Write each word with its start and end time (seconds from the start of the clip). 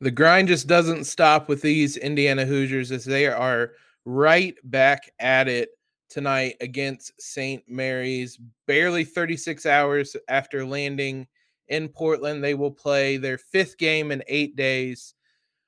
The 0.00 0.10
grind 0.10 0.48
just 0.48 0.66
doesn't 0.66 1.04
stop 1.04 1.48
with 1.48 1.62
these 1.62 1.96
Indiana 1.96 2.44
Hoosiers 2.44 2.92
as 2.92 3.04
they 3.04 3.26
are 3.26 3.72
right 4.04 4.54
back 4.64 5.10
at 5.18 5.48
it 5.48 5.70
tonight 6.10 6.56
against 6.60 7.12
St. 7.20 7.62
Mary's. 7.66 8.38
Barely 8.66 9.04
36 9.04 9.64
hours 9.66 10.16
after 10.28 10.66
landing 10.66 11.26
in 11.68 11.88
Portland, 11.88 12.44
they 12.44 12.54
will 12.54 12.70
play 12.70 13.16
their 13.16 13.38
fifth 13.38 13.78
game 13.78 14.12
in 14.12 14.22
eight 14.28 14.54
days 14.54 15.14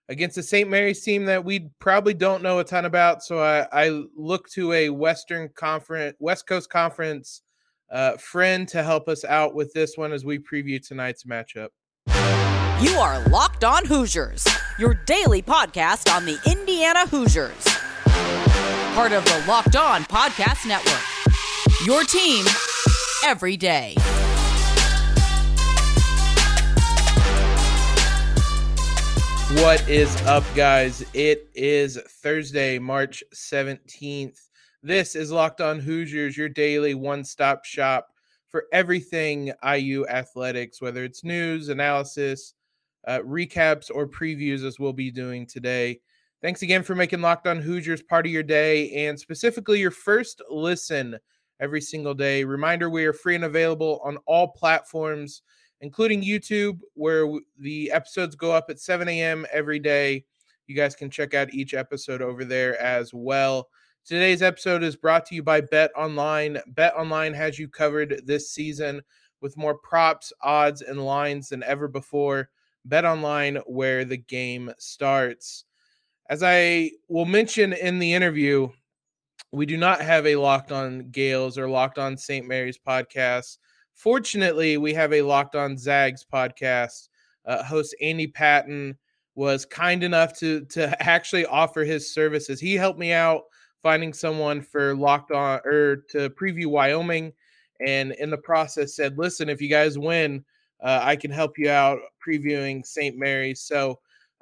against 0.09 0.36
the 0.36 0.42
St. 0.42 0.68
Mary's 0.68 1.02
team 1.02 1.24
that 1.24 1.45
we 1.45 1.70
probably 1.80 2.14
don't 2.14 2.42
know 2.42 2.58
a 2.58 2.64
ton 2.64 2.84
about. 2.84 3.22
So 3.22 3.40
I, 3.40 3.66
I 3.72 4.02
look 4.16 4.48
to 4.50 4.72
a 4.72 4.88
Western 4.90 5.48
Conference, 5.50 6.16
West 6.18 6.46
Coast 6.46 6.70
Conference 6.70 7.42
uh, 7.90 8.16
friend 8.16 8.68
to 8.68 8.82
help 8.82 9.08
us 9.08 9.24
out 9.24 9.54
with 9.54 9.72
this 9.72 9.96
one 9.96 10.12
as 10.12 10.24
we 10.24 10.38
preview 10.38 10.86
tonight's 10.86 11.24
matchup. 11.24 11.68
You 12.80 12.90
are 12.90 13.18
Locked 13.24 13.64
On 13.64 13.84
Hoosiers, 13.84 14.46
your 14.78 14.95
daily 14.95 15.42
podcast 15.42 16.14
on 16.14 16.24
the 16.24 16.38
Indiana 16.48 17.09
Hoosiers. 17.09 17.64
Part 18.95 19.10
of 19.10 19.24
the 19.24 19.45
Locked 19.48 19.74
On 19.74 20.04
Podcast 20.04 20.64
Network. 20.64 21.02
Your 21.84 22.04
team 22.04 22.46
every 23.24 23.56
day. 23.56 23.96
What 29.60 29.88
is 29.88 30.15
up, 30.23 30.45
guys? 30.54 31.04
It 31.15 31.51
is 31.56 31.98
Thursday, 32.23 32.79
March 32.79 33.24
17th. 33.34 34.38
This 34.84 35.16
is 35.16 35.32
Locked 35.32 35.60
On 35.60 35.80
Hoosiers, 35.80 36.37
your 36.37 36.48
daily 36.48 36.95
one 36.95 37.24
stop 37.24 37.65
shop 37.65 38.10
for 38.46 38.66
everything 38.73 39.52
IU 39.68 40.06
athletics, 40.06 40.80
whether 40.80 41.02
it's 41.02 41.24
news, 41.24 41.70
analysis, 41.70 42.54
uh, 43.08 43.20
recaps 43.20 43.90
or 43.92 44.06
previews 44.06 44.64
as 44.64 44.78
we'll 44.78 44.92
be 44.92 45.10
doing 45.10 45.46
today. 45.46 45.98
Thanks 46.42 46.62
again 46.62 46.82
for 46.82 46.94
making 46.94 47.22
Locked 47.22 47.46
On 47.46 47.60
Hoosiers 47.60 48.02
part 48.02 48.26
of 48.26 48.32
your 48.32 48.42
day 48.42 49.06
and 49.06 49.18
specifically 49.18 49.80
your 49.80 49.90
first 49.90 50.42
listen 50.50 51.18
every 51.59 51.80
single 51.80 52.15
day. 52.15 52.45
Reminder 52.45 52.90
we 52.90 53.06
are 53.06 53.15
free 53.15 53.34
and 53.34 53.45
available 53.45 54.00
on 54.04 54.18
all 54.26 54.48
platforms, 54.48 55.42
including 55.80 56.23
YouTube, 56.23 56.78
where 56.95 57.26
the 57.59 57.90
episodes 57.90 58.37
go 58.37 58.52
up 58.52 58.66
at 58.68 58.78
7 58.78 59.09
a.m. 59.09 59.46
every 59.52 59.78
day. 59.78 60.24
You 60.66 60.76
guys 60.76 60.95
can 60.95 61.10
check 61.10 61.32
out 61.32 61.52
each 61.54 61.72
episode 61.72 62.20
over 62.20 62.45
there 62.45 62.80
as 62.80 63.12
well. 63.15 63.68
Today's 64.04 64.43
episode 64.43 64.82
is 64.82 64.97
brought 64.97 65.25
to 65.26 65.34
you 65.34 65.43
by 65.43 65.62
Bet 65.62 65.91
Online. 65.97 66.59
Bet 66.69 66.94
Online 66.94 67.32
has 67.32 67.59
you 67.59 67.69
covered 67.69 68.22
this 68.26 68.50
season 68.50 69.00
with 69.41 69.56
more 69.56 69.78
props, 69.78 70.31
odds, 70.43 70.82
and 70.82 71.04
lines 71.04 71.48
than 71.48 71.62
ever 71.62 71.88
before. 71.88 72.50
Bet 72.88 73.04
Online, 73.04 73.56
where 73.66 74.04
the 74.04 74.16
game 74.16 74.72
starts. 74.78 75.64
As 76.31 76.42
I 76.42 76.91
will 77.08 77.25
mention 77.25 77.72
in 77.72 77.98
the 77.98 78.12
interview, 78.12 78.69
we 79.53 79.66
do 79.66 79.76
not 79.76 80.00
have 80.00 80.26
a 80.26 80.36
Locked 80.36 80.72
On 80.72 81.10
Gaels 81.10 81.56
or 81.56 81.69
Locked 81.69 81.98
On 81.98 82.16
St. 82.16 82.47
Mary's 82.47 82.78
podcast. 82.78 83.59
Fortunately, 83.94 84.76
we 84.76 84.94
have 84.94 85.12
a 85.12 85.22
Locked 85.22 85.56
On 85.56 85.76
Zags 85.76 86.25
podcast. 86.31 87.09
Uh, 87.47 87.62
host 87.62 87.97
Andy 88.00 88.26
Patton 88.26 88.97
was 89.34 89.64
kind 89.64 90.03
enough 90.03 90.36
to 90.38 90.64
to 90.66 91.03
actually 91.03 91.47
offer 91.47 91.84
his 91.84 92.12
services. 92.12 92.60
He 92.60 92.75
helped 92.75 92.98
me 92.98 93.12
out 93.12 93.42
finding 93.82 94.12
someone 94.12 94.60
for 94.60 94.94
Locked 94.94 95.31
On 95.32 95.60
or 95.64 96.04
to 96.10 96.31
preview 96.31 96.66
Wyoming, 96.66 97.32
and 97.86 98.12
in 98.12 98.31
the 98.31 98.38
process 98.38 98.94
said, 98.94 99.16
"Listen, 99.16 99.48
if 99.48 99.62
you 99.62 99.69
guys 99.69 99.98
win, 99.98 100.44
uh, 100.82 101.00
I 101.03 101.16
can 101.16 101.31
help 101.31 101.59
you 101.59 101.71
out 101.71 101.98
previewing 102.26 102.84
St. 102.84 103.16
Mary's. 103.16 103.60
So 103.60 103.98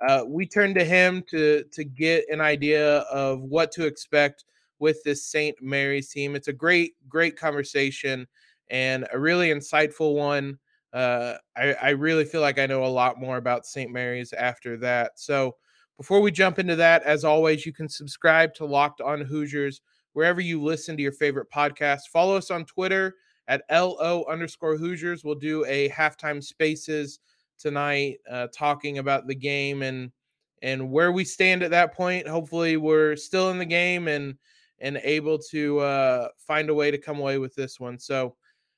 uh, 0.07 0.25
we 0.27 0.47
turned 0.47 0.75
to 0.75 0.85
him 0.85 1.23
to 1.31 1.65
to 1.73 1.85
get 1.85 2.25
an 2.29 2.41
idea 2.41 2.99
of 2.99 3.41
what 3.41 3.73
to 3.73 3.87
expect 3.87 4.45
with 4.79 5.03
this 5.05 5.25
St. 5.25 5.57
Mary's 5.63 6.11
team. 6.11 6.35
It's 6.35 6.49
a 6.49 6.53
great, 6.53 6.95
great 7.09 7.39
conversation 7.39 8.27
and 8.71 9.07
a 9.13 9.19
really 9.19 9.49
insightful 9.49 10.15
one. 10.15 10.59
Uh, 10.93 11.35
I, 11.57 11.75
I 11.75 11.89
really 11.91 12.25
feel 12.25 12.41
like 12.41 12.59
I 12.59 12.67
know 12.67 12.85
a 12.85 12.87
lot 12.87 13.19
more 13.21 13.37
about 13.37 13.67
St. 13.67 13.91
Mary's 13.91 14.33
after 14.33 14.77
that. 14.79 15.13
So 15.17 15.57
before 15.97 16.21
we 16.21 16.31
jump 16.31 16.59
into 16.59 16.77
that, 16.77 17.03
as 17.05 17.25
always, 17.25 17.65
you 17.65 17.73
can 17.73 17.89
subscribe 17.89 18.55
to 18.55 18.67
Locked 18.67 19.01
On 19.01 19.21
Hoosiers 19.21 19.81
wherever 20.13 20.41
you 20.41 20.63
listen 20.63 20.97
to 20.97 21.03
your 21.03 21.13
favorite 21.13 21.49
podcast. 21.55 22.09
Follow 22.13 22.37
us 22.37 22.51
on 22.51 22.65
Twitter 22.65 23.15
at 23.49 23.63
LO 23.71 24.25
underscore 24.29 24.77
Hoosiers. 24.77 25.25
We'll 25.25 25.35
do 25.35 25.65
a 25.67 25.89
halftime 25.91 26.43
spaces 26.43 27.21
tonight, 27.59 28.19
uh, 28.31 28.49
talking 28.53 28.99
about 28.99 29.27
the 29.27 29.35
game 29.35 29.83
and 29.83 30.11
and 30.63 30.91
where 30.91 31.13
we 31.13 31.25
stand 31.25 31.63
at 31.63 31.71
that 31.71 31.95
point. 31.95 32.27
Hopefully, 32.27 32.77
we're 32.77 33.17
still 33.17 33.51
in 33.51 33.59
the 33.59 33.67
game 33.67 34.09
and 34.09 34.37
and 34.81 34.99
able 35.03 35.39
to 35.39 35.79
uh, 35.81 36.29
find 36.39 36.69
a 36.69 36.75
way 36.75 36.91
to 36.91 36.99
come 36.99 37.19
away 37.19 37.39
with 37.39 37.55
this 37.55 37.81
one. 37.81 37.99
So, 37.99 38.37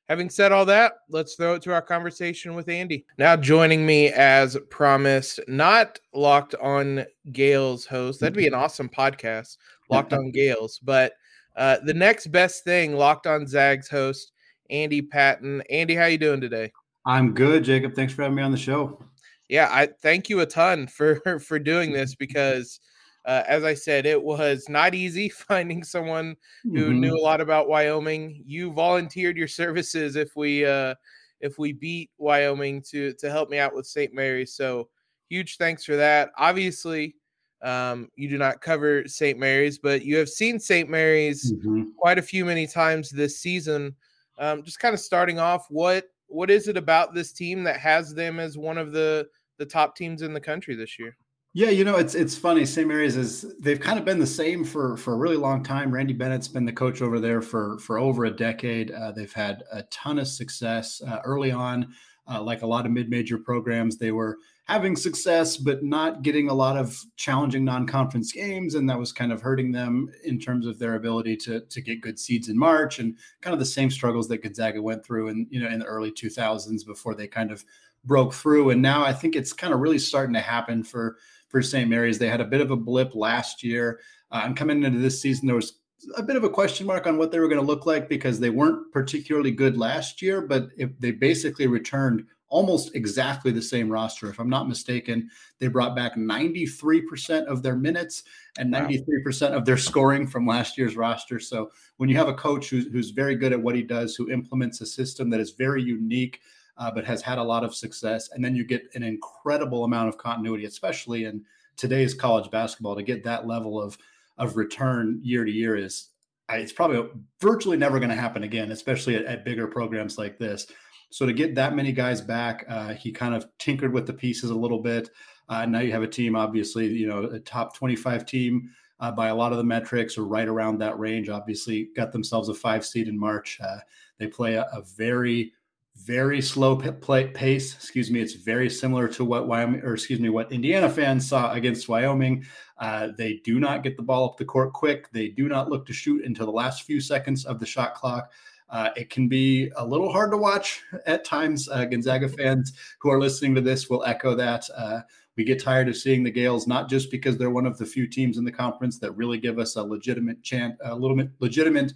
having 0.08 0.30
said 0.30 0.52
all 0.52 0.64
that, 0.66 0.92
let's 1.08 1.34
throw 1.34 1.54
it 1.54 1.62
to 1.62 1.72
our 1.72 1.82
conversation 1.82 2.54
with 2.54 2.68
Andy. 2.68 3.04
Now, 3.18 3.36
joining 3.36 3.84
me 3.84 4.08
as 4.08 4.56
promised, 4.70 5.40
not 5.48 5.98
locked 6.14 6.54
on 6.56 7.04
Gaels 7.32 7.86
host. 7.86 8.20
That'd 8.20 8.36
be 8.36 8.46
an 8.46 8.54
awesome 8.54 8.88
podcast, 8.88 9.56
locked 9.90 10.12
on 10.12 10.30
Gaels. 10.30 10.78
But 10.82 11.14
uh, 11.56 11.78
the 11.84 11.94
next 11.94 12.28
best 12.28 12.62
thing, 12.64 12.94
locked 12.94 13.26
on 13.26 13.46
Zags 13.46 13.88
host 13.88 14.32
Andy 14.70 15.02
Patton. 15.02 15.62
Andy, 15.70 15.94
how 15.94 16.06
you 16.06 16.18
doing 16.18 16.40
today? 16.40 16.72
I'm 17.06 17.32
good, 17.32 17.64
Jacob. 17.64 17.94
Thanks 17.94 18.12
for 18.12 18.22
having 18.22 18.36
me 18.36 18.42
on 18.42 18.50
the 18.50 18.56
show. 18.56 19.02
Yeah, 19.48 19.68
I 19.70 19.88
thank 20.02 20.28
you 20.28 20.40
a 20.40 20.46
ton 20.46 20.86
for 20.86 21.40
for 21.40 21.58
doing 21.58 21.92
this 21.92 22.14
because 22.14 22.80
uh, 23.24 23.44
as 23.46 23.62
I 23.62 23.74
said, 23.74 24.06
it 24.06 24.22
was 24.22 24.68
not 24.68 24.94
easy 24.94 25.28
finding 25.48 25.84
someone 25.84 26.34
who 26.64 26.70
mm-hmm. 26.70 27.00
knew 27.00 27.16
a 27.16 27.20
lot 27.20 27.40
about 27.40 27.68
Wyoming. 27.68 28.42
You 28.46 28.72
volunteered 28.72 29.36
your 29.36 29.48
services 29.48 30.16
if 30.16 30.30
we 30.34 30.64
uh, 30.64 30.94
if 31.40 31.58
we 31.58 31.72
beat 31.72 32.10
Wyoming 32.18 32.82
to 32.90 33.12
to 33.14 33.30
help 33.30 33.50
me 33.50 33.58
out 33.58 33.74
with 33.74 33.86
St. 33.86 34.14
Mary's. 34.14 34.54
So 34.54 34.88
huge 35.28 35.56
thanks 35.58 35.84
for 35.84 35.96
that. 35.96 36.30
Obviously, 36.38 37.16
um, 37.62 38.08
you 38.16 38.28
do 38.28 38.38
not 38.38 38.60
cover 38.60 39.06
St. 39.06 39.38
Mary's, 39.38 39.78
but 39.78 40.04
you 40.04 40.16
have 40.16 40.28
seen 40.28 40.58
St. 40.58 40.88
Mary's 40.88 41.52
mm-hmm. 41.52 41.90
quite 41.98 42.18
a 42.18 42.22
few 42.22 42.44
many 42.44 42.66
times 42.66 43.10
this 43.10 43.38
season. 43.38 43.94
Um, 44.38 44.62
just 44.62 44.78
kind 44.78 44.94
of 44.94 45.00
starting 45.00 45.38
off, 45.38 45.66
what 45.68 46.04
what 46.26 46.50
is 46.50 46.68
it 46.68 46.76
about 46.76 47.14
this 47.14 47.32
team 47.32 47.64
that 47.64 47.78
has 47.78 48.14
them 48.14 48.38
as 48.38 48.58
one 48.58 48.78
of 48.78 48.92
the 48.92 49.28
the 49.58 49.66
top 49.66 49.96
teams 49.96 50.22
in 50.22 50.32
the 50.32 50.40
country 50.40 50.74
this 50.74 50.98
year? 50.98 51.16
Yeah, 51.54 51.70
you 51.70 51.82
know, 51.84 51.96
it's 51.96 52.14
it's 52.14 52.36
funny. 52.36 52.64
St. 52.64 52.86
Mary's 52.86 53.16
is 53.16 53.54
they've 53.58 53.80
kind 53.80 53.98
of 53.98 54.04
been 54.04 54.18
the 54.18 54.26
same 54.26 54.64
for 54.64 54.96
for 54.96 55.14
a 55.14 55.16
really 55.16 55.36
long 55.36 55.62
time. 55.62 55.90
Randy 55.90 56.12
Bennett's 56.12 56.46
been 56.46 56.64
the 56.64 56.72
coach 56.72 57.02
over 57.02 57.18
there 57.18 57.40
for 57.40 57.78
for 57.78 57.98
over 57.98 58.26
a 58.26 58.30
decade. 58.30 58.90
Uh, 58.90 59.12
they've 59.12 59.32
had 59.32 59.64
a 59.72 59.82
ton 59.84 60.18
of 60.18 60.28
success 60.28 61.00
uh, 61.06 61.20
early 61.24 61.50
on. 61.50 61.88
Uh, 62.30 62.42
like 62.42 62.60
a 62.60 62.66
lot 62.66 62.84
of 62.84 62.92
mid-major 62.92 63.38
programs, 63.38 63.96
they 63.96 64.12
were 64.12 64.36
having 64.68 64.94
success, 64.94 65.56
but 65.56 65.82
not 65.82 66.20
getting 66.22 66.50
a 66.50 66.54
lot 66.54 66.76
of 66.76 67.02
challenging 67.16 67.64
non-conference 67.64 68.32
games, 68.32 68.74
and 68.74 68.88
that 68.88 68.98
was 68.98 69.12
kind 69.12 69.32
of 69.32 69.40
hurting 69.40 69.72
them 69.72 70.10
in 70.24 70.38
terms 70.38 70.66
of 70.66 70.78
their 70.78 70.94
ability 70.94 71.36
to 71.36 71.60
to 71.60 71.80
get 71.80 72.02
good 72.02 72.18
seeds 72.18 72.48
in 72.48 72.58
March, 72.58 72.98
and 72.98 73.16
kind 73.40 73.54
of 73.54 73.60
the 73.60 73.66
same 73.66 73.90
struggles 73.90 74.28
that 74.28 74.42
Gonzaga 74.42 74.80
went 74.80 75.04
through 75.04 75.28
in 75.28 75.46
you 75.50 75.60
know 75.60 75.68
in 75.68 75.80
the 75.80 75.86
early 75.86 76.12
2000s 76.12 76.86
before 76.86 77.14
they 77.14 77.26
kind 77.26 77.50
of 77.50 77.64
broke 78.04 78.34
through. 78.34 78.70
And 78.70 78.80
now 78.80 79.04
I 79.04 79.12
think 79.12 79.34
it's 79.34 79.52
kind 79.52 79.72
of 79.72 79.80
really 79.80 79.98
starting 79.98 80.34
to 80.34 80.40
happen 80.40 80.84
for 80.84 81.16
for 81.48 81.62
St. 81.62 81.88
Mary's. 81.88 82.18
They 82.18 82.28
had 82.28 82.42
a 82.42 82.44
bit 82.44 82.60
of 82.60 82.70
a 82.70 82.76
blip 82.76 83.14
last 83.14 83.62
year, 83.64 84.00
uh, 84.30 84.42
and 84.44 84.56
coming 84.56 84.82
into 84.82 84.98
this 84.98 85.20
season, 85.20 85.46
there 85.46 85.56
was 85.56 85.80
a 86.16 86.22
bit 86.22 86.36
of 86.36 86.44
a 86.44 86.50
question 86.50 86.86
mark 86.86 87.06
on 87.06 87.18
what 87.18 87.32
they 87.32 87.40
were 87.40 87.48
going 87.48 87.60
to 87.60 87.66
look 87.66 87.86
like 87.86 88.08
because 88.08 88.38
they 88.38 88.50
weren't 88.50 88.92
particularly 88.92 89.50
good 89.50 89.76
last 89.76 90.22
year, 90.22 90.40
but 90.40 90.68
if 90.76 90.90
they 91.00 91.10
basically 91.10 91.66
returned 91.66 92.24
almost 92.48 92.94
exactly 92.94 93.50
the 93.50 93.62
same 93.62 93.90
roster. 93.90 94.30
If 94.30 94.38
I'm 94.38 94.48
not 94.48 94.68
mistaken, 94.68 95.30
they 95.58 95.68
brought 95.68 95.94
back 95.94 96.16
93% 96.16 97.46
of 97.46 97.62
their 97.62 97.76
minutes 97.76 98.22
and 98.58 98.72
93% 98.72 99.52
of 99.52 99.64
their 99.64 99.76
scoring 99.76 100.26
from 100.26 100.46
last 100.46 100.78
year's 100.78 100.96
roster. 100.96 101.38
So 101.38 101.70
when 101.98 102.08
you 102.08 102.16
have 102.16 102.28
a 102.28 102.34
coach 102.34 102.70
who's, 102.70 102.86
who's 102.86 103.10
very 103.10 103.36
good 103.36 103.52
at 103.52 103.60
what 103.60 103.74
he 103.74 103.82
does, 103.82 104.14
who 104.14 104.30
implements 104.30 104.80
a 104.80 104.86
system 104.86 105.30
that 105.30 105.40
is 105.40 105.50
very 105.50 105.82
unique, 105.82 106.40
uh, 106.78 106.90
but 106.90 107.04
has 107.04 107.20
had 107.20 107.38
a 107.38 107.42
lot 107.42 107.64
of 107.64 107.74
success, 107.74 108.30
and 108.32 108.44
then 108.44 108.54
you 108.54 108.64
get 108.64 108.88
an 108.94 109.02
incredible 109.02 109.84
amount 109.84 110.08
of 110.08 110.16
continuity, 110.16 110.64
especially 110.64 111.24
in 111.24 111.44
today's 111.76 112.14
college 112.14 112.50
basketball, 112.50 112.94
to 112.94 113.02
get 113.02 113.24
that 113.24 113.46
level 113.46 113.82
of 113.82 113.98
of 114.38 114.56
return 114.56 115.18
year 115.22 115.44
to 115.44 115.50
year 115.50 115.76
is 115.76 116.10
it's 116.50 116.72
probably 116.72 117.06
virtually 117.40 117.76
never 117.76 117.98
going 117.98 118.08
to 118.08 118.16
happen 118.16 118.42
again, 118.42 118.72
especially 118.72 119.16
at, 119.16 119.24
at 119.26 119.44
bigger 119.44 119.66
programs 119.66 120.16
like 120.16 120.38
this. 120.38 120.66
So 121.10 121.26
to 121.26 121.32
get 121.32 121.54
that 121.54 121.74
many 121.74 121.92
guys 121.92 122.20
back, 122.20 122.64
uh, 122.68 122.94
he 122.94 123.12
kind 123.12 123.34
of 123.34 123.46
tinkered 123.58 123.92
with 123.92 124.06
the 124.06 124.12
pieces 124.12 124.50
a 124.50 124.54
little 124.54 124.80
bit. 124.80 125.10
Uh, 125.48 125.64
now 125.64 125.80
you 125.80 125.92
have 125.92 126.02
a 126.02 126.08
team, 126.08 126.36
obviously, 126.36 126.86
you 126.86 127.06
know, 127.06 127.24
a 127.24 127.40
top 127.40 127.74
25 127.74 128.26
team 128.26 128.70
uh, 129.00 129.12
by 129.12 129.28
a 129.28 129.34
lot 129.34 129.52
of 129.52 129.58
the 129.58 129.64
metrics, 129.64 130.18
or 130.18 130.24
right 130.24 130.48
around 130.48 130.78
that 130.78 130.98
range. 130.98 131.28
Obviously, 131.28 131.88
got 131.96 132.12
themselves 132.12 132.48
a 132.48 132.54
five 132.54 132.84
seed 132.84 133.08
in 133.08 133.18
March. 133.18 133.58
Uh, 133.62 133.78
they 134.18 134.26
play 134.26 134.54
a, 134.54 134.62
a, 134.72 134.82
very, 134.96 135.52
very 135.96 136.42
slow 136.42 136.76
play, 136.76 137.28
pace. 137.28 137.74
Excuse 137.74 138.10
me. 138.10 138.20
It's 138.20 138.34
very 138.34 138.68
similar 138.68 139.08
to 139.08 139.24
what 139.24 139.48
Wyoming, 139.48 139.82
or 139.82 139.94
excuse 139.94 140.20
me, 140.20 140.28
what 140.28 140.52
Indiana 140.52 140.90
fans 140.90 141.28
saw 141.28 141.52
against 141.52 141.88
Wyoming. 141.88 142.44
Uh, 142.78 143.08
they 143.16 143.40
do 143.44 143.58
not 143.58 143.82
get 143.82 143.96
the 143.96 144.02
ball 144.02 144.24
up 144.24 144.36
the 144.36 144.44
court 144.44 144.72
quick. 144.72 145.10
They 145.12 145.28
do 145.28 145.48
not 145.48 145.70
look 145.70 145.86
to 145.86 145.92
shoot 145.92 146.24
until 146.24 146.46
the 146.46 146.52
last 146.52 146.82
few 146.82 147.00
seconds 147.00 147.46
of 147.46 147.60
the 147.60 147.66
shot 147.66 147.94
clock. 147.94 148.30
Uh, 148.70 148.90
it 148.96 149.10
can 149.10 149.28
be 149.28 149.70
a 149.76 149.84
little 149.84 150.12
hard 150.12 150.30
to 150.30 150.36
watch 150.36 150.82
at 151.06 151.24
times. 151.24 151.68
Uh, 151.68 151.84
Gonzaga 151.84 152.28
fans 152.38 152.72
who 152.98 153.10
are 153.10 153.20
listening 153.20 153.54
to 153.54 153.60
this 153.60 153.88
will 153.88 154.04
echo 154.04 154.34
that. 154.34 154.64
Uh, 154.76 155.00
we 155.36 155.44
get 155.44 155.62
tired 155.62 155.88
of 155.88 155.96
seeing 155.96 156.24
the 156.24 156.32
Gaels 156.32 156.66
not 156.66 156.90
just 156.90 157.12
because 157.12 157.38
they're 157.38 157.48
one 157.48 157.64
of 157.64 157.78
the 157.78 157.86
few 157.86 158.08
teams 158.08 158.38
in 158.38 158.44
the 158.44 158.52
conference 158.52 158.98
that 158.98 159.12
really 159.12 159.38
give 159.38 159.58
us 159.60 159.76
a 159.76 159.82
legitimate 159.82 160.42
chance, 160.42 160.76
a 160.84 160.94
little 160.94 161.16
bit 161.16 161.30
legitimate 161.38 161.92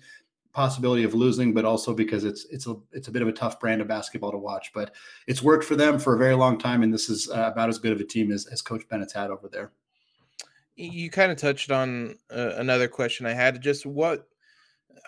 possibility 0.53 1.03
of 1.03 1.15
losing, 1.15 1.53
but 1.53 1.65
also 1.65 1.93
because 1.95 2.25
it's 2.25 2.45
it's 2.47 2.67
a 2.67 2.77
it's 2.93 3.09
a 3.09 3.11
bit 3.11 3.23
of 3.23 3.29
a 3.29 3.33
tough 3.33 3.59
brand 3.59 3.81
of 3.81 3.89
basketball 3.89 4.31
to 4.31 4.39
watch. 4.39 4.71
But 4.73 4.95
it's 5.27 5.43
worked 5.43 5.65
for 5.65 5.77
them 5.77 5.99
for 5.99 6.15
a 6.15 6.19
very 6.19 6.35
long 6.35 6.59
time, 6.59 6.83
and 6.83 6.95
this 6.95 7.09
is 7.09 7.29
uh, 7.31 7.51
about 7.53 7.69
as 7.69 7.79
good 7.79 7.93
of 7.93 8.01
a 8.01 8.05
team 8.05 8.31
as, 8.31 8.47
as 8.47 8.63
Coach 8.63 8.89
Bennett's 8.89 9.13
had 9.13 9.31
over 9.31 9.49
there. 9.49 9.73
You 10.77 11.11
kind 11.11 11.31
of 11.31 11.39
touched 11.39 11.71
on 11.71 12.17
uh, 12.31 12.53
another 12.57 12.89
question 12.89 13.27
I 13.27 13.33
had. 13.33 13.61
Just 13.61 13.85
what 13.87 14.29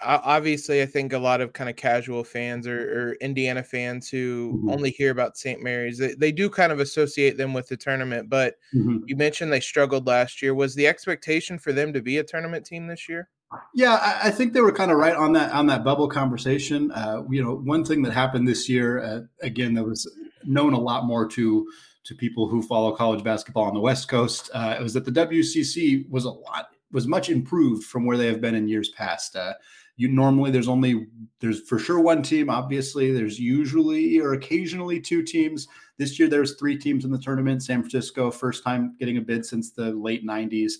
obviously 0.03 0.83
i 0.83 0.87
think 0.87 1.13
a 1.13 1.19
lot 1.19 1.41
of 1.41 1.53
kind 1.53 1.71
of 1.71 1.77
casual 1.77 2.25
fans 2.25 2.67
or, 2.67 3.11
or 3.11 3.13
indiana 3.15 3.63
fans 3.63 4.09
who 4.09 4.55
mm-hmm. 4.57 4.71
only 4.71 4.91
hear 4.91 5.11
about 5.11 5.37
st 5.37 5.63
mary's 5.63 5.99
they, 5.99 6.15
they, 6.15 6.33
do 6.33 6.51
kind 6.51 6.73
of 6.73 6.81
associate 6.81 7.37
them 7.37 7.53
with 7.53 7.69
the 7.69 7.77
tournament 7.77 8.29
but 8.29 8.55
mm-hmm. 8.75 8.99
you 9.07 9.17
mentioned 9.17 9.53
they 9.53 9.61
struggled 9.61 10.07
last 10.07 10.43
year 10.43 10.55
was 10.55 10.75
the 10.75 10.87
expectation 10.87 11.59
for 11.59 11.73
them 11.73 11.93
to 11.93 12.03
be 12.03 12.19
a 12.19 12.25
tournament 12.25 12.67
team 12.67 12.87
this 12.87 13.09
year 13.09 13.29
yeah 13.75 13.95
i, 14.01 14.29
I 14.29 14.31
think 14.31 14.53
they 14.53 14.61
were 14.61 14.73
kind 14.73 14.91
of 14.91 14.99
right 14.99 15.15
on 15.15 15.33
that 15.35 15.53
on 15.53 15.67
that 15.69 15.85
bubble 15.85 16.09
conversation 16.09 16.91
uh, 16.93 17.23
you 17.31 17.43
know 17.43 17.57
one 17.57 17.85
thing 17.85 18.03
that 18.03 18.13
happened 18.13 18.49
this 18.49 18.69
year 18.69 19.03
uh, 19.03 19.21
again 19.43 19.75
that 19.75 19.85
was 19.85 20.11
known 20.45 20.73
a 20.73 20.81
lot 20.81 21.05
more 21.05 21.27
to 21.29 21.67
to 22.05 22.15
people 22.15 22.49
who 22.49 22.61
follow 22.63 22.95
college 22.95 23.25
basketball 23.25 23.65
on 23.65 23.75
the 23.75 23.81
west 23.81 24.09
coast 24.09 24.51
uh, 24.55 24.75
it 24.79 24.83
was 24.83 24.93
that 24.93 25.05
the 25.05 25.13
wcc 25.13 26.09
was 26.11 26.25
a 26.25 26.31
lot 26.31 26.69
was 26.95 27.09
much 27.09 27.29
improved 27.29 27.85
from 27.85 28.07
where 28.07 28.17
they 28.17 28.29
have 28.29 28.41
been 28.41 28.55
in 28.55 28.69
years 28.69 28.89
past. 28.91 29.37
Uh, 29.37 29.53
you 29.97 30.09
normally 30.09 30.51
there's 30.51 30.69
only 30.69 31.07
there's 31.41 31.61
for 31.69 31.79
sure 31.79 32.01
one 32.01 32.23
team. 32.23 32.51
Obviously, 32.51 33.13
there's 33.13 33.39
usually 33.39 34.19
or 34.19 34.33
occasionally 34.35 35.01
two 35.01 35.23
teams. 35.23 35.69
This 35.99 36.19
year 36.19 36.29
there's 36.29 36.57
three 36.57 36.77
teams 36.77 37.05
in 37.05 37.11
the 37.11 37.19
tournament. 37.19 37.63
San 37.63 37.83
Francisco, 37.83 38.31
first 38.31 38.65
time 38.65 38.97
getting 38.99 39.19
a 39.19 39.21
bid 39.21 39.45
since 39.45 39.71
the 39.71 39.93
late 39.93 40.27
'90s. 40.27 40.73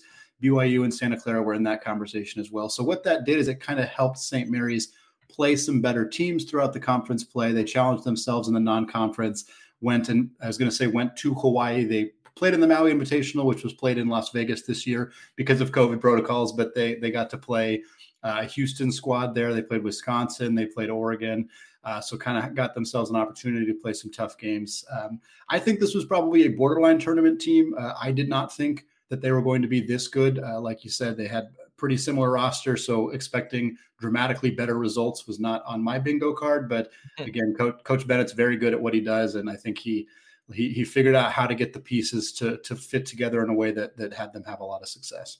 BYU 0.43 0.83
and 0.83 0.93
Santa 0.93 1.17
Clara 1.17 1.41
were 1.41 1.53
in 1.53 1.63
that 1.63 1.83
conversation 1.83 2.41
as 2.41 2.51
well. 2.51 2.69
So 2.69 2.83
what 2.83 3.03
that 3.03 3.25
did 3.25 3.39
is 3.39 3.47
it 3.47 3.61
kind 3.61 3.79
of 3.79 3.87
helped 3.87 4.17
St. 4.17 4.49
Mary's 4.49 4.91
play 5.29 5.55
some 5.55 5.81
better 5.81 6.05
teams 6.05 6.43
throughout 6.43 6.73
the 6.73 6.79
conference 6.79 7.23
play. 7.23 7.51
They 7.51 7.63
challenged 7.63 8.03
themselves 8.03 8.47
in 8.47 8.53
the 8.53 8.59
non-conference. 8.59 9.45
Went 9.81 10.09
and 10.09 10.29
I 10.41 10.47
was 10.47 10.57
going 10.57 10.69
to 10.69 10.75
say 10.75 10.87
went 10.87 11.15
to 11.17 11.33
Hawaii. 11.35 11.85
They 11.85 12.11
played 12.35 12.53
in 12.53 12.59
the 12.59 12.67
Maui 12.67 12.93
Invitational, 12.93 13.45
which 13.45 13.63
was 13.63 13.73
played 13.73 13.97
in 13.97 14.09
Las 14.09 14.31
Vegas 14.31 14.63
this 14.63 14.85
year 14.85 15.11
because 15.35 15.61
of 15.61 15.71
COVID 15.71 16.01
protocols, 16.01 16.53
but 16.53 16.75
they 16.75 16.95
they 16.95 17.11
got 17.11 17.29
to 17.29 17.37
play 17.37 17.83
uh, 18.25 18.43
Houston 18.47 18.91
squad 18.91 19.35
there. 19.35 19.53
They 19.53 19.61
played 19.61 19.83
Wisconsin, 19.83 20.55
they 20.55 20.65
played 20.65 20.89
Oregon. 20.89 21.47
Uh, 21.83 22.01
so 22.01 22.17
kind 22.17 22.43
of 22.43 22.55
got 22.55 22.73
themselves 22.73 23.11
an 23.11 23.15
opportunity 23.15 23.67
to 23.67 23.75
play 23.75 23.93
some 23.93 24.11
tough 24.11 24.39
games. 24.39 24.83
Um, 24.91 25.21
I 25.49 25.59
think 25.59 25.79
this 25.79 25.93
was 25.93 26.03
probably 26.03 26.43
a 26.43 26.49
borderline 26.49 26.97
tournament 26.97 27.39
team. 27.39 27.75
Uh, 27.77 27.93
I 28.01 28.11
did 28.11 28.27
not 28.27 28.51
think 28.51 28.87
that 29.09 29.21
they 29.21 29.31
were 29.31 29.43
going 29.43 29.61
to 29.61 29.67
be 29.67 29.81
this 29.81 30.07
good. 30.07 30.39
Uh, 30.39 30.59
like 30.59 30.83
you 30.83 30.89
said, 30.89 31.15
they 31.15 31.27
had 31.27 31.49
pretty 31.77 31.97
similar 31.97 32.31
roster, 32.31 32.75
so 32.75 33.09
expecting 33.09 33.77
dramatically 33.99 34.49
better 34.49 34.79
results 34.79 35.27
was 35.27 35.39
not 35.39 35.61
on 35.67 35.83
my 35.83 35.99
bingo 35.99 36.33
card. 36.33 36.67
But 36.67 36.89
hmm. 37.19 37.25
again, 37.25 37.53
Coach, 37.55 37.83
Coach 37.83 38.07
Bennett's 38.07 38.33
very 38.33 38.57
good 38.57 38.73
at 38.73 38.81
what 38.81 38.95
he 38.95 39.01
does, 39.01 39.35
and 39.35 39.47
I 39.47 39.55
think 39.55 39.77
he 39.77 40.07
he, 40.51 40.69
he 40.69 40.83
figured 40.83 41.15
out 41.15 41.31
how 41.31 41.45
to 41.45 41.53
get 41.53 41.71
the 41.71 41.79
pieces 41.79 42.31
to 42.33 42.57
to 42.57 42.75
fit 42.75 43.05
together 43.05 43.43
in 43.43 43.49
a 43.51 43.53
way 43.53 43.71
that 43.71 43.95
that 43.97 44.11
had 44.11 44.33
them 44.33 44.43
have 44.45 44.61
a 44.61 44.65
lot 44.65 44.81
of 44.81 44.87
success. 44.87 45.37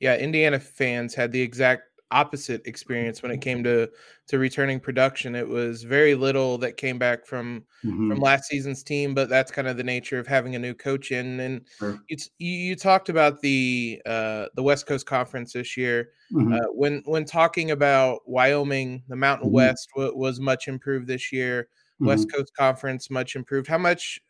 Yeah, 0.00 0.16
Indiana 0.16 0.60
fans 0.60 1.14
had 1.14 1.32
the 1.32 1.40
exact 1.40 1.84
opposite 2.10 2.66
experience 2.66 3.22
when 3.22 3.32
it 3.32 3.40
came 3.40 3.64
to 3.64 3.88
to 4.28 4.38
returning 4.38 4.80
production. 4.80 5.34
It 5.34 5.48
was 5.48 5.82
very 5.82 6.14
little 6.14 6.58
that 6.58 6.76
came 6.76 6.98
back 6.98 7.26
from 7.26 7.64
mm-hmm. 7.84 8.10
from 8.10 8.20
last 8.20 8.44
season's 8.44 8.82
team, 8.82 9.14
but 9.14 9.28
that's 9.28 9.50
kind 9.50 9.68
of 9.68 9.76
the 9.76 9.84
nature 9.84 10.18
of 10.18 10.26
having 10.26 10.54
a 10.54 10.58
new 10.58 10.74
coach 10.74 11.10
in. 11.10 11.40
And 11.40 11.62
sure. 11.78 11.98
you, 12.08 12.16
you 12.38 12.76
talked 12.76 13.08
about 13.08 13.40
the 13.40 14.00
uh, 14.06 14.46
the 14.54 14.62
West 14.62 14.86
Coast 14.86 15.06
Conference 15.06 15.52
this 15.52 15.76
year. 15.76 16.10
Mm-hmm. 16.32 16.52
Uh, 16.52 16.72
when 16.72 17.02
when 17.04 17.24
talking 17.24 17.70
about 17.70 18.20
Wyoming, 18.26 19.02
the 19.08 19.16
Mountain 19.16 19.48
mm-hmm. 19.48 19.56
West 19.56 19.88
w- 19.96 20.16
was 20.16 20.40
much 20.40 20.68
improved 20.68 21.06
this 21.06 21.32
year. 21.32 21.68
Mm-hmm. 21.94 22.06
West 22.06 22.32
Coast 22.32 22.52
Conference 22.56 23.10
much 23.10 23.36
improved. 23.36 23.68
How 23.68 23.78
much 23.78 24.20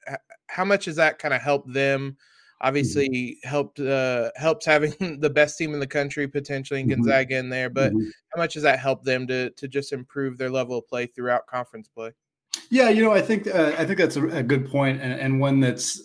how 0.49 0.65
much 0.65 0.87
has 0.87 0.97
that 0.97 1.19
kind 1.19 1.35
of 1.35 1.41
helped 1.41 1.73
them? 1.73 2.17
Mm-hmm. 2.55 2.69
Obviously, 2.69 3.09
mm-hmm. 3.09 3.49
helped 3.49 3.81
uh, 3.81 4.31
helps 4.37 4.67
having 4.67 4.95
the 5.21 5.31
best 5.31 5.59
team 5.59 5.75
in 5.75 5.81
the 5.81 5.87
country 5.87 6.29
potentially 6.29 6.81
in 6.81 6.89
mm-hmm. 6.89 7.03
Gonzaga 7.03 7.37
in 7.37 7.49
there. 7.49 7.71
But 7.71 7.93
mm-hmm. 7.93 8.09
how 8.35 8.41
much 8.41 8.55
has 8.55 8.63
that 8.63 8.79
helped 8.79 9.05
them 9.05 9.27
to 9.29 9.51
to 9.51 9.69
just 9.69 9.93
improve 9.93 10.39
their 10.39 10.51
level 10.51 10.79
of 10.79 10.89
play 10.89 11.07
throughout 11.07 11.47
conference 11.47 11.89
play? 11.89 12.13
Yeah, 12.71 12.89
you 12.89 13.03
know, 13.03 13.13
I 13.13 13.21
think 13.21 13.47
uh, 13.47 13.73
I 13.79 13.85
think 13.85 13.99
that's 13.99 14.17
a, 14.17 14.27
a 14.29 14.43
good 14.43 14.69
point 14.69 15.01
and, 15.01 15.13
and 15.13 15.41
one 15.41 15.61
that's 15.61 16.01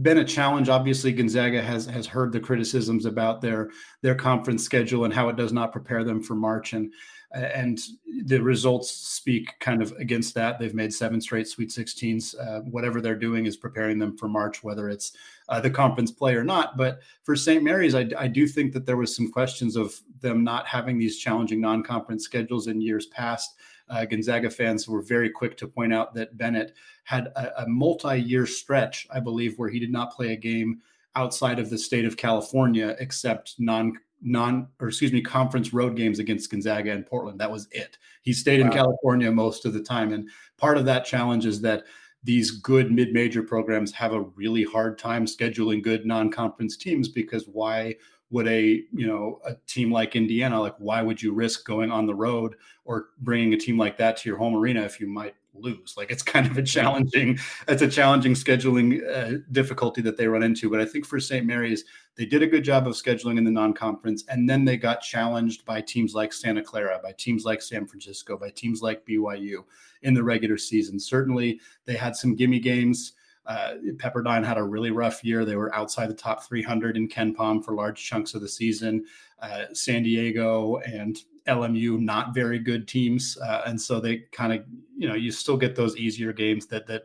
been 0.00 0.18
a 0.18 0.24
challenge. 0.24 0.68
Obviously, 0.68 1.12
Gonzaga 1.12 1.62
has 1.62 1.86
has 1.86 2.06
heard 2.06 2.32
the 2.32 2.40
criticisms 2.40 3.04
about 3.04 3.40
their 3.40 3.70
their 4.02 4.14
conference 4.14 4.62
schedule 4.62 5.04
and 5.04 5.12
how 5.12 5.28
it 5.28 5.36
does 5.36 5.52
not 5.52 5.72
prepare 5.72 6.04
them 6.04 6.22
for 6.22 6.34
March. 6.34 6.72
And 6.72 6.92
and 7.34 7.80
the 8.24 8.42
results 8.42 8.90
speak 8.90 9.58
kind 9.58 9.82
of 9.82 9.92
against 9.92 10.34
that. 10.34 10.58
They've 10.58 10.74
made 10.74 10.92
seven 10.92 11.20
straight 11.20 11.48
Sweet 11.48 11.70
16s. 11.70 12.34
Uh, 12.38 12.60
whatever 12.62 13.00
they're 13.00 13.14
doing 13.14 13.46
is 13.46 13.56
preparing 13.56 13.98
them 13.98 14.16
for 14.16 14.28
March, 14.28 14.62
whether 14.62 14.88
it's 14.88 15.12
uh, 15.48 15.60
the 15.60 15.70
conference 15.70 16.10
play 16.10 16.34
or 16.34 16.44
not. 16.44 16.76
But 16.76 17.00
for 17.22 17.34
St. 17.34 17.62
Mary's, 17.62 17.94
I, 17.94 18.08
I, 18.18 18.28
do 18.28 18.46
think 18.46 18.72
that 18.74 18.86
there 18.86 18.96
was 18.96 19.16
some 19.16 19.30
questions 19.30 19.76
of 19.76 19.98
them 20.20 20.44
not 20.44 20.66
having 20.66 20.98
these 20.98 21.18
challenging 21.18 21.60
non-conference 21.60 22.24
schedules 22.24 22.66
in 22.66 22.80
years 22.80 23.06
past. 23.06 23.56
Uh, 23.88 24.04
Gonzaga 24.04 24.50
fans 24.50 24.88
were 24.88 25.02
very 25.02 25.30
quick 25.30 25.56
to 25.58 25.66
point 25.66 25.92
out 25.92 26.14
that 26.14 26.36
Bennett 26.36 26.74
had 27.04 27.26
a, 27.36 27.62
a 27.62 27.68
multi-year 27.68 28.46
stretch, 28.46 29.06
I 29.12 29.20
believe, 29.20 29.58
where 29.58 29.68
he 29.68 29.78
did 29.78 29.92
not 29.92 30.12
play 30.12 30.32
a 30.32 30.36
game 30.36 30.80
outside 31.14 31.58
of 31.58 31.70
the 31.70 31.78
state 31.78 32.04
of 32.04 32.16
California 32.16 32.96
except 32.98 33.56
non 33.58 33.94
non 34.22 34.68
or 34.80 34.88
excuse 34.88 35.12
me 35.12 35.20
conference 35.20 35.72
road 35.72 35.96
games 35.96 36.18
against 36.18 36.50
Gonzaga 36.50 36.92
and 36.92 37.06
Portland. 37.06 37.40
That 37.40 37.50
was 37.50 37.68
it. 37.70 37.98
He 38.22 38.32
stayed 38.32 38.60
wow. 38.60 38.66
in 38.66 38.72
California 38.72 39.30
most 39.30 39.64
of 39.64 39.72
the 39.72 39.82
time, 39.82 40.12
and 40.12 40.28
part 40.56 40.78
of 40.78 40.84
that 40.86 41.04
challenge 41.04 41.46
is 41.46 41.60
that 41.62 41.84
these 42.24 42.52
good 42.52 42.92
mid-major 42.92 43.42
programs 43.42 43.92
have 43.92 44.12
a 44.12 44.20
really 44.20 44.62
hard 44.62 44.96
time 44.98 45.26
scheduling 45.26 45.82
good 45.82 46.06
non-conference 46.06 46.76
teams 46.76 47.08
because 47.08 47.48
why 47.48 47.96
would 48.30 48.46
a 48.48 48.82
you 48.92 49.06
know 49.06 49.40
a 49.44 49.54
team 49.66 49.92
like 49.92 50.16
Indiana 50.16 50.60
like 50.60 50.74
why 50.78 51.02
would 51.02 51.20
you 51.20 51.32
risk 51.32 51.66
going 51.66 51.90
on 51.90 52.06
the 52.06 52.14
road 52.14 52.56
or 52.84 53.08
bringing 53.18 53.52
a 53.54 53.58
team 53.58 53.76
like 53.76 53.98
that 53.98 54.16
to 54.16 54.28
your 54.28 54.38
home 54.38 54.54
arena 54.54 54.82
if 54.82 55.00
you 55.00 55.06
might 55.06 55.34
lose. 55.54 55.94
Like 55.96 56.10
it's 56.10 56.22
kind 56.22 56.46
of 56.46 56.56
a 56.58 56.62
challenging, 56.62 57.38
it's 57.68 57.82
a 57.82 57.88
challenging 57.88 58.34
scheduling 58.34 59.00
uh, 59.08 59.38
difficulty 59.52 60.02
that 60.02 60.16
they 60.16 60.26
run 60.26 60.42
into. 60.42 60.70
But 60.70 60.80
I 60.80 60.84
think 60.84 61.06
for 61.06 61.20
St. 61.20 61.46
Mary's, 61.46 61.84
they 62.16 62.26
did 62.26 62.42
a 62.42 62.46
good 62.46 62.64
job 62.64 62.86
of 62.86 62.94
scheduling 62.94 63.38
in 63.38 63.44
the 63.44 63.50
non-conference, 63.50 64.24
and 64.28 64.48
then 64.48 64.64
they 64.64 64.76
got 64.76 65.00
challenged 65.00 65.64
by 65.64 65.80
teams 65.80 66.14
like 66.14 66.32
Santa 66.32 66.62
Clara, 66.62 67.00
by 67.02 67.12
teams 67.12 67.44
like 67.44 67.62
San 67.62 67.86
Francisco, 67.86 68.36
by 68.36 68.50
teams 68.50 68.82
like 68.82 69.06
BYU 69.06 69.64
in 70.02 70.12
the 70.12 70.22
regular 70.22 70.58
season. 70.58 71.00
Certainly, 71.00 71.60
they 71.86 71.94
had 71.94 72.14
some 72.14 72.36
gimme 72.36 72.60
games. 72.60 73.14
Uh, 73.46 73.74
Pepperdine 73.96 74.44
had 74.44 74.58
a 74.58 74.62
really 74.62 74.90
rough 74.90 75.24
year. 75.24 75.44
They 75.44 75.56
were 75.56 75.74
outside 75.74 76.08
the 76.08 76.14
top 76.14 76.44
300 76.44 76.96
in 76.96 77.08
KenPom 77.08 77.64
for 77.64 77.74
large 77.74 78.02
chunks 78.02 78.34
of 78.34 78.40
the 78.40 78.48
season. 78.48 79.04
Uh, 79.40 79.64
San 79.72 80.04
Diego 80.04 80.76
and 80.78 81.18
LMU 81.46 81.98
not 82.00 82.34
very 82.34 82.58
good 82.58 82.86
teams, 82.86 83.36
uh, 83.38 83.62
and 83.66 83.80
so 83.80 84.00
they 84.00 84.24
kind 84.32 84.52
of 84.52 84.64
you 84.96 85.08
know 85.08 85.14
you 85.14 85.30
still 85.30 85.56
get 85.56 85.74
those 85.74 85.96
easier 85.96 86.32
games 86.32 86.66
that 86.66 86.86
that 86.86 87.04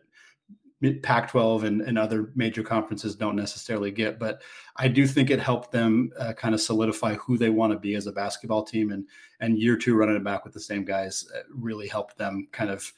Pac-12 1.02 1.64
and, 1.64 1.82
and 1.82 1.98
other 1.98 2.32
major 2.36 2.62
conferences 2.62 3.16
don't 3.16 3.36
necessarily 3.36 3.90
get. 3.90 4.20
But 4.20 4.44
I 4.76 4.88
do 4.88 5.08
think 5.08 5.32
it 5.32 5.40
helped 5.40 5.72
them 5.72 6.12
uh, 6.20 6.34
kind 6.34 6.54
of 6.54 6.62
solidify 6.62 7.16
who 7.16 7.36
they 7.36 7.50
want 7.50 7.74
to 7.74 7.80
be 7.80 7.96
as 7.96 8.06
a 8.06 8.12
basketball 8.12 8.64
team, 8.64 8.92
and 8.92 9.06
and 9.40 9.58
year 9.58 9.76
two 9.76 9.96
running 9.96 10.16
it 10.16 10.24
back 10.24 10.44
with 10.44 10.54
the 10.54 10.60
same 10.60 10.86
guys 10.86 11.26
uh, 11.36 11.40
really 11.50 11.88
helped 11.88 12.18
them 12.18 12.48
kind 12.52 12.70
of 12.70 12.92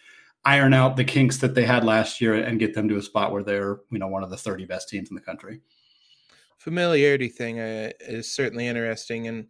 iron 0.45 0.73
out 0.73 0.95
the 0.95 1.03
kinks 1.03 1.37
that 1.37 1.53
they 1.53 1.65
had 1.65 1.83
last 1.83 2.21
year 2.21 2.33
and 2.33 2.59
get 2.59 2.73
them 2.73 2.87
to 2.87 2.97
a 2.97 3.01
spot 3.01 3.31
where 3.31 3.43
they're 3.43 3.79
you 3.91 3.99
know 3.99 4.07
one 4.07 4.23
of 4.23 4.29
the 4.29 4.37
30 4.37 4.65
best 4.65 4.87
teams 4.87 5.09
in 5.09 5.15
the 5.15 5.21
country 5.21 5.61
familiarity 6.59 7.29
thing 7.29 7.59
uh, 7.59 7.89
is 8.01 8.31
certainly 8.31 8.67
interesting 8.67 9.27
and 9.27 9.47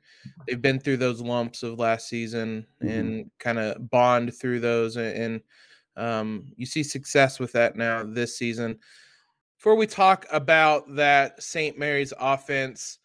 they've 0.48 0.62
been 0.62 0.80
through 0.80 0.98
those 0.98 1.22
lumps 1.22 1.64
of 1.64 1.80
last 1.80 2.08
season 2.08 2.66
mm-hmm. 2.82 2.92
and 2.92 3.32
kind 3.40 3.60
of 3.60 3.90
bond 3.90 4.34
through 4.34 4.60
those 4.60 4.96
and 4.96 5.42
um, 5.98 6.46
you 6.56 6.66
see 6.66 6.84
success 6.84 7.40
with 7.40 7.52
that 7.52 7.76
now 7.76 8.04
this 8.04 8.38
season 8.38 8.78
before 9.58 9.76
we 9.76 9.88
talk 9.88 10.26
about 10.32 10.84
that 10.96 11.42
st 11.42 11.78
mary's 11.78 12.14
offense 12.20 13.00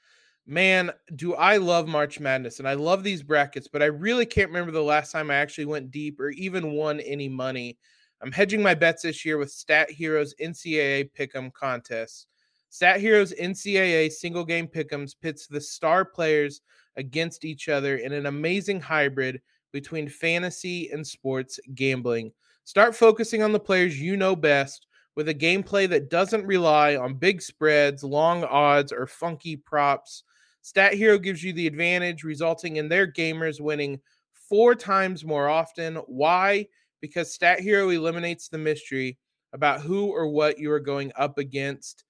man 0.46 0.90
do 1.16 1.34
i 1.34 1.56
love 1.56 1.88
march 1.88 2.20
madness 2.20 2.58
and 2.58 2.68
i 2.68 2.75
love 2.75 3.02
these 3.02 3.23
brackets 3.23 3.66
but 3.66 3.82
i 3.82 3.87
really 3.87 4.26
can't 4.26 4.50
remember 4.50 4.70
the 4.70 4.82
last 4.82 5.11
time 5.11 5.30
i 5.30 5.34
actually 5.34 5.64
went 5.64 5.90
deep 5.90 6.20
or 6.20 6.28
even 6.30 6.73
won 6.73 7.00
any 7.00 7.28
money 7.28 7.78
I'm 8.25 8.32
hedging 8.32 8.62
my 8.62 8.75
bets 8.75 9.02
this 9.02 9.23
year 9.26 9.37
with 9.37 9.50
Stat 9.50 9.90
Heroes 9.90 10.34
NCAA 10.40 11.11
Pick'em 11.12 11.52
contests. 11.52 12.26
Stat 12.75 13.00
Heroes 13.00 13.33
NCAA 13.40 14.11
single 14.11 14.45
game 14.45 14.66
pick'ems 14.66 15.14
pits 15.23 15.47
the 15.47 15.61
star 15.61 16.04
players 16.04 16.61
against 16.97 17.45
each 17.45 17.69
other 17.69 17.99
in 17.99 18.12
an 18.12 18.26
amazing 18.26 18.81
hybrid 18.81 19.40
between 19.73 20.09
fantasy 20.09 20.90
and 20.90 21.07
sports 21.07 21.61
gambling. 21.76 22.33
Start 22.64 22.97
focusing 22.97 23.45
on 23.45 23.52
the 23.52 23.61
players 23.61 24.00
you 24.00 24.16
know 24.16 24.35
best 24.35 24.88
with 25.14 25.28
a 25.28 25.35
gameplay 25.35 25.88
that 25.88 26.11
doesn't 26.11 26.45
rely 26.47 26.97
on 26.97 27.14
big 27.14 27.40
spreads, 27.40 28.02
long 28.02 28.43
odds, 28.43 28.90
or 28.90 29.07
funky 29.07 29.54
props. 29.54 30.25
Stat 30.62 30.95
Hero 30.95 31.16
gives 31.16 31.45
you 31.45 31.52
the 31.52 31.69
advantage, 31.69 32.25
resulting 32.25 32.78
in 32.78 32.88
their 32.88 33.07
gamers 33.07 33.61
winning 33.61 34.00
four 34.33 34.75
times 34.75 35.25
more 35.25 35.49
often. 35.49 35.95
Why? 36.09 36.66
Because 37.00 37.33
Stat 37.33 37.61
Hero 37.61 37.90
eliminates 37.90 38.49
the 38.49 38.59
mystery 38.59 39.16
about 39.52 39.81
who 39.81 40.07
or 40.07 40.26
what 40.26 40.59
you 40.59 40.73
are 40.73 40.81
going 40.81 41.12
up 41.14 41.38
against. 41.38 42.02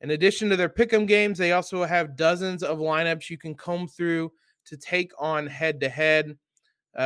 In 0.00 0.10
addition 0.10 0.48
to 0.50 0.56
their 0.56 0.68
pick'em 0.68 1.06
games, 1.06 1.38
they 1.38 1.52
also 1.52 1.84
have 1.84 2.16
dozens 2.16 2.62
of 2.62 2.78
lineups 2.78 3.30
you 3.30 3.38
can 3.38 3.54
comb 3.54 3.88
through 3.88 4.30
to 4.66 4.76
take 4.76 5.12
on 5.18 5.46
head 5.46 5.80
to 5.80 5.88
head. 5.88 6.36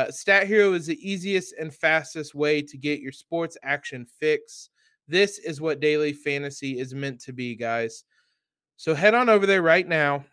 Stat 0.09 0.47
Hero 0.47 0.73
is 0.73 0.85
the 0.85 0.99
easiest 1.09 1.53
and 1.59 1.73
fastest 1.73 2.35
way 2.35 2.61
to 2.61 2.77
get 2.77 3.01
your 3.01 3.11
sports 3.11 3.57
action 3.63 4.05
fix. 4.05 4.69
This 5.07 5.37
is 5.39 5.59
what 5.59 5.79
daily 5.79 6.13
fantasy 6.13 6.79
is 6.79 6.93
meant 6.93 7.19
to 7.21 7.33
be, 7.33 7.55
guys. 7.55 8.05
So 8.77 8.95
head 8.95 9.13
on 9.13 9.29
over 9.29 9.45
there 9.45 9.61
right 9.61 9.87
now. 9.87 10.25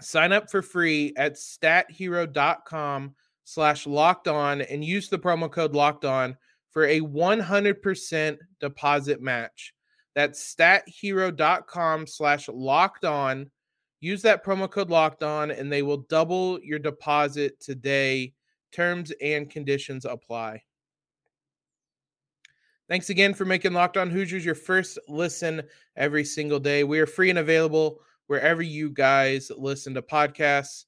Sign 0.00 0.32
up 0.32 0.50
for 0.50 0.62
free 0.62 1.12
at 1.16 1.34
stathero.com 1.34 3.14
slash 3.44 3.86
locked 3.86 4.28
on 4.28 4.62
and 4.62 4.84
use 4.84 5.08
the 5.08 5.18
promo 5.18 5.50
code 5.50 5.74
locked 5.74 6.04
on 6.04 6.36
for 6.70 6.84
a 6.84 7.00
100% 7.00 8.38
deposit 8.60 9.20
match. 9.20 9.74
That's 10.14 10.54
stathero.com 10.54 12.06
slash 12.06 12.48
locked 12.48 13.04
on. 13.04 13.50
Use 14.00 14.22
that 14.22 14.44
promo 14.44 14.70
code 14.70 14.90
locked 14.90 15.22
on 15.22 15.50
and 15.50 15.70
they 15.70 15.82
will 15.82 15.98
double 16.08 16.60
your 16.60 16.78
deposit 16.78 17.60
today. 17.60 18.34
Terms 18.72 19.12
and 19.20 19.50
conditions 19.50 20.04
apply. 20.04 20.62
Thanks 22.88 23.10
again 23.10 23.34
for 23.34 23.44
making 23.44 23.72
Locked 23.72 23.96
On 23.96 24.10
Hoosiers 24.10 24.44
your 24.44 24.56
first 24.56 24.98
listen 25.06 25.62
every 25.96 26.24
single 26.24 26.58
day. 26.58 26.82
We 26.82 26.98
are 26.98 27.06
free 27.06 27.30
and 27.30 27.38
available 27.38 28.00
wherever 28.26 28.62
you 28.62 28.90
guys 28.90 29.50
listen 29.56 29.94
to 29.94 30.02
podcasts. 30.02 30.86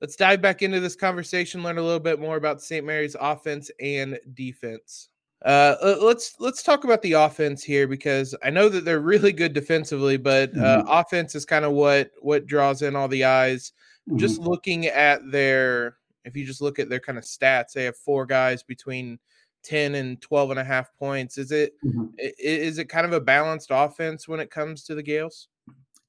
Let's 0.00 0.14
dive 0.14 0.42
back 0.42 0.62
into 0.62 0.78
this 0.78 0.94
conversation, 0.94 1.62
learn 1.62 1.78
a 1.78 1.82
little 1.82 2.00
bit 2.00 2.20
more 2.20 2.36
about 2.36 2.62
St. 2.62 2.84
Mary's 2.84 3.16
offense 3.18 3.70
and 3.80 4.18
defense. 4.34 5.08
Uh, 5.44 5.96
let's 6.00 6.34
let's 6.40 6.62
talk 6.62 6.84
about 6.84 7.00
the 7.02 7.12
offense 7.12 7.62
here 7.62 7.86
because 7.86 8.34
I 8.42 8.50
know 8.50 8.68
that 8.68 8.84
they're 8.84 9.00
really 9.00 9.32
good 9.32 9.52
defensively, 9.52 10.16
but 10.16 10.50
uh, 10.56 10.82
mm-hmm. 10.82 10.88
offense 10.88 11.34
is 11.34 11.44
kind 11.44 11.64
of 11.64 11.72
what 11.72 12.10
what 12.20 12.46
draws 12.46 12.82
in 12.82 12.96
all 12.96 13.08
the 13.08 13.24
eyes. 13.24 13.72
Mm-hmm. 14.08 14.18
Just 14.18 14.40
looking 14.40 14.86
at 14.86 15.20
their, 15.30 15.98
if 16.24 16.36
you 16.36 16.44
just 16.44 16.60
look 16.60 16.78
at 16.78 16.88
their 16.88 16.98
kind 16.98 17.18
of 17.18 17.24
stats, 17.24 17.72
they 17.72 17.84
have 17.84 17.96
four 17.96 18.26
guys 18.26 18.62
between 18.62 19.18
10 19.64 19.94
and 19.94 20.20
12 20.20 20.50
and 20.50 20.60
a 20.60 20.64
half 20.64 20.88
points. 20.98 21.38
Is 21.38 21.52
it 21.52 21.74
mm-hmm. 21.84 22.06
is 22.18 22.78
it 22.78 22.86
kind 22.86 23.06
of 23.06 23.12
a 23.12 23.20
balanced 23.20 23.68
offense 23.70 24.26
when 24.26 24.40
it 24.40 24.50
comes 24.50 24.82
to 24.84 24.94
the 24.94 25.02
Gaels? 25.02 25.48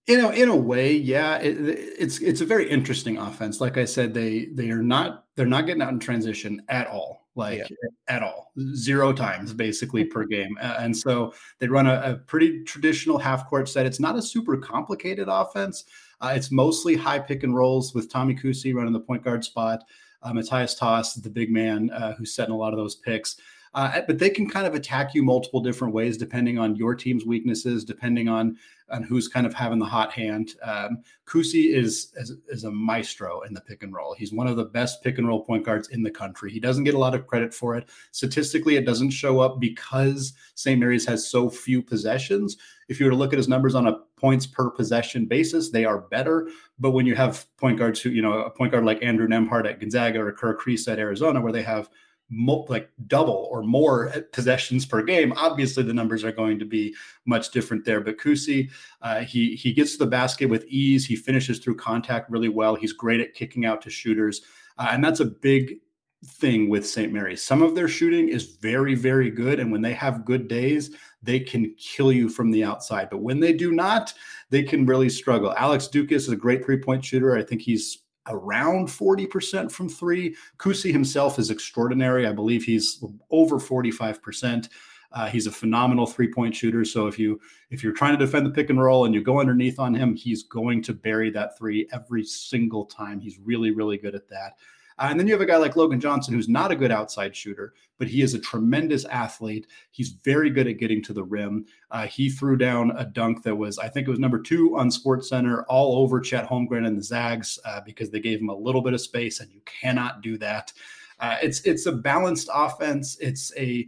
You 0.08 0.18
know, 0.18 0.32
in 0.32 0.50
a 0.50 0.56
way, 0.56 0.94
yeah, 0.94 1.38
it, 1.38 1.56
it's 1.60 2.20
it's 2.20 2.42
a 2.42 2.46
very 2.46 2.68
interesting 2.68 3.18
offense. 3.20 3.62
Like 3.62 3.78
I 3.78 3.86
said, 3.86 4.12
they 4.14 4.46
they 4.46 4.72
are 4.72 4.82
not 4.82 5.26
they're 5.36 5.46
not 5.46 5.68
getting 5.68 5.84
out 5.84 5.94
in 5.94 6.00
transition 6.00 6.64
at 6.68 6.88
all, 6.88 7.28
like 7.36 7.60
yeah. 7.60 7.90
At 8.10 8.24
all, 8.24 8.52
zero 8.74 9.14
times 9.14 9.54
basically 9.54 10.04
per 10.04 10.26
game. 10.26 10.58
And 10.62 10.98
so 10.98 11.34
they 11.60 11.68
run 11.68 11.88
a, 11.88 12.02
a 12.04 12.16
pretty 12.16 12.64
traditional 12.64 13.20
half 13.20 13.48
court 13.48 13.70
set. 13.70 13.86
It's 13.86 14.00
not 14.00 14.18
a 14.18 14.22
super 14.22 14.58
complicated 14.58 15.28
offense. 15.30 15.86
Uh, 16.20 16.34
it's 16.36 16.52
mostly 16.52 16.96
high 16.96 17.20
pick 17.20 17.44
and 17.44 17.56
rolls 17.56 17.94
with 17.94 18.12
Tommy 18.12 18.36
Kuhse 18.36 18.74
running 18.74 18.94
the 18.94 19.00
point 19.00 19.24
guard 19.24 19.46
spot. 19.46 19.84
Uh, 20.22 20.34
Matthias 20.34 20.76
Tass, 20.76 21.14
the 21.14 21.30
big 21.30 21.50
man 21.50 21.92
uh, 21.92 22.14
who's 22.16 22.36
setting 22.36 22.54
a 22.54 22.58
lot 22.58 22.74
of 22.74 22.78
those 22.78 22.96
picks. 22.96 23.38
Uh, 23.74 24.02
but 24.08 24.18
they 24.18 24.30
can 24.30 24.50
kind 24.50 24.66
of 24.66 24.74
attack 24.74 25.14
you 25.14 25.24
multiple 25.24 25.62
different 25.62 25.94
ways 25.94 26.18
depending 26.18 26.58
on 26.58 26.76
your 26.76 26.96
team's 26.96 27.26
weaknesses, 27.26 27.84
depending 27.84 28.28
on 28.28 28.58
on 28.92 29.04
who's 29.04 29.28
kind 29.28 29.46
of 29.46 29.54
having 29.54 29.80
the 29.80 29.86
hot 29.86 30.12
hand. 30.12 30.56
Um, 30.64 31.04
Kuhse 31.26 31.72
is, 31.72 32.12
is, 32.16 32.34
is 32.48 32.64
a 32.64 32.72
maestro 32.72 33.42
in 33.42 33.54
the 33.54 33.62
pick 33.62 33.84
and 33.84 33.94
roll. 33.94 34.14
He's 34.14 34.34
one 34.34 34.48
of 34.48 34.58
the 34.58 34.66
best 34.66 35.04
pick 35.04 35.18
and 35.18 35.28
roll 35.28 35.44
point 35.44 35.66
guards 35.66 35.90
in 35.90 36.04
the 36.04 36.12
country. 36.12 36.52
He 36.52 36.60
doesn't 36.60 36.84
get 36.84 36.96
a 36.96 37.00
lot 37.00 37.16
of 37.16 37.28
credit 37.28 37.54
for 37.54 37.76
it. 37.76 37.88
Statistically, 38.12 38.76
it 38.78 38.86
doesn't 38.86 39.12
show 39.12 39.40
up 39.40 39.60
because 39.60 40.34
St. 40.56 40.80
Mary's 40.80 41.06
has 41.06 41.30
so 41.30 41.50
few 41.50 41.82
possessions. 41.82 42.58
If 42.88 43.00
you 43.00 43.06
were 43.06 43.12
to 43.12 43.18
look 43.18 43.34
at 43.34 43.38
his 43.38 43.48
numbers 43.48 43.76
on 43.76 43.88
a 43.88 44.00
points 44.18 44.48
per 44.48 44.70
possession 44.70 45.26
basis, 45.28 45.70
they 45.70 45.86
are 45.86 46.02
better. 46.02 46.50
But 46.80 46.92
when 46.92 47.06
you 47.06 47.16
have 47.16 47.46
point 47.58 47.78
guards 47.78 48.02
who, 48.02 48.10
you 48.10 48.22
know, 48.22 48.40
a 48.40 48.50
point 48.50 48.72
guard 48.72 48.86
like 48.86 49.04
Andrew 49.04 49.28
Nembhard 49.28 49.70
at 49.70 49.80
Gonzaga 49.80 50.20
or 50.20 50.32
Kerr 50.32 50.58
Kriisa 50.58 50.94
at 50.94 51.00
Arizona, 51.00 51.42
where 51.42 51.54
they 51.54 51.62
have 51.62 51.90
mo- 52.30 52.66
like 52.70 52.90
double 53.08 53.48
or 53.52 53.64
more 53.64 54.14
possessions 54.32 54.86
per 54.86 55.02
game, 55.02 55.34
obviously 55.36 55.84
the 55.84 55.94
numbers 55.94 56.24
are 56.24 56.32
going 56.32 56.60
to 56.60 56.66
be 56.66 56.96
much 57.26 57.52
different 57.52 57.86
there. 57.86 58.02
But 58.02 58.18
Kuhse, 58.18 58.70
uh, 59.02 59.22
he 59.22 59.56
he 59.56 59.74
gets 59.74 59.94
to 59.94 60.00
the 60.00 60.08
basket 60.08 60.48
with 60.48 60.66
ease. 60.66 61.06
He 61.06 61.16
finishes 61.16 61.60
through 61.60 61.76
contact 61.76 62.30
really 62.30 62.50
well. 62.50 62.76
He's 62.76 62.94
great 62.94 63.22
at 63.22 63.34
kicking 63.34 63.66
out 63.66 63.82
to 63.84 63.90
shooters, 63.90 64.42
uh, 64.78 64.90
and 64.92 65.04
that's 65.04 65.20
a 65.20 65.26
big 65.26 65.80
thing 66.26 66.70
with 66.70 66.86
St. 66.86 67.14
Mary's. 67.14 67.44
Some 67.44 67.62
of 67.62 67.76
their 67.76 67.88
shooting 67.88 68.30
is 68.30 68.58
very, 68.58 68.96
very 68.96 69.30
good. 69.30 69.60
And 69.60 69.72
when 69.72 69.82
they 69.82 69.94
have 69.94 70.26
good 70.26 70.48
days, 70.48 70.92
they 71.24 71.40
can 71.40 71.74
kill 71.78 72.12
you 72.12 72.30
from 72.30 72.52
the 72.52 72.64
outside. 72.64 73.10
But 73.10 73.22
when 73.22 73.40
they 73.40 73.54
do 73.54 73.72
not, 73.72 74.14
they 74.50 74.64
can 74.64 74.86
really 74.86 75.10
struggle. 75.10 75.54
Alex 75.58 75.88
Ducas 75.88 76.24
is 76.24 76.30
a 76.30 76.36
great 76.36 76.66
three 76.66 76.80
point 76.80 77.04
shooter. 77.04 77.36
I 77.36 77.44
think 77.44 77.62
he's 77.62 78.00
around 78.30 78.88
40% 78.88 79.72
from 79.72 79.90
three. 79.90 80.36
Kuhse 80.58 80.92
himself 80.92 81.40
is 81.40 81.50
extraordinary. 81.50 82.26
I 82.26 82.32
believe 82.32 82.64
he's 82.64 83.04
over 83.32 83.60
45%. 83.60 84.70
Uh, 85.12 85.28
he's 85.28 85.48
a 85.48 85.52
phenomenal 85.52 86.06
three-point 86.06 86.56
shooter. 86.56 86.86
So 86.86 87.08
if 87.08 87.18
you 87.18 87.40
if 87.72 87.84
you're 87.84 87.94
trying 87.94 88.18
to 88.18 88.24
defend 88.24 88.46
the 88.46 88.52
pick 88.52 88.70
and 88.70 88.80
roll 88.80 89.06
and 89.06 89.14
you 89.14 89.24
go 89.24 89.40
underneath 89.40 89.80
on 89.80 89.94
him, 89.94 90.16
he's 90.16 90.44
going 90.44 90.84
to 90.84 90.94
bury 90.94 91.32
that 91.32 91.58
three 91.58 91.90
every 91.92 92.24
single 92.24 92.86
time. 92.86 93.20
He's 93.20 93.40
really 93.40 93.72
really 93.72 93.98
good 93.98 94.14
at 94.14 94.30
that. 94.30 94.58
Uh, 95.00 95.08
and 95.10 95.20
then 95.20 95.26
you 95.26 95.34
have 95.34 95.42
a 95.42 95.46
guy 95.46 95.56
like 95.56 95.78
Logan 95.78 96.00
Johnson, 96.00 96.34
who's 96.34 96.50
not 96.50 96.72
a 96.72 96.76
good 96.76 96.92
outside 96.92 97.36
shooter, 97.36 97.74
but 97.98 98.08
he 98.08 98.22
is 98.22 98.34
a 98.34 98.40
tremendous 98.40 99.06
athlete. 99.06 99.66
He's 99.92 100.10
very 100.10 100.50
good 100.50 100.68
at 100.68 100.78
getting 100.78 101.02
to 101.04 101.14
the 101.14 101.24
rim. 101.24 101.66
Uh, 101.90 102.06
he 102.06 102.30
threw 102.30 102.58
down 102.58 102.92
a 102.98 103.06
dunk 103.06 103.44
that 103.44 103.56
was, 103.56 103.80
I 103.80 103.88
think 103.88 104.08
it 104.08 104.12
was 104.12 104.20
number 104.20 104.42
two 104.42 104.78
on 104.78 104.92
Sports 104.92 105.30
Center, 105.30 105.64
all 105.64 106.02
over 106.02 106.20
Chet 106.20 106.48
Holmgren 106.48 106.86
and 106.86 106.98
the 106.98 107.04
Zags 107.04 107.58
uh, 107.64 107.80
because 107.86 108.12
they 108.12 108.20
gave 108.20 108.42
him 108.42 108.50
a 108.50 108.56
little 108.56 108.82
bit 108.82 108.94
of 108.94 109.02
space, 109.02 109.40
and 109.40 109.50
you 109.52 109.62
cannot 109.66 110.22
do 110.22 110.38
that. 110.38 110.74
Uh, 111.20 111.38
it's 111.42 111.62
it's 111.62 111.86
a 111.86 111.92
balanced 111.92 112.50
offense. 112.54 113.18
It's 113.20 113.54
a 113.58 113.88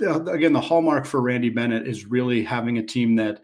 again 0.00 0.52
the 0.52 0.60
hallmark 0.60 1.04
for 1.04 1.20
Randy 1.20 1.50
Bennett 1.50 1.86
is 1.86 2.06
really 2.06 2.42
having 2.42 2.78
a 2.78 2.82
team 2.82 3.14
that 3.16 3.42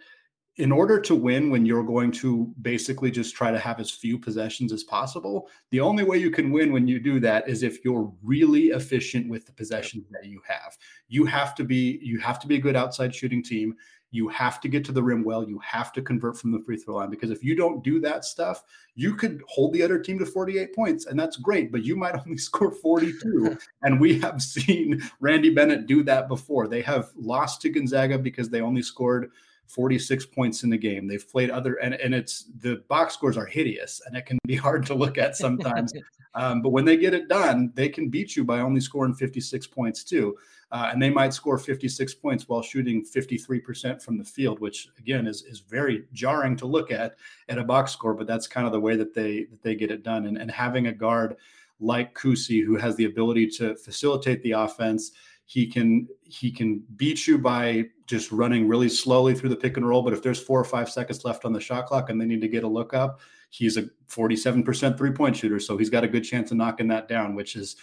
in 0.58 0.72
order 0.72 1.00
to 1.00 1.14
win 1.14 1.50
when 1.50 1.64
you're 1.64 1.84
going 1.84 2.10
to 2.10 2.52
basically 2.62 3.12
just 3.12 3.34
try 3.34 3.52
to 3.52 3.58
have 3.58 3.78
as 3.78 3.90
few 3.90 4.18
possessions 4.18 4.72
as 4.72 4.82
possible 4.82 5.48
the 5.70 5.80
only 5.80 6.02
way 6.02 6.18
you 6.18 6.30
can 6.30 6.50
win 6.50 6.72
when 6.72 6.88
you 6.88 6.98
do 6.98 7.20
that 7.20 7.48
is 7.48 7.62
if 7.62 7.84
you're 7.84 8.12
really 8.22 8.66
efficient 8.68 9.28
with 9.28 9.46
the 9.46 9.52
possessions 9.52 10.04
that 10.10 10.26
you 10.26 10.40
have. 10.46 10.76
You 11.08 11.24
have 11.26 11.54
to 11.56 11.64
be 11.64 12.00
you 12.02 12.18
have 12.18 12.38
to 12.40 12.46
be 12.46 12.56
a 12.56 12.60
good 12.60 12.76
outside 12.76 13.14
shooting 13.14 13.42
team. 13.42 13.74
You 14.10 14.28
have 14.28 14.58
to 14.62 14.68
get 14.68 14.86
to 14.86 14.92
the 14.92 15.02
rim 15.02 15.22
well. 15.22 15.46
You 15.46 15.58
have 15.58 15.92
to 15.92 16.00
convert 16.02 16.38
from 16.38 16.50
the 16.50 16.60
free 16.60 16.78
throw 16.78 16.96
line 16.96 17.10
because 17.10 17.30
if 17.30 17.44
you 17.44 17.54
don't 17.54 17.84
do 17.84 18.00
that 18.00 18.24
stuff 18.24 18.64
you 18.94 19.14
could 19.14 19.42
hold 19.46 19.72
the 19.72 19.82
other 19.82 19.98
team 19.98 20.18
to 20.18 20.26
48 20.26 20.74
points 20.74 21.06
and 21.06 21.18
that's 21.18 21.36
great 21.36 21.70
but 21.70 21.84
you 21.84 21.94
might 21.94 22.14
only 22.26 22.38
score 22.38 22.70
42 22.70 23.56
and 23.82 24.00
we 24.00 24.18
have 24.18 24.42
seen 24.42 25.00
randy 25.20 25.50
bennett 25.50 25.86
do 25.86 26.02
that 26.04 26.26
before. 26.26 26.66
They 26.66 26.82
have 26.82 27.10
lost 27.16 27.60
to 27.62 27.70
gonzaga 27.70 28.18
because 28.18 28.48
they 28.48 28.60
only 28.60 28.82
scored 28.82 29.30
46 29.68 30.26
points 30.26 30.62
in 30.64 30.70
the 30.70 30.78
game. 30.78 31.06
They've 31.06 31.30
played 31.30 31.50
other, 31.50 31.74
and, 31.74 31.94
and 31.94 32.14
it's 32.14 32.46
the 32.60 32.82
box 32.88 33.14
scores 33.14 33.36
are 33.36 33.46
hideous 33.46 34.00
and 34.06 34.16
it 34.16 34.26
can 34.26 34.38
be 34.46 34.56
hard 34.66 34.84
to 34.86 34.94
look 34.94 35.18
at 35.18 35.36
sometimes. 35.36 35.92
um, 36.34 36.62
but 36.62 36.70
when 36.70 36.84
they 36.84 36.96
get 36.96 37.14
it 37.14 37.28
done, 37.28 37.70
they 37.74 37.88
can 37.88 38.08
beat 38.08 38.34
you 38.34 38.44
by 38.44 38.60
only 38.60 38.80
scoring 38.80 39.14
56 39.14 39.66
points 39.68 40.02
too. 40.04 40.36
Uh, 40.70 40.90
and 40.92 41.00
they 41.00 41.08
might 41.08 41.32
score 41.32 41.56
56 41.56 42.14
points 42.14 42.46
while 42.46 42.60
shooting 42.60 43.02
53% 43.02 44.02
from 44.02 44.18
the 44.18 44.24
field, 44.24 44.60
which 44.60 44.88
again 44.98 45.26
is, 45.26 45.42
is 45.44 45.60
very 45.60 46.04
jarring 46.12 46.56
to 46.56 46.66
look 46.66 46.90
at 46.90 47.16
at 47.48 47.58
a 47.58 47.64
box 47.64 47.92
score, 47.92 48.12
but 48.12 48.26
that's 48.26 48.46
kind 48.46 48.66
of 48.66 48.72
the 48.72 48.80
way 48.80 48.94
that 48.94 49.14
they, 49.14 49.44
that 49.44 49.62
they 49.62 49.74
get 49.74 49.90
it 49.90 50.02
done. 50.02 50.26
And, 50.26 50.36
and 50.36 50.50
having 50.50 50.88
a 50.88 50.92
guard 50.92 51.36
like 51.80 52.14
Kuhse, 52.14 52.64
who 52.64 52.76
has 52.76 52.96
the 52.96 53.06
ability 53.06 53.48
to 53.48 53.76
facilitate 53.76 54.42
the 54.42 54.52
offense, 54.52 55.12
he 55.48 55.66
can 55.66 56.06
he 56.24 56.50
can 56.50 56.84
beat 56.96 57.26
you 57.26 57.38
by 57.38 57.82
just 58.06 58.30
running 58.30 58.68
really 58.68 58.88
slowly 58.88 59.34
through 59.34 59.48
the 59.48 59.56
pick 59.56 59.78
and 59.78 59.88
roll. 59.88 60.02
But 60.02 60.12
if 60.12 60.22
there's 60.22 60.38
four 60.38 60.60
or 60.60 60.64
five 60.64 60.90
seconds 60.90 61.24
left 61.24 61.46
on 61.46 61.54
the 61.54 61.60
shot 61.60 61.86
clock 61.86 62.10
and 62.10 62.20
they 62.20 62.26
need 62.26 62.42
to 62.42 62.48
get 62.48 62.64
a 62.64 62.68
look 62.68 62.92
up, 62.92 63.20
he's 63.48 63.78
a 63.78 63.84
47% 64.10 64.98
three 64.98 65.10
point 65.10 65.34
shooter. 65.34 65.58
So 65.58 65.78
he's 65.78 65.88
got 65.88 66.04
a 66.04 66.08
good 66.08 66.20
chance 66.20 66.50
of 66.50 66.58
knocking 66.58 66.86
that 66.88 67.08
down, 67.08 67.34
which 67.34 67.56
is 67.56 67.76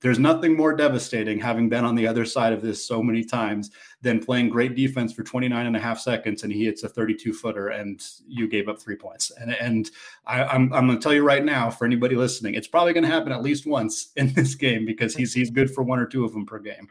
there's 0.00 0.18
nothing 0.18 0.56
more 0.56 0.74
devastating 0.74 1.38
having 1.38 1.68
been 1.68 1.84
on 1.84 1.94
the 1.94 2.08
other 2.08 2.24
side 2.24 2.52
of 2.52 2.60
this 2.60 2.84
so 2.84 3.00
many 3.04 3.22
times 3.22 3.70
than 4.00 4.18
playing 4.18 4.48
great 4.48 4.74
defense 4.74 5.12
for 5.12 5.22
29 5.22 5.64
and 5.64 5.76
a 5.76 5.78
half 5.78 6.00
seconds 6.00 6.42
and 6.42 6.52
he 6.52 6.64
hits 6.64 6.82
a 6.82 6.88
32 6.88 7.32
footer 7.32 7.68
and 7.68 8.02
you 8.26 8.48
gave 8.48 8.68
up 8.68 8.80
three 8.80 8.96
points. 8.96 9.30
And, 9.40 9.52
and 9.52 9.92
I, 10.26 10.42
I'm, 10.42 10.72
I'm 10.72 10.88
going 10.88 10.98
to 10.98 11.02
tell 11.02 11.14
you 11.14 11.22
right 11.22 11.44
now, 11.44 11.70
for 11.70 11.84
anybody 11.84 12.16
listening, 12.16 12.54
it's 12.56 12.66
probably 12.66 12.92
going 12.92 13.04
to 13.04 13.10
happen 13.10 13.30
at 13.30 13.42
least 13.42 13.64
once 13.64 14.10
in 14.16 14.32
this 14.32 14.56
game 14.56 14.84
because 14.84 15.14
he's, 15.14 15.32
he's 15.32 15.50
good 15.50 15.72
for 15.72 15.84
one 15.84 16.00
or 16.00 16.06
two 16.06 16.24
of 16.24 16.32
them 16.32 16.46
per 16.46 16.58
game. 16.58 16.88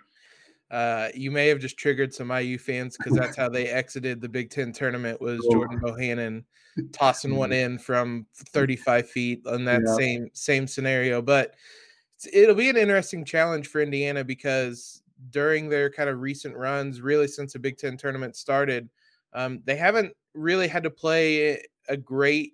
Uh, 0.72 1.10
you 1.14 1.32
may 1.32 1.48
have 1.48 1.60
just 1.60 1.78
triggered 1.78 2.14
some 2.14 2.32
IU 2.32 2.58
fans 2.58 2.96
because 2.96 3.14
that's 3.14 3.36
how 3.36 3.50
they 3.50 3.68
exited 3.68 4.22
the 4.22 4.30
Big 4.30 4.50
Ten 4.50 4.72
tournament 4.72 5.20
was 5.20 5.42
oh. 5.46 5.52
Jordan 5.52 5.82
Bohannon 5.82 6.44
tossing 6.94 7.36
one 7.36 7.52
in 7.52 7.78
from 7.78 8.26
35 8.34 9.10
feet 9.10 9.42
on 9.46 9.66
that 9.66 9.82
yeah. 9.86 9.96
same 9.96 10.30
same 10.34 10.68
scenario. 10.68 11.22
But 11.22 11.56
it'll 12.32 12.56
be 12.56 12.70
an 12.70 12.78
interesting 12.78 13.26
challenge 13.26 13.68
for 13.68 13.82
Indiana 13.82 14.24
because 14.24 15.04
during 15.30 15.68
their 15.68 15.90
kind 15.90 16.10
of 16.10 16.22
recent 16.22 16.56
runs, 16.56 17.02
really 17.02 17.28
since 17.28 17.52
the 17.52 17.60
Big 17.60 17.78
Ten 17.78 17.98
tournament 17.98 18.38
started, 18.38 18.90
um, 19.34 19.62
they 19.66 19.76
haven't 19.76 20.14
really 20.34 20.70
had 20.70 20.84
to 20.84 20.90
play 20.90 21.62
a 21.90 21.98
great 21.98 22.54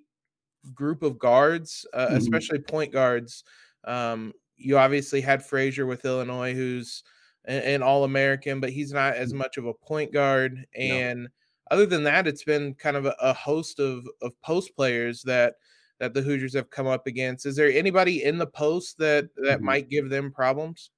group 0.73 1.03
of 1.03 1.19
guards, 1.19 1.85
uh, 1.93 2.07
mm-hmm. 2.07 2.15
especially 2.15 2.59
point 2.59 2.91
guards. 2.91 3.43
Um, 3.83 4.33
you 4.55 4.79
obviously 4.79 5.21
had 5.21 5.45
Frazier 5.45 5.85
with 5.85 6.03
Illinois, 6.03 6.55
who's 6.55 7.03
an, 7.47 7.61
an 7.63 7.83
All 7.83 8.03
American, 8.03 8.59
but 8.59 8.69
he's 8.69 8.93
not 8.93 9.15
as 9.15 9.29
mm-hmm. 9.29 9.39
much 9.39 9.57
of 9.57 9.65
a 9.65 9.73
point 9.73 10.13
guard. 10.13 10.65
And 10.75 11.23
no. 11.23 11.27
other 11.71 11.85
than 11.85 12.03
that, 12.03 12.27
it's 12.27 12.43
been 12.43 12.73
kind 12.75 12.95
of 12.95 13.05
a, 13.05 13.15
a 13.19 13.33
host 13.33 13.79
of 13.79 14.07
of 14.21 14.39
post 14.41 14.75
players 14.75 15.21
that 15.23 15.55
that 15.99 16.13
the 16.13 16.21
Hoosiers 16.21 16.53
have 16.53 16.69
come 16.69 16.87
up 16.87 17.07
against. 17.07 17.45
Is 17.45 17.55
there 17.55 17.71
anybody 17.71 18.23
in 18.23 18.37
the 18.37 18.47
post 18.47 18.97
that 18.99 19.29
that 19.37 19.57
mm-hmm. 19.57 19.65
might 19.65 19.89
give 19.89 20.09
them 20.09 20.31
problems? 20.31 20.91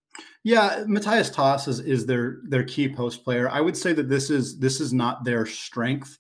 Yeah, 0.44 0.84
Matthias 0.88 1.30
Tass 1.30 1.68
is, 1.68 1.80
is 1.80 2.06
their 2.06 2.40
their 2.48 2.64
key 2.64 2.94
post 2.94 3.24
player. 3.24 3.50
I 3.50 3.62
would 3.62 3.78
say 3.78 3.94
that 3.94 4.10
this 4.10 4.30
is 4.30 4.58
this 4.60 4.82
is 4.82 4.94
not 4.94 5.24
their 5.24 5.46
strength 5.46 6.18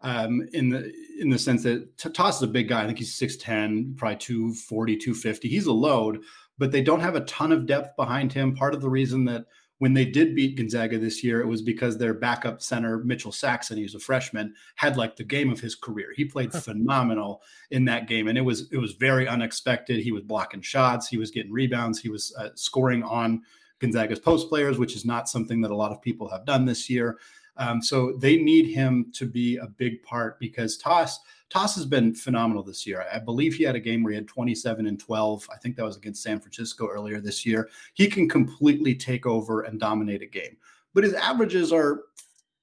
um, 0.00 0.48
in 0.52 0.70
the 0.70 0.92
in 1.20 1.30
the 1.30 1.38
sense 1.38 1.62
that 1.64 1.96
Tass 1.98 2.36
is 2.36 2.42
a 2.42 2.48
big 2.48 2.68
guy. 2.68 2.82
I 2.82 2.86
think 2.86 2.98
he's 2.98 3.18
6'10, 3.18 3.96
probably 3.96 4.16
240, 4.16 4.96
250. 4.96 5.48
He's 5.48 5.66
a 5.66 5.72
load, 5.72 6.20
but 6.58 6.70
they 6.70 6.82
don't 6.82 7.00
have 7.00 7.16
a 7.16 7.22
ton 7.22 7.52
of 7.52 7.66
depth 7.66 7.96
behind 7.96 8.32
him. 8.32 8.54
Part 8.54 8.74
of 8.74 8.80
the 8.80 8.90
reason 8.90 9.24
that 9.26 9.46
when 9.78 9.92
they 9.92 10.06
did 10.06 10.34
beat 10.34 10.56
Gonzaga 10.56 10.98
this 10.98 11.22
year, 11.22 11.40
it 11.40 11.46
was 11.46 11.60
because 11.60 11.98
their 11.98 12.14
backup 12.14 12.62
center, 12.62 12.98
Mitchell 12.98 13.32
Saxen, 13.32 13.76
he's 13.76 13.94
a 13.94 13.98
freshman, 13.98 14.54
had 14.76 14.96
like 14.96 15.16
the 15.16 15.24
game 15.24 15.50
of 15.50 15.60
his 15.60 15.74
career. 15.74 16.12
He 16.16 16.24
played 16.24 16.52
phenomenal 16.52 17.42
in 17.70 17.84
that 17.86 18.08
game, 18.08 18.28
and 18.28 18.38
it 18.38 18.42
was 18.42 18.68
it 18.72 18.78
was 18.78 18.92
very 18.92 19.28
unexpected. 19.28 20.00
He 20.00 20.12
was 20.12 20.22
blocking 20.22 20.62
shots, 20.62 21.08
he 21.08 21.18
was 21.18 21.30
getting 21.30 21.52
rebounds, 21.52 22.00
he 22.00 22.08
was 22.08 22.34
uh, 22.38 22.50
scoring 22.54 23.02
on 23.02 23.42
Gonzaga's 23.78 24.18
post 24.20 24.48
players, 24.48 24.78
which 24.78 24.96
is 24.96 25.04
not 25.04 25.28
something 25.28 25.60
that 25.60 25.70
a 25.70 25.76
lot 25.76 25.92
of 25.92 26.00
people 26.00 26.28
have 26.30 26.46
done 26.46 26.64
this 26.64 26.88
year. 26.88 27.18
Um, 27.58 27.80
so 27.82 28.12
they 28.18 28.36
need 28.36 28.74
him 28.74 29.10
to 29.14 29.26
be 29.26 29.56
a 29.56 29.66
big 29.66 30.02
part 30.02 30.38
because 30.38 30.76
Tass 30.76 31.20
Tass 31.48 31.76
has 31.76 31.86
been 31.86 32.12
phenomenal 32.12 32.62
this 32.62 32.86
year. 32.86 33.06
I 33.12 33.20
believe 33.20 33.54
he 33.54 33.62
had 33.62 33.76
a 33.76 33.80
game 33.80 34.02
where 34.02 34.10
he 34.10 34.16
had 34.16 34.26
27 34.26 34.86
and 34.86 34.98
12. 34.98 35.48
I 35.52 35.56
think 35.58 35.76
that 35.76 35.84
was 35.84 35.96
against 35.96 36.22
San 36.22 36.40
Francisco 36.40 36.88
earlier 36.88 37.20
this 37.20 37.46
year. 37.46 37.68
He 37.94 38.08
can 38.08 38.28
completely 38.28 38.96
take 38.96 39.26
over 39.26 39.62
and 39.62 39.78
dominate 39.78 40.22
a 40.22 40.26
game, 40.26 40.56
but 40.92 41.04
his 41.04 41.14
averages 41.14 41.72
are 41.72 42.02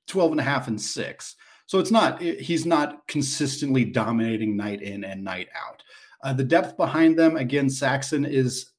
12 0.08 0.32
and 0.32 0.40
a 0.42 0.44
half 0.44 0.68
and 0.68 0.80
six. 0.80 1.36
So 1.66 1.80
it's 1.80 1.92
not, 1.92 2.22
he's 2.22 2.66
not 2.66 3.08
consistently 3.08 3.86
dominating 3.86 4.58
night 4.58 4.82
in 4.82 5.06
and 5.06 5.24
night 5.24 5.48
out. 5.56 5.82
Uh, 6.22 6.34
the 6.34 6.44
depth 6.44 6.76
behind 6.76 7.18
them, 7.18 7.38
again, 7.38 7.70
Saxen 7.70 8.26
is 8.26 8.74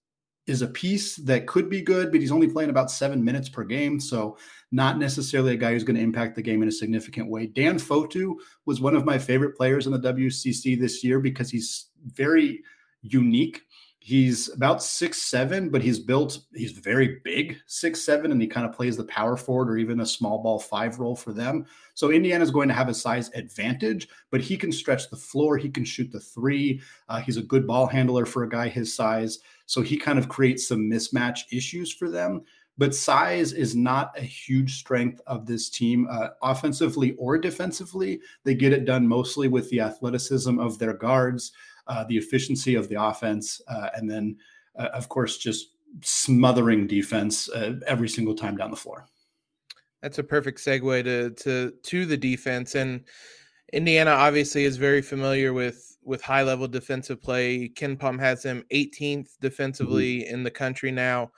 is 0.47 0.61
a 0.61 0.66
piece 0.66 1.16
that 1.16 1.47
could 1.47 1.71
be 1.71 1.80
good, 1.80 2.12
but 2.12 2.21
he's 2.21 2.30
only 2.30 2.49
playing 2.49 2.68
about 2.68 2.90
seven 2.90 3.25
minutes 3.25 3.49
per 3.49 3.64
game. 3.64 3.99
So, 3.99 4.37
not 4.74 4.98
necessarily 4.98 5.52
a 5.52 5.56
guy 5.56 5.72
who's 5.72 5.84
going 5.84 5.94
to 5.94 6.02
impact 6.02 6.34
the 6.34 6.42
game 6.42 6.60
in 6.60 6.68
a 6.68 6.72
significant 6.72 7.30
way. 7.30 7.46
Dan 7.46 7.76
Fotu 7.76 8.34
was 8.66 8.80
one 8.80 8.96
of 8.96 9.04
my 9.04 9.16
favorite 9.16 9.56
players 9.56 9.86
in 9.86 9.92
the 9.92 10.12
WCC 10.12 10.78
this 10.78 11.04
year 11.04 11.20
because 11.20 11.48
he's 11.48 11.90
very 12.04 12.60
unique. 13.00 13.62
He's 14.00 14.52
about 14.52 14.82
six 14.82 15.22
seven, 15.22 15.70
but 15.70 15.80
he's 15.80 16.00
built. 16.00 16.40
He's 16.52 16.72
very 16.72 17.20
big, 17.22 17.56
six 17.66 18.02
seven, 18.02 18.32
and 18.32 18.42
he 18.42 18.48
kind 18.48 18.66
of 18.66 18.72
plays 18.72 18.96
the 18.96 19.04
power 19.04 19.37
forward 19.37 19.70
or 19.70 19.78
even 19.78 20.00
a 20.00 20.06
small 20.06 20.42
ball 20.42 20.58
five 20.58 20.98
role 20.98 21.14
for 21.14 21.32
them. 21.32 21.66
So 21.94 22.10
Indiana 22.10 22.42
is 22.42 22.50
going 22.50 22.68
to 22.68 22.74
have 22.74 22.88
a 22.88 22.94
size 22.94 23.30
advantage, 23.34 24.08
but 24.32 24.40
he 24.40 24.56
can 24.56 24.72
stretch 24.72 25.08
the 25.08 25.16
floor. 25.16 25.56
He 25.56 25.70
can 25.70 25.84
shoot 25.84 26.10
the 26.10 26.20
three. 26.20 26.82
Uh, 27.08 27.20
he's 27.20 27.37
a 27.37 27.42
good 27.42 27.64
ball 27.64 27.87
handler 27.87 28.26
for 28.26 28.42
a 28.42 28.48
guy 28.48 28.68
his 28.68 28.92
size. 28.92 29.38
So 29.66 29.82
he 29.82 29.96
kind 29.96 30.18
of 30.18 30.28
creates 30.28 30.66
some 30.66 30.90
mismatch 30.90 31.42
issues 31.52 31.92
for 31.92 32.10
them. 32.10 32.42
But 32.76 32.94
size 32.94 33.52
is 33.52 33.76
not 33.76 34.18
a 34.18 34.22
huge 34.22 34.78
strength 34.78 35.20
of 35.26 35.46
this 35.46 35.70
team, 35.70 36.08
uh, 36.10 36.30
offensively 36.42 37.12
or 37.12 37.38
defensively. 37.38 38.20
They 38.42 38.54
get 38.54 38.72
it 38.72 38.84
done 38.84 39.06
mostly 39.06 39.48
with 39.48 39.70
the 39.70 39.80
athleticism 39.80 40.58
of 40.58 40.78
their 40.78 40.94
guards, 40.94 41.52
uh, 41.87 42.04
the 42.04 42.16
efficiency 42.16 42.74
of 42.74 42.88
the 42.88 43.00
offense, 43.00 43.60
uh, 43.68 43.90
and 43.94 44.10
then, 44.10 44.37
uh, 44.76 44.88
of 44.92 45.08
course, 45.08 45.38
just 45.38 45.76
smothering 46.02 46.88
defense 46.88 47.48
uh, 47.50 47.74
every 47.87 48.08
single 48.08 48.34
time 48.34 48.56
down 48.56 48.70
the 48.70 48.76
floor. 48.76 49.06
That's 50.02 50.18
a 50.18 50.24
perfect 50.24 50.58
segue 50.58 51.04
to 51.04 51.30
to 51.30 51.70
to 51.70 52.06
the 52.06 52.16
defense 52.16 52.74
and 52.74 53.04
Indiana 53.72 54.12
obviously 54.12 54.64
is 54.64 54.76
very 54.76 55.02
familiar 55.02 55.52
with 55.52 55.96
with 56.02 56.22
high 56.22 56.42
level 56.42 56.68
defensive 56.68 57.20
play. 57.20 57.68
KenPom 57.68 58.20
has 58.20 58.42
him 58.44 58.64
18th 58.72 59.00
mm-hmm. 59.00 59.22
defensively 59.40 60.20
mm-hmm. 60.20 60.34
in 60.34 60.42
the 60.44 60.50
country 60.50 60.92
now. 60.92 61.32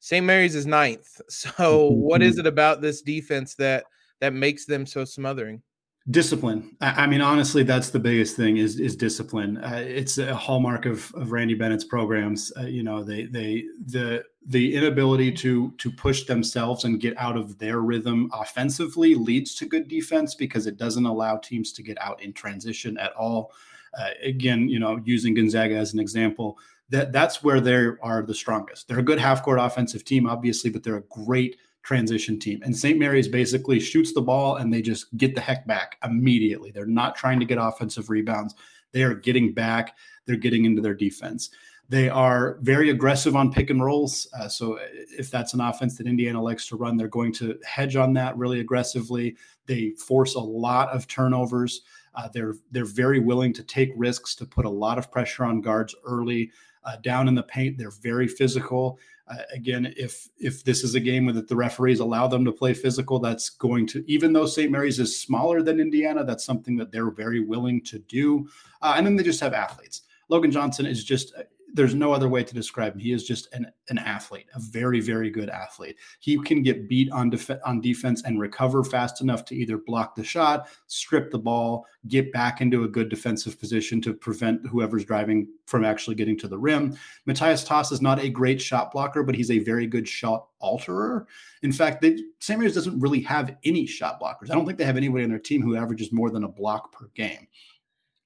St. 0.00 0.24
Mary's 0.24 0.54
is 0.54 0.66
ninth. 0.66 1.20
So, 1.28 1.90
what 1.90 2.22
is 2.22 2.34
mm-hmm. 2.34 2.40
it 2.40 2.46
about 2.46 2.80
this 2.80 3.02
defense 3.02 3.54
that 3.56 3.84
that 4.20 4.32
makes 4.32 4.66
them 4.66 4.86
so 4.86 5.04
smothering? 5.04 5.62
Discipline. 6.08 6.76
I 6.80 7.08
mean, 7.08 7.20
honestly, 7.20 7.64
that's 7.64 7.90
the 7.90 7.98
biggest 7.98 8.36
thing 8.36 8.58
is 8.58 8.78
is 8.78 8.94
discipline. 8.94 9.56
Uh, 9.56 9.82
it's 9.84 10.18
a 10.18 10.36
hallmark 10.36 10.86
of 10.86 11.12
of 11.16 11.32
Randy 11.32 11.54
Bennett's 11.54 11.82
programs. 11.82 12.52
Uh, 12.56 12.62
you 12.62 12.84
know, 12.84 13.02
they 13.02 13.24
they 13.24 13.64
the 13.84 14.22
the 14.46 14.76
inability 14.76 15.32
to 15.32 15.72
to 15.78 15.90
push 15.90 16.24
themselves 16.24 16.84
and 16.84 17.00
get 17.00 17.18
out 17.18 17.36
of 17.36 17.58
their 17.58 17.80
rhythm 17.80 18.30
offensively 18.32 19.16
leads 19.16 19.56
to 19.56 19.66
good 19.66 19.88
defense 19.88 20.36
because 20.36 20.68
it 20.68 20.76
doesn't 20.76 21.06
allow 21.06 21.38
teams 21.38 21.72
to 21.72 21.82
get 21.82 22.00
out 22.00 22.22
in 22.22 22.32
transition 22.32 22.96
at 22.98 23.12
all. 23.14 23.50
Uh, 23.98 24.10
again, 24.22 24.68
you 24.68 24.78
know, 24.78 25.00
using 25.04 25.34
Gonzaga 25.34 25.74
as 25.74 25.92
an 25.92 25.98
example, 25.98 26.56
that 26.90 27.12
that's 27.12 27.42
where 27.42 27.60
they 27.60 27.88
are 28.02 28.22
the 28.22 28.34
strongest. 28.34 28.88
They're 28.88 28.98
a 28.98 29.02
good 29.02 29.18
half 29.18 29.42
court 29.42 29.58
offensive 29.60 30.04
team, 30.04 30.26
obviously, 30.26 30.70
but 30.70 30.82
they're 30.82 30.98
a 30.98 31.02
great 31.02 31.56
transition 31.82 32.38
team. 32.38 32.60
And 32.64 32.76
St. 32.76 32.98
Mary's 32.98 33.28
basically 33.28 33.78
shoots 33.78 34.12
the 34.12 34.20
ball 34.20 34.56
and 34.56 34.72
they 34.72 34.82
just 34.82 35.16
get 35.16 35.34
the 35.34 35.40
heck 35.40 35.66
back 35.66 35.96
immediately. 36.04 36.70
They're 36.72 36.86
not 36.86 37.14
trying 37.14 37.38
to 37.40 37.46
get 37.46 37.58
offensive 37.58 38.10
rebounds. 38.10 38.54
They 38.92 39.02
are 39.02 39.14
getting 39.14 39.52
back. 39.52 39.96
They're 40.26 40.36
getting 40.36 40.64
into 40.64 40.82
their 40.82 40.94
defense. 40.94 41.50
They 41.88 42.08
are 42.08 42.58
very 42.62 42.90
aggressive 42.90 43.36
on 43.36 43.52
pick 43.52 43.70
and 43.70 43.84
rolls. 43.84 44.26
Uh, 44.36 44.48
so 44.48 44.80
if 45.16 45.30
that's 45.30 45.54
an 45.54 45.60
offense 45.60 45.96
that 45.98 46.08
Indiana 46.08 46.42
likes 46.42 46.66
to 46.68 46.76
run, 46.76 46.96
they're 46.96 47.06
going 47.06 47.32
to 47.34 47.56
hedge 47.64 47.94
on 47.94 48.12
that 48.14 48.36
really 48.36 48.58
aggressively. 48.58 49.36
They 49.66 49.90
force 49.90 50.34
a 50.34 50.40
lot 50.40 50.88
of 50.88 51.06
turnovers. 51.06 51.82
Uh, 52.16 52.28
they're 52.32 52.54
they're 52.72 52.84
very 52.84 53.20
willing 53.20 53.52
to 53.52 53.62
take 53.62 53.92
risks 53.94 54.34
to 54.36 54.46
put 54.46 54.64
a 54.64 54.70
lot 54.70 54.98
of 54.98 55.12
pressure 55.12 55.44
on 55.44 55.60
guards 55.60 55.94
early 56.04 56.50
uh, 56.86 56.96
down 57.02 57.28
in 57.28 57.34
the 57.34 57.42
paint. 57.42 57.76
They're 57.76 57.90
very 57.90 58.28
physical. 58.28 58.98
Uh, 59.28 59.38
again, 59.52 59.92
if 59.96 60.28
if 60.38 60.62
this 60.64 60.84
is 60.84 60.94
a 60.94 61.00
game 61.00 61.26
where 61.26 61.34
the 61.34 61.56
referees 61.56 61.98
allow 62.00 62.28
them 62.28 62.44
to 62.44 62.52
play 62.52 62.72
physical, 62.72 63.18
that's 63.18 63.50
going 63.50 63.86
to 63.88 64.04
even 64.10 64.32
though 64.32 64.46
St. 64.46 64.70
Mary's 64.70 65.00
is 65.00 65.20
smaller 65.20 65.62
than 65.62 65.80
Indiana, 65.80 66.24
that's 66.24 66.44
something 66.44 66.76
that 66.76 66.92
they're 66.92 67.10
very 67.10 67.40
willing 67.40 67.82
to 67.82 67.98
do. 67.98 68.48
Uh, 68.82 68.94
and 68.96 69.04
then 69.04 69.16
they 69.16 69.24
just 69.24 69.40
have 69.40 69.52
athletes. 69.52 70.02
Logan 70.28 70.50
Johnson 70.52 70.86
is 70.86 71.04
just 71.04 71.34
there's 71.76 71.94
no 71.94 72.12
other 72.12 72.28
way 72.28 72.42
to 72.42 72.54
describe 72.54 72.94
him. 72.94 73.00
He 73.00 73.12
is 73.12 73.24
just 73.24 73.52
an, 73.52 73.66
an 73.90 73.98
athlete, 73.98 74.46
a 74.54 74.60
very, 74.60 75.00
very 75.00 75.30
good 75.30 75.50
athlete. 75.50 75.96
He 76.20 76.38
can 76.38 76.62
get 76.62 76.88
beat 76.88 77.10
on, 77.12 77.28
def- 77.28 77.50
on 77.64 77.82
defense 77.82 78.22
and 78.24 78.40
recover 78.40 78.82
fast 78.82 79.20
enough 79.20 79.44
to 79.46 79.54
either 79.54 79.76
block 79.76 80.14
the 80.14 80.24
shot, 80.24 80.68
strip 80.86 81.30
the 81.30 81.38
ball, 81.38 81.84
get 82.08 82.32
back 82.32 82.62
into 82.62 82.84
a 82.84 82.88
good 82.88 83.10
defensive 83.10 83.60
position 83.60 84.00
to 84.00 84.14
prevent 84.14 84.66
whoever's 84.66 85.04
driving 85.04 85.48
from 85.66 85.84
actually 85.84 86.16
getting 86.16 86.38
to 86.38 86.48
the 86.48 86.58
rim. 86.58 86.96
Matthias 87.26 87.62
Tass 87.62 87.92
is 87.92 88.00
not 88.00 88.20
a 88.20 88.30
great 88.30 88.60
shot 88.60 88.90
blocker, 88.90 89.22
but 89.22 89.34
he's 89.34 89.50
a 89.50 89.58
very 89.58 89.86
good 89.86 90.08
shot 90.08 90.46
alterer. 90.62 91.26
In 91.62 91.72
fact, 91.72 92.00
they. 92.00 92.16
Mary's 92.48 92.74
doesn't 92.74 93.00
really 93.00 93.20
have 93.20 93.56
any 93.64 93.86
shot 93.86 94.20
blockers. 94.20 94.50
I 94.50 94.54
don't 94.54 94.64
think 94.64 94.78
they 94.78 94.84
have 94.84 94.96
anybody 94.96 95.24
on 95.24 95.30
their 95.30 95.38
team 95.38 95.60
who 95.60 95.76
averages 95.76 96.12
more 96.12 96.30
than 96.30 96.44
a 96.44 96.48
block 96.48 96.92
per 96.92 97.08
game 97.14 97.48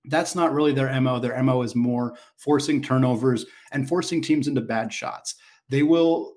that's 0.06 0.34
not 0.34 0.52
really 0.52 0.72
their 0.72 1.00
MO. 1.00 1.18
Their 1.18 1.42
MO 1.42 1.62
is 1.62 1.74
more 1.74 2.16
forcing 2.36 2.82
turnovers 2.82 3.46
and 3.72 3.88
forcing 3.88 4.22
teams 4.22 4.48
into 4.48 4.60
bad 4.60 4.92
shots. 4.92 5.36
They 5.68 5.82
will 5.82 6.34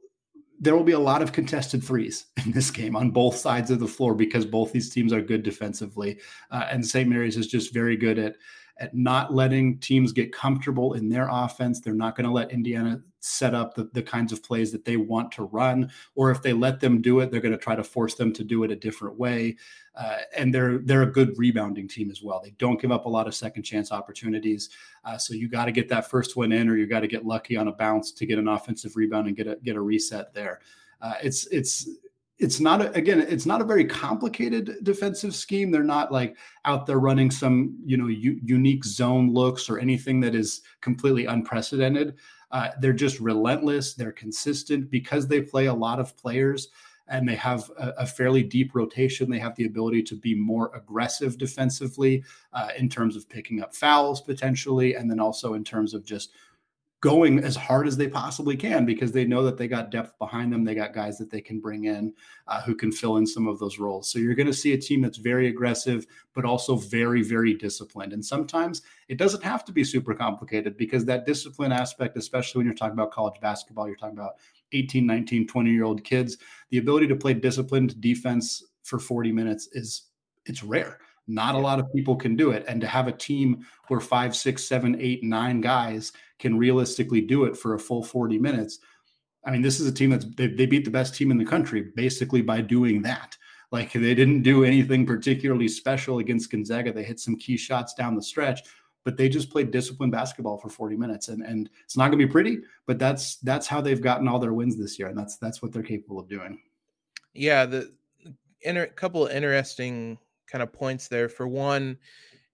there 0.59 0.75
will 0.75 0.83
be 0.83 0.93
a 0.93 0.99
lot 0.99 1.21
of 1.21 1.33
contested 1.33 1.83
threes 1.83 2.27
in 2.45 2.51
this 2.51 2.71
game 2.71 2.95
on 2.95 3.11
both 3.11 3.35
sides 3.35 3.69
of 3.71 3.79
the 3.79 3.87
floor 3.87 4.15
because 4.15 4.45
both 4.45 4.71
these 4.71 4.89
teams 4.89 5.11
are 5.11 5.21
good 5.21 5.43
defensively. 5.43 6.19
Uh, 6.51 6.67
and 6.71 6.85
St. 6.85 7.09
Mary's 7.09 7.37
is 7.37 7.47
just 7.47 7.73
very 7.73 7.97
good 7.97 8.17
at 8.17 8.35
at 8.79 8.95
not 8.95 9.33
letting 9.33 9.77
teams 9.79 10.11
get 10.11 10.33
comfortable 10.33 10.93
in 10.93 11.07
their 11.07 11.27
offense. 11.29 11.79
They're 11.79 11.93
not 11.93 12.15
going 12.15 12.25
to 12.25 12.31
let 12.31 12.51
Indiana 12.51 13.01
set 13.23 13.55
up 13.55 13.73
the, 13.73 13.85
the 13.93 14.03
kinds 14.03 14.33
of 14.33 14.43
plays 14.43 14.69
that 14.71 14.83
they 14.83 14.97
want 14.97 15.31
to 15.31 15.43
run, 15.45 15.89
or 16.15 16.29
if 16.29 16.41
they 16.41 16.51
let 16.51 16.81
them 16.81 17.01
do 17.01 17.21
it, 17.21 17.31
they're 17.31 17.39
going 17.39 17.53
to 17.53 17.57
try 17.57 17.75
to 17.75 17.83
force 17.83 18.15
them 18.15 18.33
to 18.33 18.43
do 18.43 18.63
it 18.63 18.71
a 18.71 18.75
different 18.75 19.17
way. 19.17 19.55
Uh, 19.95 20.17
and 20.35 20.53
they're 20.53 20.79
they're 20.79 21.03
a 21.03 21.11
good 21.11 21.33
rebounding 21.37 21.87
team 21.87 22.11
as 22.11 22.21
well. 22.21 22.41
They 22.43 22.53
don't 22.57 22.81
give 22.81 22.91
up 22.91 23.05
a 23.05 23.09
lot 23.09 23.27
of 23.27 23.33
second 23.33 23.63
chance 23.63 23.91
opportunities. 23.91 24.69
Uh, 25.05 25.17
so 25.17 25.33
you 25.33 25.47
got 25.47 25.65
to 25.65 25.71
get 25.71 25.87
that 25.89 26.09
first 26.09 26.35
one 26.35 26.51
in, 26.51 26.67
or 26.67 26.75
you 26.75 26.85
got 26.85 27.01
to 27.01 27.07
get 27.07 27.25
lucky 27.25 27.55
on 27.55 27.69
a 27.69 27.71
bounce 27.71 28.11
to 28.11 28.25
get 28.25 28.39
an 28.39 28.47
offensive 28.47 28.95
rebound 28.95 29.27
and 29.27 29.37
get 29.37 29.47
a 29.47 29.55
get 29.63 29.75
a 29.75 29.81
reset 29.81 30.33
there. 30.33 30.59
Uh, 31.01 31.13
it's 31.23 31.47
it's 31.47 31.87
it's 32.39 32.59
not 32.59 32.81
a, 32.81 32.91
again 32.93 33.21
it's 33.21 33.45
not 33.45 33.61
a 33.61 33.65
very 33.65 33.85
complicated 33.85 34.77
defensive 34.83 35.35
scheme 35.35 35.69
they're 35.69 35.83
not 35.83 36.11
like 36.11 36.35
out 36.65 36.87
there 36.87 36.99
running 36.99 37.29
some 37.29 37.77
you 37.85 37.95
know 37.95 38.07
u- 38.07 38.39
unique 38.43 38.83
zone 38.83 39.31
looks 39.31 39.69
or 39.69 39.77
anything 39.77 40.19
that 40.19 40.33
is 40.33 40.61
completely 40.81 41.27
unprecedented 41.27 42.15
uh, 42.53 42.69
they're 42.79 42.93
just 42.93 43.19
relentless. 43.19 43.93
They're 43.93 44.13
consistent. 44.13 44.89
Because 44.89 45.27
they 45.27 45.41
play 45.41 45.65
a 45.65 45.73
lot 45.73 45.99
of 45.99 46.15
players 46.15 46.69
and 47.09 47.27
they 47.27 47.35
have 47.35 47.69
a, 47.77 47.89
a 47.99 48.05
fairly 48.05 48.43
deep 48.43 48.73
rotation 48.73 49.29
they 49.29 49.39
have 49.39 49.55
the 49.55 49.65
ability 49.65 50.01
to 50.01 50.15
be 50.15 50.33
more 50.33 50.73
aggressive 50.73 51.37
defensively 51.37 52.23
uh, 52.53 52.69
in 52.77 52.87
terms 52.87 53.15
of 53.15 53.27
picking 53.27 53.61
up 53.61 53.75
fouls 53.75 54.21
potentially 54.21 54.95
and 54.95 55.11
then 55.11 55.19
also 55.19 55.53
in 55.53 55.63
terms 55.63 55.93
of 55.93 56.05
just 56.05 56.31
going 57.03 57.39
as 57.39 57.57
hard 57.57 57.85
as 57.85 57.97
they 57.97 58.07
possibly 58.07 58.55
can 58.55 58.85
because 58.85 59.11
they 59.11 59.25
know 59.25 59.43
that 59.43 59.57
they 59.57 59.67
got 59.67 59.91
depth 59.91 60.17
behind 60.19 60.53
them. 60.53 60.63
They 60.63 60.73
got 60.73 60.93
guys 60.93 61.17
that 61.17 61.29
they 61.29 61.41
can 61.41 61.59
bring 61.59 61.83
in 61.83 62.13
uh, 62.47 62.61
who 62.61 62.73
can 62.73 62.93
fill 62.93 63.17
in 63.17 63.27
some 63.27 63.45
of 63.45 63.59
those 63.59 63.77
roles. 63.77 64.09
So 64.09 64.19
you're 64.19 64.35
going 64.35 64.47
to 64.47 64.53
see 64.53 64.71
a 64.71 64.77
team 64.77 65.01
that's 65.01 65.17
very 65.17 65.49
aggressive, 65.49 66.07
but 66.33 66.45
also 66.45 66.77
very, 66.77 67.21
very 67.21 67.55
disciplined. 67.55 68.13
And 68.13 68.23
sometimes 68.23 68.83
it 69.09 69.17
doesn't 69.17 69.43
have 69.43 69.65
to 69.65 69.73
be 69.73 69.83
super 69.83 70.13
complicated 70.15 70.77
because 70.77 71.03
that 71.03 71.25
discipline 71.25 71.73
aspect, 71.73 72.15
especially 72.15 72.59
when 72.59 72.67
you're 72.67 72.73
talking 72.73 72.93
about 72.93 73.11
college 73.11 73.41
basketball, 73.41 73.85
you're 73.85 73.97
talking 73.97 74.17
about 74.17 74.35
18, 74.71 75.05
19, 75.05 75.45
20 75.45 75.71
year 75.71 75.83
old 75.83 76.05
kids, 76.05 76.37
the 76.69 76.77
ability 76.77 77.07
to 77.07 77.17
play 77.17 77.33
disciplined 77.33 77.99
defense 77.99 78.63
for 78.83 78.97
40 78.97 79.33
minutes 79.33 79.67
is 79.73 80.03
it's 80.45 80.63
rare. 80.63 80.99
Not 81.27 81.55
a 81.55 81.59
lot 81.59 81.79
of 81.79 81.91
people 81.93 82.15
can 82.15 82.35
do 82.35 82.51
it. 82.51 82.65
And 82.67 82.81
to 82.81 82.87
have 82.87 83.07
a 83.07 83.11
team 83.11 83.65
where 83.87 83.99
five, 83.99 84.35
six, 84.35 84.65
seven, 84.65 84.97
eight, 84.99 85.23
nine 85.23 85.61
guys 85.61 86.11
can 86.39 86.57
realistically 86.57 87.21
do 87.21 87.45
it 87.45 87.55
for 87.55 87.75
a 87.75 87.79
full 87.79 88.03
40 88.03 88.37
minutes. 88.39 88.79
I 89.45 89.51
mean, 89.51 89.61
this 89.61 89.79
is 89.79 89.87
a 89.87 89.91
team 89.91 90.09
that's 90.09 90.25
they, 90.35 90.47
they 90.47 90.65
beat 90.65 90.85
the 90.85 90.91
best 90.91 91.15
team 91.15 91.31
in 91.31 91.37
the 91.37 91.45
country 91.45 91.91
basically 91.95 92.41
by 92.41 92.61
doing 92.61 93.01
that. 93.03 93.37
Like 93.71 93.91
they 93.91 94.13
didn't 94.13 94.43
do 94.43 94.63
anything 94.63 95.05
particularly 95.05 95.67
special 95.67 96.19
against 96.19 96.51
Gonzaga. 96.51 96.93
They 96.93 97.03
hit 97.03 97.19
some 97.19 97.37
key 97.37 97.57
shots 97.57 97.93
down 97.93 98.15
the 98.15 98.21
stretch, 98.21 98.61
but 99.03 99.17
they 99.17 99.27
just 99.27 99.49
played 99.49 99.71
disciplined 99.71 100.11
basketball 100.11 100.57
for 100.57 100.69
40 100.69 100.95
minutes. 100.95 101.29
And 101.29 101.41
and 101.41 101.69
it's 101.83 101.97
not 101.97 102.05
gonna 102.05 102.17
be 102.17 102.27
pretty, 102.27 102.59
but 102.85 102.99
that's 102.99 103.37
that's 103.37 103.65
how 103.65 103.81
they've 103.81 104.01
gotten 104.01 104.27
all 104.27 104.39
their 104.39 104.53
wins 104.53 104.77
this 104.77 104.99
year. 104.99 105.07
And 105.07 105.17
that's 105.17 105.37
that's 105.37 105.61
what 105.61 105.71
they're 105.71 105.81
capable 105.81 106.19
of 106.19 106.29
doing. 106.29 106.59
Yeah, 107.33 107.65
the 107.65 107.91
inter- 108.61 108.87
couple 108.87 109.25
of 109.25 109.31
interesting 109.31 110.19
kind 110.53 110.61
of 110.61 110.71
points 110.71 111.07
there. 111.07 111.27
For 111.27 111.47
one, 111.47 111.97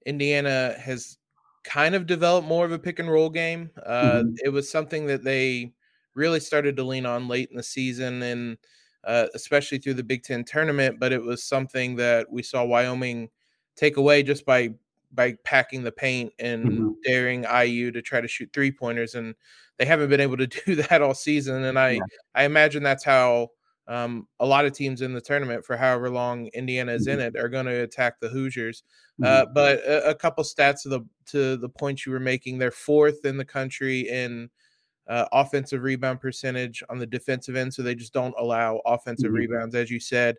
Indiana 0.05 0.73
has 0.79 1.17
kind 1.65 1.93
of 1.93 2.07
developed 2.07 2.47
more 2.47 2.65
of 2.65 2.71
a 2.71 2.79
pick 2.79 2.99
and 2.99 3.11
roll 3.11 3.29
game. 3.29 3.69
Uh, 3.85 4.13
mm-hmm. 4.23 4.35
It 4.43 4.49
was 4.49 4.71
something 4.71 5.05
that 5.07 5.25
they 5.25 5.73
really 6.15 6.39
started 6.39 6.77
to 6.77 6.83
lean 6.83 7.05
on 7.05 7.27
late 7.27 7.49
in 7.51 7.57
the 7.57 7.63
season 7.63 8.23
and 8.23 8.57
uh, 9.03 9.27
especially 9.33 9.77
through 9.77 9.95
the 9.95 10.03
Big 10.03 10.23
Ten 10.23 10.45
tournament. 10.45 10.97
But 10.99 11.11
it 11.11 11.21
was 11.21 11.43
something 11.43 11.97
that 11.97 12.31
we 12.31 12.41
saw 12.41 12.63
Wyoming 12.63 13.29
take 13.75 13.97
away 13.97 14.23
just 14.23 14.45
by 14.45 14.73
by 15.11 15.35
packing 15.43 15.83
the 15.83 15.91
paint 15.91 16.31
and 16.39 16.65
mm-hmm. 16.65 16.89
daring 17.03 17.43
IU 17.43 17.91
to 17.91 18.01
try 18.01 18.21
to 18.21 18.27
shoot 18.27 18.49
three 18.53 18.71
pointers, 18.71 19.15
and 19.15 19.35
they 19.77 19.85
haven't 19.85 20.09
been 20.09 20.21
able 20.21 20.37
to 20.37 20.47
do 20.65 20.75
that 20.75 21.01
all 21.01 21.13
season. 21.13 21.65
And 21.65 21.77
I 21.77 21.91
yeah. 21.91 21.99
I 22.33 22.43
imagine 22.45 22.81
that's 22.81 23.03
how 23.03 23.49
um, 23.89 24.27
a 24.39 24.45
lot 24.45 24.65
of 24.65 24.73
teams 24.73 25.01
in 25.01 25.13
the 25.13 25.19
tournament 25.19 25.65
for 25.65 25.75
however 25.75 26.11
long 26.11 26.47
Indiana 26.53 26.93
is 26.93 27.07
in 27.07 27.17
mm-hmm. 27.17 27.35
it 27.35 27.41
are 27.41 27.49
going 27.49 27.65
to 27.65 27.81
attack 27.81 28.19
the 28.19 28.29
Hoosiers. 28.29 28.83
Uh, 29.21 29.43
mm-hmm. 29.43 29.53
but 29.53 29.79
a, 29.79 30.11
a, 30.11 30.15
couple 30.15 30.43
stats 30.43 30.83
to 30.83 30.89
the 30.89 31.01
to 31.25 31.57
the 31.57 31.67
points 31.67 32.05
you 32.05 32.11
were 32.11 32.19
making, 32.19 32.57
they're 32.57 32.71
fourth 32.71 33.25
in 33.25 33.35
the 33.35 33.43
country 33.43 34.07
in 34.07 34.49
uh, 35.09 35.25
offensive 35.31 35.81
rebound 35.81 36.21
percentage 36.21 36.83
on 36.87 36.99
the 36.99 37.05
defensive 37.05 37.55
end, 37.55 37.73
so 37.73 37.81
they 37.81 37.95
just 37.95 38.13
don't 38.13 38.35
allow 38.37 38.79
offensive 38.85 39.31
mm-hmm. 39.31 39.51
rebounds, 39.51 39.73
as 39.73 39.89
you 39.89 39.99
said, 39.99 40.35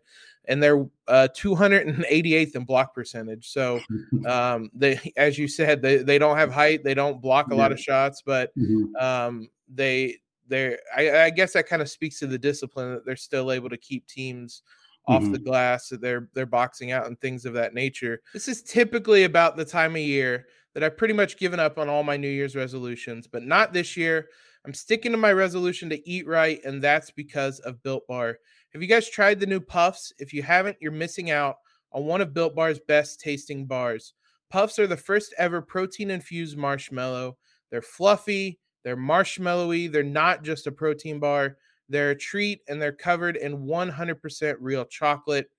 and 0.47 0.63
they're 0.63 0.87
uh, 1.09 1.27
288th 1.37 2.55
in 2.55 2.65
block 2.65 2.95
percentage. 2.95 3.49
So 3.49 3.81
um, 4.27 4.71
they, 4.73 5.13
as 5.17 5.39
you 5.39 5.49
said, 5.49 5.83
they 5.83 5.99
they 5.99 6.19
don't 6.19 6.37
have 6.37 6.53
height, 6.53 6.85
they 6.85 6.95
don't 6.95 7.21
block 7.21 7.51
a 7.51 7.57
lot 7.57 7.73
of 7.73 7.81
shots, 7.81 8.23
but 8.25 8.57
mm-hmm. 8.57 8.95
um, 9.05 9.49
they 9.69 10.19
they're 10.51 10.79
I, 10.95 11.23
I 11.23 11.31
guess 11.31 11.55
that 11.55 11.69
kind 11.69 11.81
of 11.81 11.89
speaks 11.89 12.19
to 12.19 12.27
the 12.27 12.39
discipline 12.39 12.93
that 12.93 13.07
they're 13.07 13.17
still 13.17 13.53
able 13.53 13.71
to 13.71 13.79
keep 13.79 14.07
teams 14.07 14.63
off 15.07 15.23
mm-hmm. 15.23 15.33
the 15.33 15.39
glass 15.39 15.89
that 15.89 16.03
they're 16.03 16.29
they're 16.35 16.47
boxing 16.47 16.93
out 16.93 17.07
and 17.07 17.19
things 17.21 17.47
of 17.47 17.55
that 17.55 17.73
nature. 17.73 18.21
This 18.35 18.49
is 18.49 18.63
typically 18.63 19.25
about 19.25 19.57
the 19.57 19.65
time 19.65 19.93
of 19.93 20.03
year 20.03 20.47
that 20.75 20.85
I've 20.85 20.99
pretty 20.99 21.15
much 21.15 21.39
given 21.39 21.59
up 21.59 21.79
on 21.79 21.89
all 21.89 22.03
my 22.03 22.17
New 22.17 22.29
Year's 22.29 22.55
resolutions, 22.55 23.27
but 23.27 23.43
not 23.43 23.73
this 23.73 23.97
year. 23.97 24.29
I'm 24.65 24.75
sticking 24.75 25.13
to 25.13 25.19
my 25.19 25.33
resolution 25.33 25.89
to 25.89 26.09
eat 26.09 26.27
right, 26.27 26.61
and 26.65 26.83
that's 26.83 27.11
because 27.11 27.61
of 27.61 27.83
Built 27.83 28.07
Bar. 28.07 28.39
Have 28.73 28.83
you 28.83 28.89
guys 28.89 29.09
tried 29.09 29.41
the 29.41 29.47
new 29.47 29.59
Puffs? 29.59 30.13
If 30.19 30.33
you 30.35 30.43
haven't, 30.43 30.77
you're 30.81 30.93
missing 30.93 31.31
out 31.31 31.57
on 31.93 32.05
one 32.05 32.21
of 32.21 32.35
Built 32.35 32.55
Bar's 32.55 32.79
best 32.79 33.21
tasting 33.21 33.67
bars. 33.67 34.13
Puffs 34.51 34.79
are 34.79 34.87
the 34.87 34.97
first 34.97 35.35
ever 35.39 35.63
protein 35.63 36.11
infused 36.11 36.59
marshmallow. 36.59 37.37
They're 37.71 37.83
fluffy, 37.83 38.61
they're 38.85 38.97
marshmallowy. 38.97 39.91
They're 39.91 40.03
not 40.03 40.43
just 40.43 40.67
a 40.67 40.73
protein 40.73 41.19
bar, 41.19 41.57
they're 41.89 42.11
a 42.11 42.19
treat 42.19 42.61
and 42.69 42.81
they're 42.81 42.93
covered 42.93 43.37
in 43.37 43.67
100% 43.67 44.57
real 44.61 44.85
chocolate. 44.85 45.51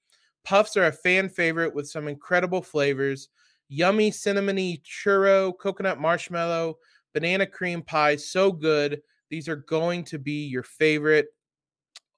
Puffs 0.43 0.75
are 0.77 0.87
a 0.87 0.91
fan 0.91 1.29
favorite 1.29 1.75
with 1.75 1.87
some 1.89 2.07
incredible 2.07 2.61
flavors 2.61 3.29
yummy 3.71 4.11
cinnamony 4.11 4.81
churro, 4.83 5.57
coconut 5.57 5.97
marshmallow, 5.97 6.77
banana 7.13 7.47
cream 7.47 7.81
pie. 7.81 8.17
So 8.17 8.51
good. 8.51 9.01
These 9.29 9.47
are 9.47 9.55
going 9.55 10.03
to 10.05 10.19
be 10.19 10.45
your 10.45 10.63
favorite. 10.63 11.27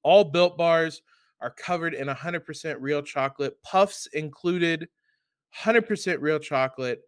All 0.01 0.23
built 0.23 0.57
bars 0.57 1.03
are 1.41 1.51
covered 1.51 1.93
in 1.93 2.07
100% 2.07 2.77
real 2.79 3.03
chocolate, 3.03 3.61
puffs 3.61 4.07
included, 4.13 4.87
100% 5.55 6.17
real 6.21 6.39
chocolate. 6.39 7.01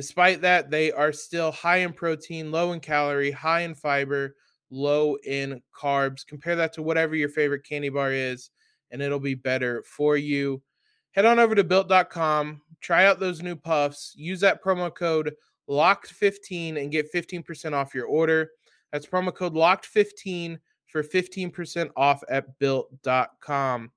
Despite 0.00 0.40
that, 0.40 0.70
they 0.70 0.90
are 0.92 1.12
still 1.12 1.52
high 1.52 1.80
in 1.80 1.92
protein, 1.92 2.50
low 2.50 2.72
in 2.72 2.80
calorie, 2.80 3.30
high 3.30 3.60
in 3.60 3.74
fiber, 3.74 4.34
low 4.70 5.16
in 5.26 5.60
carbs. 5.78 6.26
Compare 6.26 6.56
that 6.56 6.72
to 6.72 6.82
whatever 6.82 7.14
your 7.14 7.28
favorite 7.28 7.66
candy 7.68 7.90
bar 7.90 8.10
is, 8.10 8.48
and 8.90 9.02
it'll 9.02 9.20
be 9.20 9.34
better 9.34 9.84
for 9.86 10.16
you. 10.16 10.62
Head 11.10 11.26
on 11.26 11.38
over 11.38 11.54
to 11.54 11.62
built.com, 11.62 12.62
try 12.80 13.04
out 13.04 13.20
those 13.20 13.42
new 13.42 13.54
puffs, 13.54 14.14
use 14.16 14.40
that 14.40 14.64
promo 14.64 14.90
code 14.94 15.34
LOCKED15 15.68 16.80
and 16.80 16.90
get 16.90 17.12
15% 17.12 17.74
off 17.74 17.94
your 17.94 18.06
order. 18.06 18.52
That's 18.92 19.04
promo 19.04 19.34
code 19.34 19.52
LOCKED15 19.52 20.56
for 20.86 21.02
15% 21.02 21.90
off 21.94 22.22
at 22.30 22.58
built.com. 22.58 23.90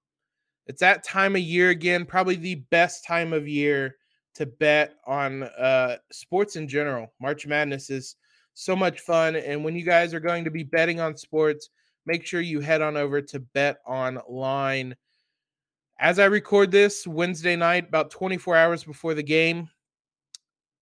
It's 0.68 0.82
that 0.82 1.06
time 1.06 1.38
of 1.38 1.42
year 1.42 1.70
again, 1.70 2.06
probably 2.06 2.36
the 2.36 2.56
best 2.56 3.06
time 3.06 3.32
of 3.32 3.48
year 3.48 3.96
to 4.36 4.46
bet 4.46 4.96
on 5.06 5.44
uh, 5.44 5.98
sports 6.12 6.56
in 6.56 6.68
general. 6.68 7.12
March 7.20 7.46
Madness 7.46 7.90
is 7.90 8.16
so 8.54 8.76
much 8.76 9.00
fun. 9.00 9.36
And 9.36 9.64
when 9.64 9.76
you 9.76 9.84
guys 9.84 10.14
are 10.14 10.20
going 10.20 10.44
to 10.44 10.52
be 10.52 10.64
betting 10.64 11.00
on 11.00 11.16
sports, 11.18 11.70
make 12.06 12.26
sure 12.26 12.42
you 12.42 12.60
head 12.60 12.82
on 12.82 12.98
over 12.98 13.22
to 13.22 13.40
Bet 13.40 13.78
Online. 13.86 14.96
As 16.00 16.20
I 16.20 16.26
record 16.26 16.72
this 16.72 17.06
Wednesday 17.08 17.56
night, 17.56 17.88
about 17.88 18.12
24 18.12 18.56
hours 18.56 18.84
before 18.84 19.14
the 19.14 19.24
game, 19.24 19.70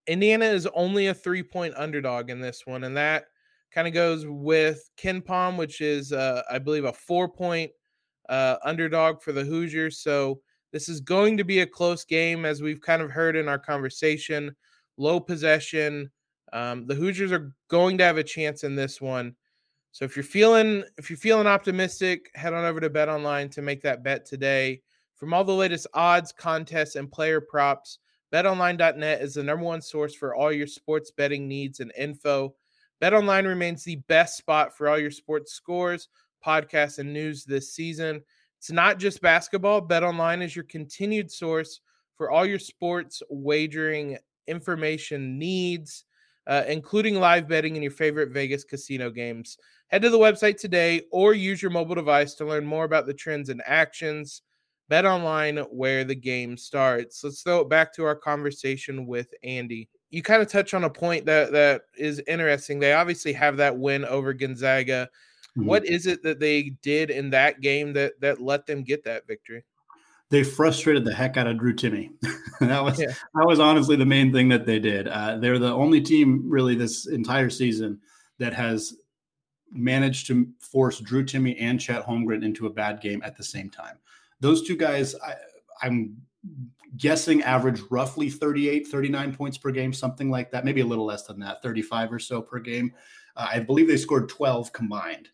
Indiana 0.08 0.46
is 0.46 0.68
only 0.74 1.08
a 1.08 1.14
three 1.14 1.44
point 1.44 1.74
underdog 1.78 2.30
in 2.30 2.42
this 2.42 2.66
one. 2.66 2.84
And 2.86 2.98
that 2.98 3.26
kind 3.72 3.88
of 3.88 3.94
goes 3.94 4.26
with 4.28 4.90
KenPom, 4.98 5.58
which 5.58 5.82
is, 5.82 6.12
uh, 6.12 6.42
I 6.50 6.60
believe, 6.60 6.86
a 6.86 6.94
four 6.94 7.30
point 7.30 7.72
uh, 8.30 8.58
underdog 8.64 9.22
for 9.22 9.32
the 9.32 9.44
Hoosiers. 9.44 10.00
So 10.00 10.42
this 10.72 10.88
is 10.88 11.02
going 11.02 11.38
to 11.38 11.44
be 11.44 11.60
a 11.60 11.68
close 11.68 12.06
game, 12.06 12.46
as 12.46 12.62
we've 12.62 12.82
kind 12.82 13.02
of 13.02 13.12
heard 13.12 13.36
in 13.36 13.48
our 13.48 13.60
conversation. 13.60 14.56
Low 14.98 15.20
possession. 15.20 16.10
Um, 16.54 16.86
the 16.88 16.96
Hoosiers 16.96 17.32
are 17.32 17.54
going 17.68 17.98
to 17.98 18.04
have 18.04 18.18
a 18.18 18.24
chance 18.24 18.64
in 18.64 18.76
this 18.76 19.00
one. 19.00 19.36
So 19.92 20.06
if 20.06 20.16
you're 20.16 20.24
feeling 20.24 20.84
if 20.98 21.10
you're 21.10 21.18
feeling 21.18 21.48
optimistic, 21.48 22.32
head 22.34 22.54
on 22.54 22.66
over 22.66 22.80
to 22.80 22.90
Bet 22.90 23.10
Online 23.10 23.50
to 23.50 23.62
make 23.62 23.82
that 23.82 24.04
bet 24.04 24.26
today. 24.26 24.82
From 25.16 25.34
all 25.34 25.44
the 25.44 25.54
latest 25.54 25.86
odds, 25.94 26.32
contests, 26.32 26.96
and 26.96 27.12
player 27.12 27.42
props, 27.42 28.00
BetOnline.net 28.34 29.22
is 29.22 29.36
the 29.36 29.44
number 29.44 29.66
one 29.66 29.82
source 29.82 30.16
for 30.16 30.34
all 30.34 30.52
your 30.52 30.68
sports 30.68 31.12
betting 31.12 31.48
needs 31.48 31.80
and 31.80 31.92
info. 31.98 32.56
BetOnline 33.02 33.46
remains 33.46 33.84
the 33.84 33.98
best 34.08 34.38
spot 34.38 34.76
for 34.76 34.88
all 34.88 34.98
your 34.98 35.12
sports 35.12 35.54
scores, 35.54 36.08
podcasts, 36.46 36.98
and 36.98 37.12
news 37.12 37.44
this 37.44 37.74
season. 37.74 38.24
It's 38.62 38.72
not 38.72 39.00
just 39.00 39.24
basketball. 39.24 39.82
Bet 39.82 40.04
online 40.04 40.44
is 40.44 40.56
your 40.56 40.66
continued 40.66 41.32
source 41.32 41.82
for 42.16 42.30
all 42.30 42.46
your 42.46 42.60
sports 42.60 43.24
wagering 43.28 44.20
information 44.48 45.40
needs. 45.40 46.06
uh, 46.48 46.64
including 46.68 47.16
live 47.16 47.48
betting 47.48 47.76
in 47.76 47.82
your 47.82 47.92
favorite 47.92 48.30
Vegas 48.32 48.64
casino 48.64 49.10
games. 49.10 49.58
Head 49.90 50.02
to 50.02 50.10
the 50.10 50.18
website 50.18 50.60
today 50.60 51.04
or 51.12 51.34
use 51.34 51.62
your 51.62 51.72
mobile 51.72 51.96
device 51.96 52.34
to 52.36 52.46
learn 52.46 52.66
more 52.66 52.84
about 52.84 53.06
the 53.06 53.14
trends 53.14 53.50
and 53.50 53.62
actions. 53.66 54.42
Bet 54.90 55.06
online 55.06 55.58
where 55.70 56.04
the 56.04 56.16
game 56.16 56.58
starts. 56.58 57.24
Let's 57.24 57.44
throw 57.44 57.62
it 57.62 57.70
back 57.70 57.94
to 57.94 58.04
our 58.04 58.16
conversation 58.16 59.06
with 59.06 59.34
Andy. 59.44 59.88
You 60.10 60.22
kind 60.22 60.42
of 60.42 60.50
touch 60.50 60.74
on 60.74 60.84
a 60.84 60.90
point 60.90 61.26
that 61.28 61.52
that 61.54 61.84
is 61.98 62.22
interesting. 62.28 62.80
They 62.80 62.94
obviously 62.94 63.34
have 63.34 63.58
that 63.58 63.78
win 63.78 64.04
over 64.06 64.34
Gonzaga. 64.34 65.10
Mm-hmm. 65.58 65.68
What 65.68 65.86
is 65.86 66.06
it 66.06 66.24
that 66.24 66.40
they 66.40 66.72
did 66.82 67.10
in 67.10 67.30
that 67.32 67.62
game 67.62 67.94
that 67.94 68.20
that 68.22 68.42
let 68.42 68.66
them 68.66 68.84
get 68.84 69.04
that 69.04 69.28
victory? 69.28 69.64
They 70.30 70.44
frustrated 70.44 71.04
the 71.04 71.14
heck 71.14 71.36
out 71.36 71.48
of 71.48 71.60
Drew 71.60 71.76
Timme. 71.76 72.12
that 72.62 72.84
was 72.84 73.00
yeah. 73.00 73.08
that 73.08 73.46
was 73.46 73.60
honestly 73.60 73.98
the 73.98 74.06
main 74.06 74.32
thing 74.32 74.48
that 74.50 74.66
they 74.66 74.80
did. 74.80 75.08
Uh, 75.10 75.38
they're 75.38 75.60
the 75.60 75.74
only 75.74 76.00
team 76.00 76.44
really 76.50 76.74
this 76.74 77.08
entire 77.08 77.50
season 77.50 78.00
that 78.38 78.54
has 78.54 78.96
managed 79.72 80.28
to 80.28 80.48
force 80.60 81.00
Drew 81.00 81.24
Timme 81.24 81.56
and 81.60 81.80
Chet 81.80 82.06
Holmgren 82.06 82.44
into 82.46 82.68
a 82.68 82.70
bad 82.70 83.02
game 83.02 83.22
at 83.24 83.36
the 83.36 83.44
same 83.44 83.70
time. 83.70 83.98
Those 84.40 84.64
two 84.64 84.76
guys, 84.78 85.16
I, 85.16 85.36
I'm 85.82 86.16
guessing 86.98 87.42
average 87.44 87.82
roughly 87.90 88.30
38 88.30 88.88
39 88.88 89.34
points 89.34 89.58
per 89.58 89.72
game 89.72 89.94
something 89.94 90.30
like 90.30 90.52
that 90.52 90.66
maybe 90.66 90.82
a 90.82 90.86
little 90.86 91.06
less 91.06 91.24
than 91.24 91.40
that 91.40 91.62
35 91.62 92.12
or 92.12 92.20
so 92.20 92.42
per 92.42 92.60
game 92.60 92.94
uh, 93.38 93.48
i 93.50 93.60
believe 93.60 93.88
they 93.88 93.96
scored 93.96 94.28
12 94.28 94.74
combined 94.74 95.30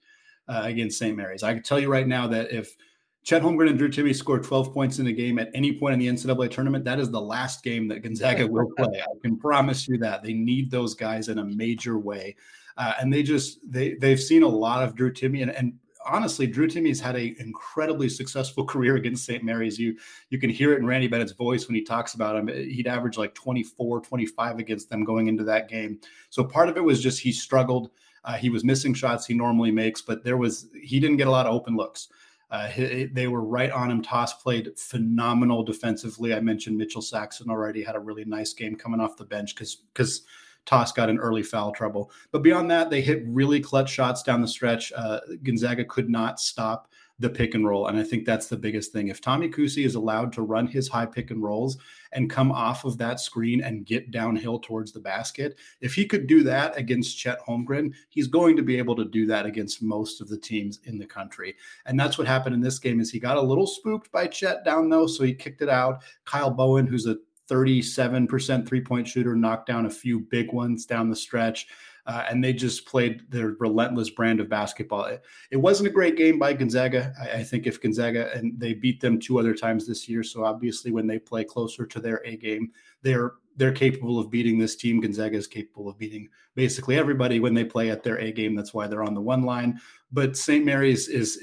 uh, 0.48 0.62
against 0.64 0.98
st 0.98 1.16
mary's 1.16 1.44
i 1.44 1.54
can 1.54 1.64
tell 1.64 1.80
you 1.80 1.90
right 1.90 2.08
now 2.08 2.28
that 2.28 2.52
if 2.52 2.76
Chet 3.24 3.42
Holmgren 3.42 3.70
and 3.70 3.78
Drew 3.78 3.90
Timme 3.90 4.16
scored 4.16 4.46
12 4.46 4.74
points 4.74 5.00
in 5.00 5.08
a 5.08 5.12
game 5.12 5.38
at 5.38 5.52
any 5.54 5.78
point 5.78 5.92
in 5.92 6.00
the 6.00 6.08
NCAA 6.08 6.50
tournament. 6.50 6.86
That 6.86 6.98
is 6.98 7.12
the 7.12 7.20
last 7.20 7.62
game 7.62 7.90
that 7.90 8.02
Gonzaga 8.02 8.48
will 8.48 8.72
play. 8.78 9.02
I 9.02 9.20
can 9.22 9.38
promise 9.38 9.86
you 9.86 9.98
that 9.98 10.24
they 10.24 10.32
need 10.32 10.72
those 10.72 10.94
guys 10.94 11.28
in 11.28 11.40
a 11.40 11.44
major 11.44 12.00
way, 12.00 12.38
uh, 12.78 12.94
and 13.02 13.12
they 13.12 13.24
just 13.24 13.60
they 13.70 13.96
they've 13.96 14.18
seen 14.18 14.44
a 14.44 14.48
lot 14.48 14.82
of 14.82 14.96
Drew 14.96 15.12
Timme 15.12 15.42
and, 15.42 15.52
and 15.52 15.74
honestly, 16.08 16.48
Drew 16.48 16.68
Timme's 16.68 17.00
had 17.00 17.16
an 17.16 17.36
incredibly 17.40 18.10
successful 18.10 18.66
career 18.66 18.96
against 18.96 19.26
St. 19.26 19.44
Mary's. 19.44 19.78
You 19.78 19.98
you 20.30 20.40
can 20.40 20.50
hear 20.50 20.74
it 20.74 20.80
in 20.80 20.86
Randy 20.86 21.08
Bennett's 21.08 21.34
voice 21.34 21.68
when 21.68 21.76
he 21.76 21.84
talks 21.84 22.14
about 22.14 22.36
him. 22.36 22.48
He'd 22.48 22.88
average 22.88 23.18
like 23.18 23.34
24, 23.36 24.02
25 24.02 24.60
against 24.60 24.90
them 24.90 25.04
going 25.04 25.28
into 25.28 25.44
that 25.44 25.70
game. 25.70 26.00
So 26.30 26.44
part 26.44 26.70
of 26.70 26.78
it 26.78 26.84
was 26.84 27.02
just 27.02 27.20
he 27.20 27.32
struggled. 27.32 27.92
Uh, 28.28 28.34
he 28.34 28.50
was 28.50 28.66
missing 28.66 28.94
shots 28.94 29.26
he 29.26 29.34
normally 29.34 29.72
makes, 29.72 30.02
but 30.02 30.24
there 30.24 30.36
was 30.36 30.68
he 30.84 31.00
didn't 31.00 31.18
get 31.18 31.28
a 31.28 31.32
lot 31.32 31.48
of 31.48 31.54
open 31.56 31.78
looks. 31.78 32.10
Uh, 32.52 32.68
he, 32.68 33.06
they 33.06 33.28
were 33.28 33.44
right 33.44 33.72
on 33.72 33.90
him. 33.90 34.02
Tass 34.02 34.34
played 34.34 34.78
phenomenal 34.78 35.64
defensively. 35.64 36.34
I 36.34 36.42
mentioned 36.42 36.78
Mitchell 36.78 37.02
Saxen 37.02 37.50
already 37.50 37.82
had 37.82 37.96
a 37.96 38.00
really 38.00 38.26
nice 38.26 38.54
game 38.54 38.76
coming 38.76 39.00
off 39.00 39.16
the 39.16 39.24
bench 39.24 39.56
because 39.56 39.76
because 39.94 40.24
Tass 40.66 40.92
got 40.92 41.10
in 41.10 41.18
early 41.18 41.42
foul 41.42 41.72
trouble. 41.72 42.12
But 42.32 42.44
beyond 42.44 42.70
that, 42.70 42.90
they 42.90 43.02
hit 43.02 43.24
really 43.26 43.62
clutch 43.62 43.90
shots 43.90 44.22
down 44.22 44.42
the 44.42 44.48
stretch. 44.48 44.92
Uh, 44.94 45.22
Gonzaga 45.44 45.86
could 45.86 46.10
not 46.10 46.42
stop 46.42 46.90
the 47.20 47.30
pick 47.30 47.56
and 47.56 47.66
roll. 47.66 47.88
And 47.88 47.98
I 47.98 48.04
think 48.04 48.26
that's 48.26 48.48
the 48.48 48.58
biggest 48.58 48.92
thing. 48.92 49.08
If 49.08 49.22
Tommy 49.22 49.50
Kuhse 49.50 49.84
is 49.84 49.96
allowed 49.96 50.32
to 50.34 50.44
run 50.44 50.68
his 50.68 50.88
high 50.88 51.06
pick 51.06 51.32
and 51.32 51.42
rolls 51.42 51.78
and 52.12 52.30
come 52.30 52.52
off 52.52 52.86
of 52.86 52.98
that 53.00 53.20
screen 53.20 53.62
and 53.64 53.86
get 53.86 54.12
downhill 54.12 54.60
towards 54.60 54.92
the 54.92 55.00
basket, 55.00 55.58
if 55.82 55.96
he 55.96 56.06
could 56.06 56.28
do 56.28 56.44
that 56.44 56.78
against 56.78 57.18
Chet 57.18 57.40
Holmgren, 57.48 57.94
he's 58.10 58.28
going 58.28 58.56
to 58.56 58.62
be 58.62 58.78
able 58.78 58.96
to 58.96 59.06
do 59.06 59.26
that 59.26 59.46
against 59.46 59.82
most 59.82 60.22
of 60.22 60.30
the 60.30 60.38
teams 60.38 60.80
in 60.84 61.00
the 61.00 61.08
country. 61.08 61.56
And 61.86 62.00
that's 62.00 62.18
what 62.18 62.28
happened 62.28 62.54
in 62.54 62.62
this 62.62 62.80
game 62.80 63.00
is 63.00 63.10
he 63.10 63.20
got 63.20 63.38
a 63.38 63.42
little 63.42 63.68
spooked 63.68 64.12
by 64.12 64.28
Chet 64.28 64.64
down 64.64 64.90
though, 64.90 65.08
so 65.08 65.24
he 65.24 65.34
kicked 65.34 65.62
it 65.62 65.70
out. 65.70 66.04
Kyle 66.26 66.52
Bowen, 66.52 66.86
who's 66.86 67.08
a 67.08 67.18
37% 67.50 68.68
three 68.68 68.82
point 68.82 69.08
shooter, 69.08 69.36
knocked 69.36 69.68
down 69.68 69.86
a 69.86 69.90
few 69.90 70.20
big 70.20 70.52
ones 70.52 70.86
down 70.86 71.10
the 71.10 71.16
stretch. 71.16 71.68
Uh, 72.08 72.24
and 72.30 72.42
they 72.42 72.54
just 72.54 72.86
played 72.86 73.30
their 73.30 73.58
relentless 73.60 74.10
brand 74.10 74.40
of 74.40 74.48
basketball. 74.48 75.04
It, 75.06 75.22
it 75.52 75.58
wasn't 75.58 75.90
a 75.90 75.92
great 75.92 76.16
game 76.16 76.40
by 76.40 76.54
Gonzaga. 76.54 77.14
I, 77.22 77.40
I, 77.40 77.44
think 77.44 77.68
if 77.68 77.82
Gonzaga 77.82 78.32
and 78.34 78.58
they 78.58 78.74
beat 78.74 79.02
them 79.02 79.20
two 79.20 79.38
other 79.38 79.54
times 79.54 79.86
this 79.86 80.08
year, 80.08 80.24
so 80.24 80.46
obviously 80.46 80.92
when 80.92 81.06
they 81.06 81.20
play 81.20 81.44
closer 81.44 81.86
to 81.86 82.00
their 82.00 82.22
A 82.26 82.38
game, 82.38 82.72
they're 83.02 83.34
they're 83.58 83.74
capable 83.74 84.20
of 84.20 84.32
beating 84.32 84.58
this 84.58 84.78
team. 84.78 85.02
Gonzaga 85.02 85.36
is 85.36 85.48
capable 85.48 85.90
of 85.90 85.98
beating 85.98 86.30
basically 86.56 86.96
everybody 86.96 87.42
when 87.42 87.54
they 87.54 87.66
play 87.66 87.90
at 87.90 88.04
their 88.04 88.20
A 88.20 88.32
game. 88.32 88.56
That's 88.56 88.74
why 88.74 88.88
they're 88.88 89.04
on 89.04 89.14
the 89.14 89.22
one 89.22 89.44
line. 89.44 89.80
But 90.12 90.38
St. 90.38 90.64
Mary's 90.64 91.10
is 91.10 91.38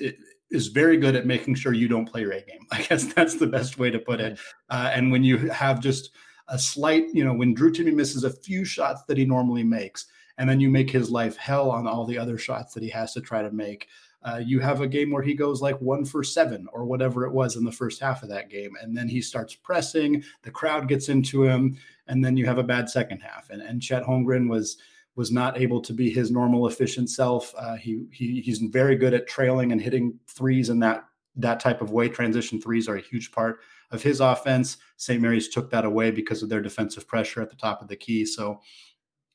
is 0.50 0.68
very 0.68 0.96
good 0.96 1.16
at 1.16 1.27
making 1.27 1.57
sure 1.57 1.74
you 1.74 1.88
don't 1.88 2.09
play 2.09 2.22
your 2.22 2.33
A 2.33 2.40
game. 2.40 2.61
I 2.70 2.81
guess 2.83 3.12
that's 3.12 3.35
the 3.35 3.46
best 3.46 3.79
way 3.79 3.90
to 3.90 3.98
put 3.98 4.20
it. 4.20 4.38
Uh, 4.70 4.90
and 4.94 5.12
when 5.12 5.24
you 5.24 5.37
have 5.50 5.81
just 5.81 6.12
a 6.48 6.59
slight, 6.59 7.07
you 7.12 7.24
know, 7.24 7.35
when 7.35 7.55
Drew 7.55 7.72
Timme 7.72 7.94
misses 7.94 8.24
a 8.24 8.31
few 8.31 8.64
shots 8.64 9.03
that 9.09 9.18
he 9.18 9.24
normally 9.24 9.62
makes, 9.62 10.07
and 10.38 10.49
then 10.49 10.61
you 10.61 10.70
make 10.70 10.90
his 10.90 11.11
life 11.11 11.37
hell 11.37 11.70
on 11.70 11.87
all 11.87 12.05
the 12.05 12.18
other 12.18 12.38
shots 12.38 12.75
that 12.75 12.83
he 12.83 12.88
has 12.88 13.12
to 13.14 13.20
try 13.20 13.42
to 13.42 13.51
make. 13.51 13.88
Uh, 14.23 14.40
you 14.42 14.59
have 14.59 14.81
a 14.81 14.88
game 14.88 15.11
where 15.11 15.23
he 15.23 15.35
goes 15.35 15.61
like 15.61 15.79
one 15.81 16.05
for 16.05 16.25
seven 16.25 16.66
or 16.73 16.85
whatever 16.85 17.27
it 17.27 17.33
was 17.33 17.57
in 17.57 17.64
the 17.64 17.70
first 17.70 18.01
half 18.01 18.23
of 18.23 18.29
that 18.31 18.49
game. 18.49 18.73
And 18.81 18.97
then 18.97 19.07
he 19.07 19.20
starts 19.20 19.55
pressing, 19.55 20.25
the 20.42 20.51
crowd 20.51 20.88
gets 20.88 21.11
into 21.11 21.44
him, 21.44 21.77
and 22.07 22.25
then 22.25 22.37
you 22.37 22.47
have 22.47 22.59
a 22.59 22.62
bad 22.62 22.88
second 22.88 23.20
half. 23.20 23.51
And, 23.51 23.61
and 23.61 23.83
Chet 23.83 24.03
Holmgren 24.03 24.49
was 24.49 24.79
was 25.16 25.31
not 25.31 25.61
able 25.61 25.81
to 25.81 25.92
be 25.92 26.11
his 26.11 26.33
normal 26.33 26.66
efficient 26.66 27.09
self. 27.09 27.55
Uh, 27.57 27.77
he, 27.77 28.05
he 28.11 28.40
he's 28.40 28.59
very 28.59 28.97
good 28.97 29.14
at 29.14 29.29
trailing 29.29 29.70
and 29.70 29.81
hitting 29.81 30.18
threes 30.27 30.70
in 30.70 30.81
that 30.81 31.05
that 31.37 31.61
type 31.61 31.81
of 31.83 31.90
way. 31.90 32.09
Transition 32.09 32.61
threes 32.61 32.88
are 32.88 32.97
a 32.97 33.01
huge 33.01 33.31
part 33.31 33.61
of 33.90 34.03
his 34.03 34.20
offense. 34.20 34.79
St. 34.97 35.20
Mary's 35.20 35.49
took 35.49 35.70
that 35.70 35.85
away 35.85 36.11
because 36.11 36.42
of 36.42 36.49
their 36.49 36.62
defensive 36.62 37.07
pressure 37.07 37.42
at 37.42 37.51
the 37.51 37.57
top 37.57 37.83
of 37.83 37.88
the 37.88 37.97
key. 37.97 38.25
So 38.25 38.61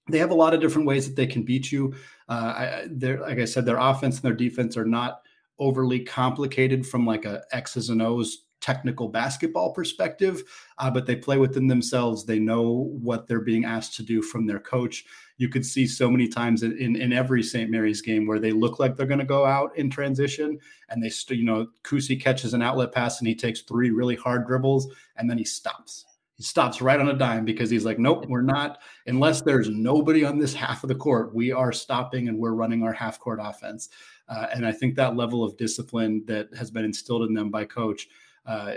they 0.09 0.19
have 0.19 0.31
a 0.31 0.35
lot 0.35 0.53
of 0.53 0.61
different 0.61 0.87
ways 0.87 1.07
that 1.07 1.15
they 1.15 1.27
can 1.27 1.43
beat 1.43 1.71
you. 1.71 1.93
Uh, 2.27 2.31
I, 2.31 2.87
like 3.01 3.39
I 3.39 3.45
said, 3.45 3.65
their 3.65 3.77
offense 3.77 4.15
and 4.15 4.23
their 4.23 4.33
defense 4.33 4.77
are 4.77 4.85
not 4.85 5.21
overly 5.57 5.99
complicated 5.99 6.85
from 6.85 7.05
like 7.05 7.25
a 7.25 7.43
X's 7.51 7.89
and 7.89 8.01
O's 8.01 8.45
technical 8.61 9.07
basketball 9.07 9.71
perspective, 9.71 10.43
uh, 10.77 10.91
but 10.91 11.05
they 11.05 11.15
play 11.15 11.37
within 11.37 11.67
themselves. 11.67 12.25
They 12.25 12.39
know 12.39 12.91
what 13.01 13.27
they're 13.27 13.39
being 13.39 13.65
asked 13.65 13.95
to 13.95 14.03
do 14.03 14.21
from 14.21 14.45
their 14.45 14.59
coach 14.59 15.05
you 15.39 15.47
could 15.47 15.65
see 15.65 15.87
so 15.87 16.11
many 16.11 16.27
times 16.27 16.63
in, 16.63 16.77
in, 16.77 16.95
in 16.97 17.13
every 17.13 17.41
St. 17.41 17.71
Mary's 17.71 18.01
game 18.01 18.27
where 18.27 18.39
they 18.39 18.51
look 18.51 18.77
like 18.77 18.95
they're 18.95 19.07
going 19.07 19.19
to 19.19 19.25
go 19.25 19.45
out 19.45 19.75
in 19.77 19.89
transition 19.89 20.59
and 20.89 21.01
they, 21.01 21.09
st- 21.09 21.39
you 21.39 21.45
know, 21.45 21.67
Kuhse 21.83 22.21
catches 22.21 22.53
an 22.53 22.61
outlet 22.61 22.91
pass 22.91 23.19
and 23.19 23.27
he 23.27 23.33
takes 23.33 23.61
three 23.61 23.89
really 23.89 24.17
hard 24.17 24.45
dribbles 24.45 24.93
and 25.15 25.29
then 25.29 25.37
he 25.37 25.45
stops. 25.45 26.05
He 26.39 26.43
stops 26.43 26.81
right 26.81 27.01
on 27.01 27.09
a 27.09 27.13
dime 27.13 27.43
because 27.43 27.69
he's 27.69 27.83
like, 27.83 27.99
nope, 27.99 28.25
we're 28.29 28.41
not, 28.41 28.79
unless 29.07 29.41
there's 29.41 29.67
nobody 29.67 30.23
on 30.23 30.39
this 30.39 30.53
half 30.53 30.85
of 30.85 30.87
the 30.87 30.95
court, 30.95 31.35
we 31.35 31.51
are 31.51 31.73
stopping 31.73 32.29
and 32.29 32.39
we're 32.39 32.53
running 32.53 32.81
our 32.81 32.93
half 32.93 33.19
court 33.19 33.39
offense. 33.41 33.89
Uh, 34.29 34.47
and 34.53 34.65
I 34.65 34.71
think 34.71 34.95
that 34.95 35.17
level 35.17 35.43
of 35.43 35.57
discipline 35.57 36.23
that 36.27 36.47
has 36.57 36.71
been 36.71 36.85
instilled 36.85 37.23
in 37.23 37.33
them 37.33 37.51
by 37.51 37.65
coach 37.65 38.07
uh, 38.45 38.75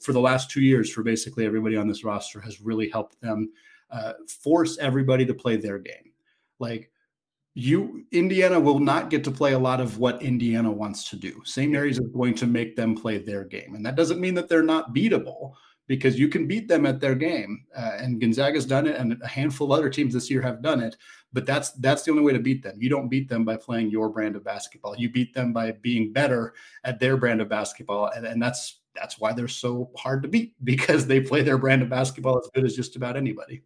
for 0.00 0.14
the 0.14 0.20
last 0.20 0.50
two 0.50 0.62
years 0.62 0.90
for 0.90 1.02
basically 1.02 1.44
everybody 1.44 1.76
on 1.76 1.86
this 1.86 2.04
roster 2.04 2.40
has 2.40 2.62
really 2.62 2.88
helped 2.88 3.20
them 3.20 3.52
uh, 3.90 4.14
force 4.26 4.78
everybody 4.78 5.26
to 5.26 5.34
play 5.34 5.58
their 5.58 5.78
game. 5.78 6.10
Like 6.58 6.90
you, 7.52 8.06
Indiana 8.12 8.58
will 8.58 8.78
not 8.78 9.10
get 9.10 9.22
to 9.24 9.30
play 9.30 9.52
a 9.52 9.58
lot 9.58 9.78
of 9.78 9.98
what 9.98 10.22
Indiana 10.22 10.72
wants 10.72 11.10
to 11.10 11.16
do. 11.16 11.42
St. 11.44 11.70
Mary's 11.70 11.98
is 11.98 12.08
going 12.14 12.34
to 12.36 12.46
make 12.46 12.76
them 12.76 12.94
play 12.94 13.18
their 13.18 13.44
game, 13.44 13.74
and 13.74 13.84
that 13.84 13.94
doesn't 13.94 14.20
mean 14.20 14.32
that 14.36 14.48
they're 14.48 14.62
not 14.62 14.94
beatable 14.94 15.52
because 15.86 16.18
you 16.18 16.28
can 16.28 16.46
beat 16.46 16.68
them 16.68 16.86
at 16.86 17.00
their 17.00 17.14
game. 17.14 17.64
Uh, 17.76 17.92
and 17.98 18.20
Gonzaga's 18.20 18.66
done 18.66 18.86
it, 18.86 18.96
and 18.96 19.20
a 19.22 19.26
handful 19.26 19.72
of 19.72 19.78
other 19.78 19.90
teams 19.90 20.14
this 20.14 20.30
year 20.30 20.42
have 20.42 20.62
done 20.62 20.80
it. 20.80 20.96
But 21.32 21.46
that's 21.46 21.70
that's 21.72 22.02
the 22.02 22.10
only 22.10 22.22
way 22.22 22.32
to 22.32 22.38
beat 22.38 22.62
them. 22.62 22.76
You 22.78 22.88
don't 22.88 23.08
beat 23.08 23.28
them 23.28 23.44
by 23.44 23.56
playing 23.56 23.90
your 23.90 24.08
brand 24.08 24.36
of 24.36 24.44
basketball. 24.44 24.96
You 24.96 25.10
beat 25.10 25.34
them 25.34 25.52
by 25.52 25.72
being 25.72 26.12
better 26.12 26.54
at 26.84 27.00
their 27.00 27.16
brand 27.16 27.40
of 27.40 27.48
basketball, 27.48 28.06
and, 28.14 28.26
and 28.26 28.42
that's 28.42 28.80
that's 28.94 29.18
why 29.18 29.32
they're 29.32 29.48
so 29.48 29.90
hard 29.96 30.22
to 30.22 30.28
beat 30.28 30.54
because 30.64 31.06
they 31.06 31.20
play 31.20 31.42
their 31.42 31.58
brand 31.58 31.82
of 31.82 31.88
basketball 31.88 32.38
as 32.38 32.48
good 32.54 32.64
as 32.64 32.76
just 32.76 32.96
about 32.96 33.16
anybody 33.16 33.62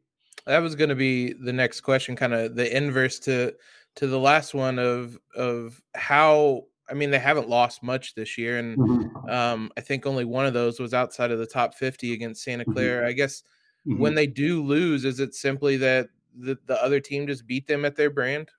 that 0.47 0.59
was 0.59 0.75
going 0.75 0.89
to 0.89 0.95
be 0.95 1.35
the 1.35 1.53
next 1.53 1.83
question 1.83 2.17
kind 2.17 2.33
of 2.33 2.57
the 2.57 2.77
inverse 2.77 3.19
to 3.19 3.55
to 3.95 4.07
the 4.07 4.19
last 4.19 4.55
one 4.55 4.79
of 4.79 5.19
of 5.37 5.81
how 5.95 6.65
I 6.91 6.95
mean 6.95 7.11
they 7.11 7.19
haven't 7.19 7.49
lost 7.49 7.83
much 7.83 8.15
this 8.15 8.39
year 8.39 8.59
and 8.59 8.77
mm-hmm. 8.79 9.31
um, 9.31 9.71
I 9.77 9.81
think 9.81 10.07
only 10.07 10.25
one 10.25 10.47
of 10.47 10.55
those 10.55 10.81
was 10.81 10.95
outside 10.95 11.31
of 11.31 11.39
the 11.39 11.47
top 11.47 11.75
50 11.75 12.13
against 12.13 12.43
Santa 12.43 12.65
mm-hmm. 12.65 12.73
Clara. 12.73 13.01
Mm-hmm. 13.01 13.09
I 13.09 13.13
guess 13.13 13.43
mm-hmm. 13.87 13.99
when 13.99 14.15
they 14.15 14.27
do 14.27 14.63
lose 14.63 15.05
is 15.05 15.21
it 15.21 15.35
simply 15.35 15.77
that 15.79 16.09
the, 16.37 16.59
the 16.67 16.83
other 16.83 17.01
team 17.01 17.27
just 17.27 17.47
beat 17.47 17.67
them 17.67 17.85
at 17.85 17.97
their 17.97 18.11
brand? 18.11 18.51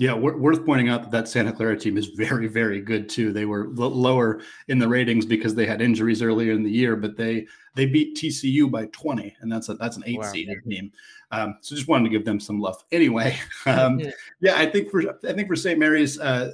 Yeah, 0.00 0.14
worth 0.14 0.64
pointing 0.64 0.88
out 0.88 1.02
that 1.02 1.10
that 1.10 1.28
Santa 1.28 1.52
Clara 1.52 1.78
team 1.78 1.98
is 1.98 2.06
very, 2.06 2.46
very 2.46 2.80
good 2.80 3.06
too. 3.06 3.34
They 3.34 3.44
were 3.44 3.66
l- 3.78 3.90
lower 3.90 4.40
in 4.68 4.78
the 4.78 4.88
ratings 4.88 5.26
because 5.26 5.54
they 5.54 5.66
had 5.66 5.82
injuries 5.82 6.22
earlier 6.22 6.52
in 6.52 6.62
the 6.62 6.70
year, 6.70 6.96
but 6.96 7.18
they 7.18 7.46
they 7.74 7.84
beat 7.84 8.16
TCU 8.16 8.70
by 8.70 8.86
20, 8.86 9.36
and 9.42 9.52
that's 9.52 9.68
a 9.68 9.74
that's 9.74 9.98
an 9.98 10.04
eight 10.06 10.18
wow. 10.18 10.32
seed 10.32 10.48
team. 10.66 10.90
Um, 11.32 11.58
so 11.60 11.76
just 11.76 11.86
wanted 11.86 12.04
to 12.04 12.10
give 12.10 12.24
them 12.24 12.40
some 12.40 12.60
love. 12.60 12.82
Anyway, 12.90 13.38
um, 13.66 14.00
yeah, 14.40 14.56
I 14.56 14.64
think 14.64 14.90
for 14.90 15.02
I 15.06 15.34
think 15.34 15.48
for 15.48 15.54
St. 15.56 15.78
Mary's, 15.78 16.18
uh, 16.18 16.52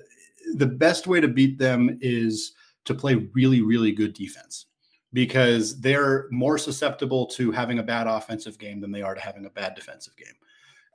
the 0.54 0.66
best 0.66 1.06
way 1.06 1.20
to 1.20 1.28
beat 1.28 1.59
them 1.59 1.98
is 2.00 2.52
to 2.85 2.94
play 2.94 3.14
really, 3.35 3.62
really 3.62 3.92
good 3.92 4.14
defense 4.14 4.66
because 5.12 5.80
they're 5.80 6.26
more 6.30 6.59
susceptible 6.59 7.26
to 7.26 7.50
having 7.50 7.78
a 7.78 7.82
bad 7.82 8.06
offensive 8.06 8.59
game 8.59 8.80
than 8.80 8.92
they 8.92 9.02
are 9.02 9.14
to 9.14 9.20
having 9.20 9.46
a 9.46 9.50
bad 9.50 9.74
defensive 9.74 10.16
game 10.16 10.35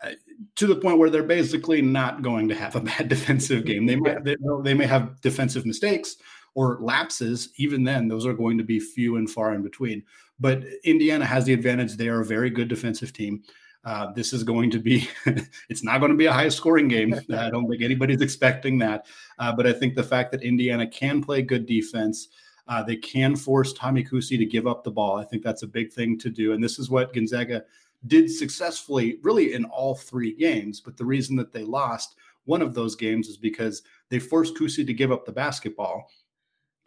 uh, 0.04 0.12
to 0.56 0.68
the 0.68 0.76
point 0.76 0.98
where 0.98 1.10
they're 1.10 1.24
basically 1.24 1.82
not 1.82 2.22
going 2.22 2.48
to 2.48 2.56
have 2.56 2.76
a 2.76 2.82
bad 2.92 3.08
defensive 3.08 3.66
game. 3.66 3.86
They 3.86 3.96
might 3.96 4.24
they, 4.24 4.36
they 4.64 4.74
may 4.74 4.86
have 4.86 5.22
defensive 5.22 5.66
mistakes 5.66 6.18
or 6.56 6.80
lapses. 6.82 7.50
Even 7.58 7.84
then, 7.84 8.08
those 8.08 8.26
are 8.26 8.34
going 8.34 8.58
to 8.58 8.64
be 8.64 8.80
few 8.80 9.18
and 9.18 9.30
far 9.30 9.54
in 9.54 9.62
between. 9.62 10.04
But 10.40 10.64
Indiana 10.84 11.26
has 11.26 11.46
the 11.46 11.54
advantage; 11.54 11.96
they 11.98 12.10
are 12.10 12.22
a 12.22 12.26
very 12.26 12.50
good 12.50 12.68
defensive 12.68 13.14
team. 13.14 13.44
Uh, 13.84 14.12
this 14.14 14.32
is 14.32 14.44
going 14.44 14.70
to 14.70 14.80
be 14.80 15.08
it's 15.70 15.84
not 15.84 16.00
going 16.00 16.12
to 16.12 16.18
be 16.18 16.28
a 16.28 16.34
high 16.34 16.50
scoring 16.50 16.88
game. 16.88 17.14
I 17.36 17.50
don't 17.50 17.68
think 17.68 17.82
anybody's 17.82 18.22
expecting 18.22 18.78
that. 18.80 19.06
Uh, 19.40 19.52
but 19.52 19.66
i 19.66 19.74
think 19.74 19.96
the 19.96 20.04
fact 20.04 20.32
that 20.32 20.44
indiana 20.44 20.86
can 20.86 21.24
play 21.24 21.42
good 21.42 21.66
defense 21.66 22.28
uh, 22.68 22.84
they 22.84 22.96
can 22.96 23.36
force 23.36 23.74
tommy 23.74 24.04
kuhse 24.04 24.38
to 24.38 24.46
give 24.46 24.68
up 24.68 24.84
the 24.84 24.92
ball 24.92 25.18
i 25.18 25.24
think 25.24 25.44
that's 25.44 25.64
a 25.64 25.68
big 25.68 25.92
thing 25.92 26.18
to 26.20 26.30
do. 26.30 26.54
And 26.54 26.64
this 26.64 26.78
is 26.78 26.92
what 26.92 27.12
gonzaga 27.12 27.64
did 28.08 28.32
successfully 28.32 29.20
really 29.22 29.54
in 29.54 29.66
all 29.66 29.96
three 29.96 30.34
games. 30.36 30.82
But 30.82 30.98
the 30.98 31.06
reason 31.06 31.36
that 31.38 31.52
they 31.52 31.64
lost 31.64 32.16
one 32.46 32.62
of 32.62 32.74
those 32.74 32.96
games 32.96 33.28
is 33.28 33.38
because 33.38 33.84
they 34.10 34.20
forced 34.20 34.56
Kuhse 34.56 34.86
to 34.86 34.94
give 34.94 35.12
up 35.12 35.26
the 35.26 35.32
basketball 35.32 36.10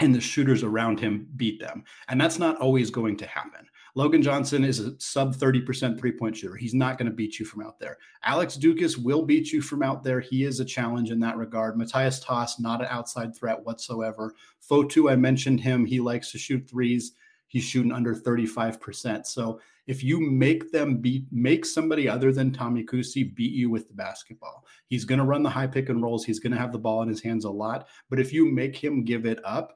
and 0.00 0.14
the 0.14 0.20
shooters 0.20 0.64
around 0.64 0.98
him 0.98 1.28
beat 1.36 1.60
them. 1.60 1.84
And 2.08 2.20
that's 2.20 2.38
not 2.38 2.60
always 2.60 2.90
going 2.90 3.16
to 3.18 3.26
happen 3.26 3.66
Logan 3.96 4.22
Johnson 4.22 4.64
is 4.64 4.80
a 4.80 4.98
sub 4.98 5.36
30% 5.36 5.98
three 5.98 6.12
point 6.12 6.36
shooter. 6.36 6.56
He's 6.56 6.74
not 6.74 6.98
going 6.98 7.08
to 7.08 7.14
beat 7.14 7.38
you 7.38 7.46
from 7.46 7.62
out 7.62 7.78
there. 7.78 7.98
Alex 8.24 8.56
Ducas 8.56 8.98
will 8.98 9.22
beat 9.22 9.52
you 9.52 9.62
from 9.62 9.82
out 9.82 10.02
there. 10.02 10.20
He 10.20 10.44
is 10.44 10.58
a 10.58 10.64
challenge 10.64 11.10
in 11.10 11.20
that 11.20 11.36
regard. 11.36 11.76
Matthias 11.76 12.18
Tass, 12.18 12.58
not 12.58 12.80
an 12.80 12.88
outside 12.90 13.36
threat 13.36 13.64
whatsoever. 13.64 14.34
Fotu, 14.68 15.10
I 15.10 15.16
mentioned 15.16 15.60
him. 15.60 15.84
He 15.84 16.00
likes 16.00 16.32
to 16.32 16.38
shoot 16.38 16.68
threes. 16.68 17.12
He's 17.46 17.62
shooting 17.62 17.92
under 17.92 18.16
35%. 18.16 19.26
So 19.26 19.60
if 19.86 20.02
you 20.02 20.18
make 20.18 20.72
them 20.72 20.96
beat, 20.96 21.26
make 21.30 21.64
somebody 21.64 22.08
other 22.08 22.32
than 22.32 22.52
Tommy 22.52 22.82
Kuhse 22.82 23.32
beat 23.34 23.52
you 23.52 23.70
with 23.70 23.86
the 23.86 23.94
basketball. 23.94 24.64
He's 24.86 25.04
going 25.04 25.20
to 25.20 25.24
run 25.24 25.44
the 25.44 25.50
high 25.50 25.68
pick 25.68 25.88
and 25.88 26.02
rolls. 26.02 26.24
He's 26.24 26.40
going 26.40 26.52
to 26.52 26.58
have 26.58 26.72
the 26.72 26.78
ball 26.78 27.02
in 27.02 27.08
his 27.08 27.22
hands 27.22 27.44
a 27.44 27.50
lot. 27.50 27.86
But 28.10 28.18
if 28.18 28.32
you 28.32 28.50
make 28.50 28.74
him 28.74 29.04
give 29.04 29.24
it 29.24 29.38
up, 29.44 29.74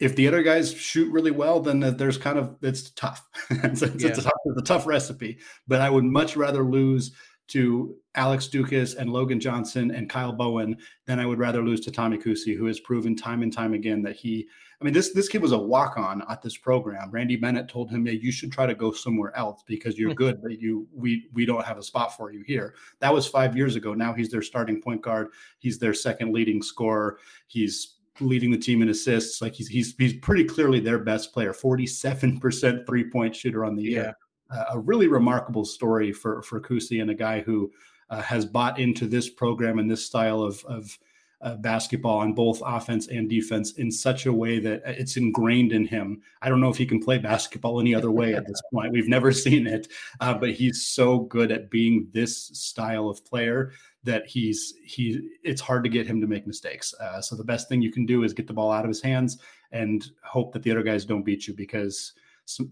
if 0.00 0.16
the 0.16 0.26
other 0.26 0.42
guys 0.42 0.72
shoot 0.72 1.12
really 1.12 1.30
well, 1.30 1.60
then 1.60 1.80
there's 1.96 2.16
kind 2.16 2.38
of 2.38 2.56
it's 2.62 2.90
tough. 2.92 3.28
it's, 3.50 3.82
it's, 3.82 4.02
yeah. 4.02 4.10
a 4.10 4.14
tough 4.14 4.32
it's, 4.46 4.60
a 4.60 4.64
tough, 4.64 4.86
recipe. 4.86 5.38
But 5.68 5.82
I 5.82 5.90
would 5.90 6.04
much 6.04 6.36
rather 6.36 6.64
lose 6.64 7.12
to 7.48 7.96
Alex 8.14 8.46
Ducas 8.46 8.94
and 8.94 9.12
Logan 9.12 9.40
Johnson 9.40 9.90
and 9.90 10.08
Kyle 10.08 10.32
Bowen 10.32 10.76
than 11.06 11.18
I 11.18 11.26
would 11.26 11.38
rather 11.38 11.62
lose 11.62 11.80
to 11.80 11.90
Tommy 11.90 12.16
Kuhse, 12.16 12.56
who 12.56 12.64
has 12.66 12.80
proven 12.80 13.14
time 13.14 13.42
and 13.42 13.52
time 13.52 13.74
again 13.74 14.02
that 14.02 14.16
he. 14.16 14.48
I 14.80 14.84
mean, 14.86 14.94
this 14.94 15.12
this 15.12 15.28
kid 15.28 15.42
was 15.42 15.52
a 15.52 15.58
walk 15.58 15.98
on 15.98 16.22
at 16.30 16.40
this 16.40 16.56
program. 16.56 17.10
Randy 17.10 17.36
Bennett 17.36 17.68
told 17.68 17.90
him, 17.90 18.06
"Yeah, 18.06 18.14
you 18.14 18.32
should 18.32 18.50
try 18.50 18.64
to 18.64 18.74
go 18.74 18.92
somewhere 18.92 19.36
else 19.36 19.62
because 19.66 19.98
you're 19.98 20.10
hmm. 20.10 20.16
good, 20.16 20.42
but 20.42 20.58
you 20.58 20.88
we 20.94 21.28
we 21.34 21.44
don't 21.44 21.66
have 21.66 21.76
a 21.76 21.82
spot 21.82 22.16
for 22.16 22.32
you 22.32 22.42
here." 22.46 22.74
That 23.00 23.12
was 23.12 23.26
five 23.26 23.54
years 23.54 23.76
ago. 23.76 23.92
Now 23.92 24.14
he's 24.14 24.30
their 24.30 24.40
starting 24.40 24.80
point 24.80 25.02
guard. 25.02 25.28
He's 25.58 25.78
their 25.78 25.92
second 25.92 26.32
leading 26.32 26.62
scorer. 26.62 27.18
He's 27.46 27.96
leading 28.20 28.50
the 28.50 28.58
team 28.58 28.82
in 28.82 28.88
assists. 28.88 29.40
Like 29.40 29.54
he's 29.54 29.68
he's 29.68 29.94
he's 29.98 30.14
pretty 30.14 30.44
clearly 30.44 30.80
their 30.80 30.98
best 30.98 31.32
player. 31.32 31.52
Forty 31.52 31.86
seven 31.86 32.38
percent 32.38 32.86
three 32.86 33.08
point 33.10 33.34
shooter 33.34 33.64
on 33.64 33.76
the 33.76 33.82
year. 33.82 34.16
Uh, 34.50 34.64
a 34.70 34.78
really 34.78 35.06
remarkable 35.06 35.64
story 35.64 36.12
for 36.12 36.42
for 36.42 36.60
Kuhse 36.60 37.00
and 37.00 37.10
a 37.10 37.14
guy 37.14 37.40
who 37.40 37.70
uh, 38.10 38.22
has 38.22 38.44
bought 38.44 38.78
into 38.78 39.06
this 39.06 39.30
program 39.30 39.78
and 39.78 39.90
this 39.90 40.04
style 40.04 40.42
of 40.42 40.64
of 40.66 40.98
uh, 41.42 41.56
basketball 41.56 42.18
on 42.18 42.34
both 42.34 42.60
offense 42.64 43.08
and 43.08 43.28
defense 43.28 43.72
in 43.72 43.90
such 43.90 44.26
a 44.26 44.32
way 44.32 44.58
that 44.58 44.82
it's 44.84 45.16
ingrained 45.16 45.72
in 45.72 45.86
him. 45.86 46.20
I 46.42 46.48
don't 46.48 46.60
know 46.60 46.68
if 46.68 46.76
he 46.76 46.86
can 46.86 47.02
play 47.02 47.18
basketball 47.18 47.80
any 47.80 47.94
other 47.94 48.10
way 48.10 48.34
at 48.34 48.46
this 48.46 48.60
point. 48.72 48.92
We've 48.92 49.08
never 49.08 49.32
seen 49.46 49.66
it, 49.66 49.88
uh, 50.20 50.34
but 50.34 50.52
he's 50.52 50.86
so 50.86 51.20
good 51.20 51.50
at 51.50 51.70
being 51.70 52.08
this 52.12 52.48
style 52.48 53.08
of 53.08 53.24
player 53.24 53.72
that 54.04 54.26
he's 54.26 54.74
he 54.84 55.28
it's 55.42 55.60
hard 55.60 55.84
to 55.84 55.90
get 55.90 56.06
him 56.06 56.20
to 56.20 56.26
make 56.26 56.46
mistakes. 56.46 56.94
Uh, 57.00 57.20
so 57.20 57.36
the 57.36 57.44
best 57.44 57.68
thing 57.68 57.82
you 57.82 57.92
can 57.92 58.06
do 58.06 58.22
is 58.22 58.32
get 58.32 58.46
the 58.46 58.52
ball 58.52 58.72
out 58.72 58.84
of 58.84 58.88
his 58.88 59.02
hands 59.02 59.38
and 59.72 60.10
hope 60.22 60.52
that 60.52 60.62
the 60.62 60.70
other 60.70 60.82
guys 60.82 61.04
don't 61.04 61.24
beat 61.24 61.46
you 61.46 61.54
because 61.54 62.12
some, 62.44 62.70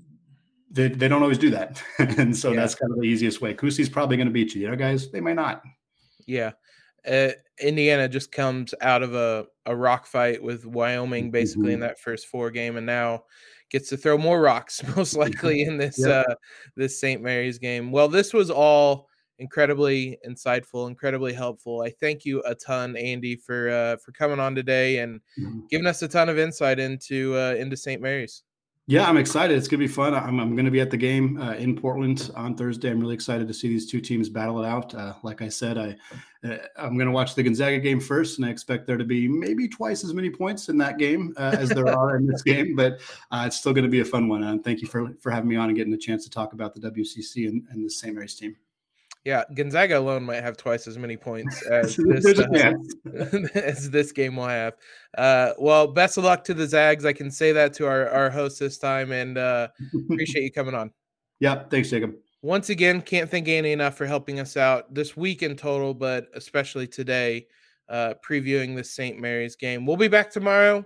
they, 0.71 0.89
they 0.89 1.09
don't 1.09 1.23
always 1.23 1.39
do 1.39 1.51
that. 1.51 1.83
and 1.99 2.37
so 2.37 2.51
yeah. 2.51 2.61
that's 2.61 2.75
kind 2.75 2.93
of 2.93 2.99
the 2.99 3.07
easiest 3.07 3.41
way. 3.41 3.55
Kuhse's 3.55 3.89
probably 3.89 4.17
going 4.17 4.27
to 4.27 4.33
beat 4.33 4.55
you. 4.55 4.61
The 4.61 4.67
other 4.69 4.77
guys, 4.77 5.11
they 5.11 5.21
might 5.21 5.37
not. 5.37 5.63
Yeah. 6.27 6.53
Uh, 7.07 7.31
Indiana 7.61 8.09
just 8.09 8.33
comes 8.33 8.75
out 8.81 9.03
of 9.03 9.15
a, 9.15 9.47
a 9.67 9.75
rock 9.75 10.07
fight 10.07 10.43
with 10.43 10.65
Wyoming 10.65 11.31
basically 11.31 11.67
mm-hmm. 11.67 11.75
in 11.75 11.81
that 11.81 12.01
first 12.01 12.27
four 12.27 12.51
game 12.51 12.77
and 12.77 12.87
now 12.87 13.25
gets 13.71 13.89
to 13.91 13.97
throw 13.97 14.17
more 14.17 14.41
rocks 14.41 14.83
most 14.97 15.15
likely 15.17 15.63
in 15.63 15.77
this 15.77 15.99
yeah. 15.99 16.25
uh 16.29 16.35
this 16.77 17.01
St. 17.01 17.23
Mary's 17.23 17.59
game. 17.59 17.91
Well, 17.91 18.09
this 18.09 18.33
was 18.33 18.51
all 18.51 19.09
incredibly 19.39 20.19
insightful, 20.27 20.89
incredibly 20.89 21.33
helpful. 21.33 21.83
I 21.83 21.91
thank 21.91 22.25
you 22.25 22.43
a 22.45 22.55
ton, 22.55 22.97
Andy, 22.97 23.37
for 23.37 23.71
uh, 23.71 23.97
for 23.97 24.13
coming 24.13 24.41
on 24.41 24.55
today 24.55 24.99
and 24.99 25.21
mm-hmm. 25.39 25.61
giving 25.71 25.87
us 25.87 26.03
a 26.03 26.09
ton 26.09 26.29
of 26.29 26.39
insight 26.39 26.79
into 26.79 27.37
uh, 27.37 27.55
into 27.59 27.77
St. 27.77 28.03
Mary's. 28.03 28.43
Yeah, 28.91 29.07
I'm 29.07 29.19
excited. 29.19 29.55
It's 29.55 29.69
gonna 29.69 29.81
be 29.81 29.87
fun. 29.87 30.15
I'm, 30.15 30.41
I'm 30.41 30.57
gonna 30.57 30.71
be 30.71 30.81
at 30.81 30.91
the 30.91 30.97
game 30.97 31.39
uh, 31.39 31.53
in 31.53 31.77
Portland 31.77 32.31
on 32.35 32.55
Thursday. 32.55 32.91
I'm 32.91 32.99
really 32.99 33.13
excited 33.13 33.47
to 33.47 33.53
see 33.53 33.69
these 33.69 33.85
two 33.85 34.01
teams 34.01 34.31
battle 34.31 34.65
it 34.65 34.67
out. 34.67 34.95
Uh, 34.95 35.13
like 35.23 35.43
I 35.43 35.51
said, 35.51 35.77
I 35.77 35.95
uh, 36.43 36.57
I'm 36.79 36.97
gonna 36.97 37.11
watch 37.11 37.35
the 37.35 37.43
Gonzaga 37.43 37.81
game 37.81 38.01
first, 38.01 38.39
and 38.39 38.47
I 38.47 38.49
expect 38.49 38.87
there 38.87 38.97
to 38.97 39.05
be 39.05 39.29
maybe 39.29 39.69
twice 39.69 40.05
as 40.05 40.15
many 40.15 40.31
points 40.31 40.71
in 40.71 40.79
that 40.79 40.97
game 40.97 41.35
uh, 41.37 41.55
as 41.59 41.69
there 41.69 41.87
are 41.87 42.17
in 42.17 42.27
this 42.27 42.41
game. 42.41 42.75
But 42.77 43.01
uh, 43.31 43.45
it's 43.47 43.59
still 43.59 43.75
gonna 43.75 43.89
be 43.89 44.01
a 44.01 44.07
fun 44.07 44.27
one. 44.27 44.43
And 44.43 44.65
thank 44.65 44.81
you 44.81 44.89
for 44.89 45.13
for 45.21 45.31
having 45.31 45.51
me 45.51 45.57
on 45.57 45.69
and 45.69 45.77
getting 45.77 45.93
a 45.93 45.99
chance 45.99 46.25
to 46.25 46.31
talk 46.31 46.55
about 46.55 46.75
the 46.75 46.81
WCC 46.81 47.47
and, 47.47 47.67
and 47.71 47.85
the 47.85 47.91
St. 47.91 48.15
Mary's 48.15 48.37
team. 48.37 48.57
Yeah, 49.25 49.45
Gonzaga 49.55 49.99
alone 49.99 50.25
might 50.25 50.43
have 50.43 50.57
twice 50.57 50.87
as 50.87 50.97
many 50.97 51.17
points 51.17 51.63
as 51.71 51.97
this, 51.97 52.39
uh, 52.39 52.73
as 53.55 53.91
this 53.91 54.13
game 54.13 54.37
will 54.37 54.47
have. 54.47 54.75
Uh, 55.17 55.53
well, 55.59 55.87
best 55.89 56.19
of 56.19 56.25
luck 56.25 56.45
to 56.45 56.55
the 56.55 56.67
Zags. 56.67 57.05
I 57.05 57.13
can 57.13 57.31
say 57.31 57.53
that 57.53 57.73
to 57.75 57.87
our, 57.87 58.09
our 58.09 58.31
host 58.31 58.61
this 58.61 58.79
time, 58.79 59.13
and 59.13 59.37
uh, 59.37 59.69
appreciate 60.11 60.45
you 60.45 60.53
coming 60.53 60.75
on. 60.75 60.93
Yeah, 61.41 61.65
thanks, 61.71 61.91
Jacob. 61.91 62.15
Once 62.43 62.71
again, 62.71 63.03
can't 63.03 63.29
thank 63.29 63.49
Annie 63.49 63.73
enough 63.73 63.97
for 63.97 64.07
helping 64.07 64.39
us 64.39 64.57
out 64.57 64.95
this 64.95 65.17
week 65.17 65.43
in 65.43 65.57
total, 65.57 65.93
but 65.93 66.29
especially 66.35 66.87
today, 66.87 67.47
uh, 67.89 68.15
previewing 68.27 68.77
the 68.77 68.85
St. 68.85 69.19
Mary's 69.19 69.57
game. 69.57 69.85
We'll 69.85 69.97
be 69.97 70.09
back 70.09 70.31
tomorrow 70.31 70.85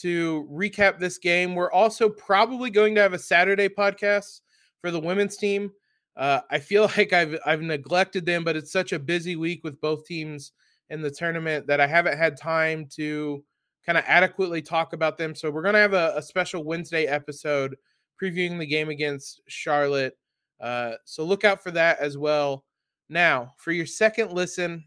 to 0.00 0.48
recap 0.50 0.98
this 0.98 1.18
game. 1.18 1.54
We're 1.54 1.72
also 1.72 2.08
probably 2.08 2.70
going 2.70 2.94
to 2.94 3.00
have 3.00 3.14
a 3.14 3.18
Saturday 3.18 3.68
podcast 3.68 4.40
for 4.80 4.90
the 4.90 5.00
women's 5.00 5.36
team. 5.36 5.72
Uh, 6.20 6.42
I 6.50 6.58
feel 6.58 6.82
like 6.96 7.12
I've 7.12 7.36
I've 7.44 7.62
neglected 7.62 8.24
them, 8.24 8.44
but 8.44 8.54
it's 8.54 8.70
such 8.70 8.92
a 8.92 8.98
busy 8.98 9.34
week 9.34 9.64
with 9.64 9.80
both 9.80 10.04
teams 10.04 10.52
in 10.90 11.00
the 11.00 11.10
tournament 11.10 11.66
that 11.66 11.80
I 11.80 11.86
haven't 11.86 12.18
had 12.18 12.36
time 12.36 12.86
to 12.96 13.42
kind 13.84 13.96
of 13.96 14.04
adequately 14.06 14.60
talk 14.60 14.92
about 14.92 15.16
them. 15.16 15.34
So 15.34 15.50
we're 15.50 15.62
gonna 15.62 15.78
have 15.78 15.94
a, 15.94 16.12
a 16.14 16.22
special 16.22 16.62
Wednesday 16.62 17.06
episode 17.06 17.76
previewing 18.22 18.58
the 18.58 18.66
game 18.66 18.90
against 18.90 19.40
Charlotte. 19.48 20.16
Uh, 20.60 20.92
so 21.06 21.24
look 21.24 21.44
out 21.44 21.62
for 21.62 21.70
that 21.70 21.98
as 22.00 22.18
well. 22.18 22.66
Now, 23.08 23.54
for 23.56 23.72
your 23.72 23.86
second 23.86 24.32
listen, 24.32 24.84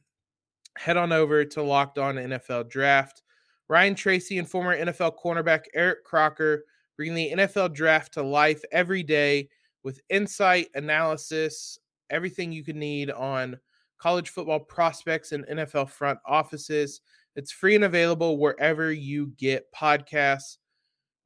head 0.78 0.98
on 0.98 1.12
over 1.12 1.44
to 1.44 1.64
Locked 1.64 1.98
On 1.98 2.16
NFL 2.16 2.70
Draft. 2.70 3.24
Ryan 3.70 3.96
Tracy 3.96 4.38
and 4.38 4.48
former 4.48 4.78
NFL 4.78 5.16
cornerback 5.18 5.64
Eric 5.74 6.04
Crocker 6.04 6.66
bring 6.96 7.16
the 7.16 7.32
NFL 7.32 7.74
Draft 7.74 8.14
to 8.14 8.22
life 8.22 8.62
every 8.72 9.02
day 9.02 9.50
with 9.84 10.02
insight, 10.10 10.70
analysis, 10.76 11.78
everything 12.10 12.52
you 12.52 12.64
could 12.64 12.76
need 12.76 13.12
on 13.12 13.58
college 13.98 14.30
football 14.30 14.60
prospects 14.60 15.32
and 15.32 15.46
NFL 15.48 15.90
front 15.90 16.20
offices. 16.26 17.02
It's 17.36 17.52
free 17.52 17.76
and 17.76 17.86
available 17.86 18.38
wherever 18.38 18.92
you 18.92 19.34
get 19.38 19.72
podcasts. 19.74 20.58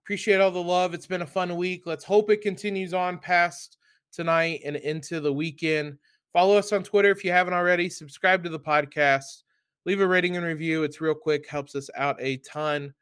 Appreciate 0.04 0.40
all 0.40 0.52
the 0.52 0.62
love. 0.62 0.94
It's 0.94 1.08
been 1.08 1.24
a 1.24 1.28
fun 1.28 1.56
week. 1.58 1.84
Let's 1.86 2.06
hope 2.06 2.30
it 2.30 2.42
continues 2.42 2.94
on 2.94 3.18
past 3.18 3.78
tonight 4.14 4.62
and 4.64 4.78
into 4.78 5.20
the 5.20 5.34
weekend. 5.34 5.98
Follow 6.32 6.56
us 6.56 6.72
on 6.72 6.84
Twitter 6.84 7.12
if 7.12 7.26
you 7.26 7.32
haven't 7.32 7.54
already. 7.54 7.90
Subscribe 7.90 8.44
to 8.44 8.50
the 8.50 8.60
podcast. 8.60 9.44
Leave 9.86 10.00
a 10.00 10.08
rating 10.08 10.38
and 10.38 10.46
review. 10.46 10.84
It's 10.84 11.02
real 11.02 11.16
quick, 11.16 11.48
helps 11.50 11.76
us 11.76 11.90
out 11.96 12.16
a 12.20 12.38
ton. 12.38 12.94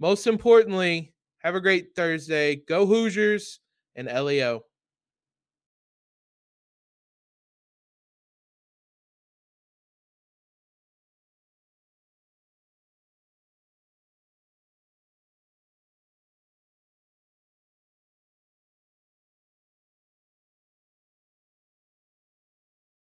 Most 0.00 0.26
importantly, 0.26 1.14
have 1.38 1.54
a 1.54 1.60
great 1.60 1.94
Thursday. 1.96 2.56
Go 2.56 2.86
Hoosiers 2.86 3.60
and 3.96 4.06
LEO. 4.06 4.64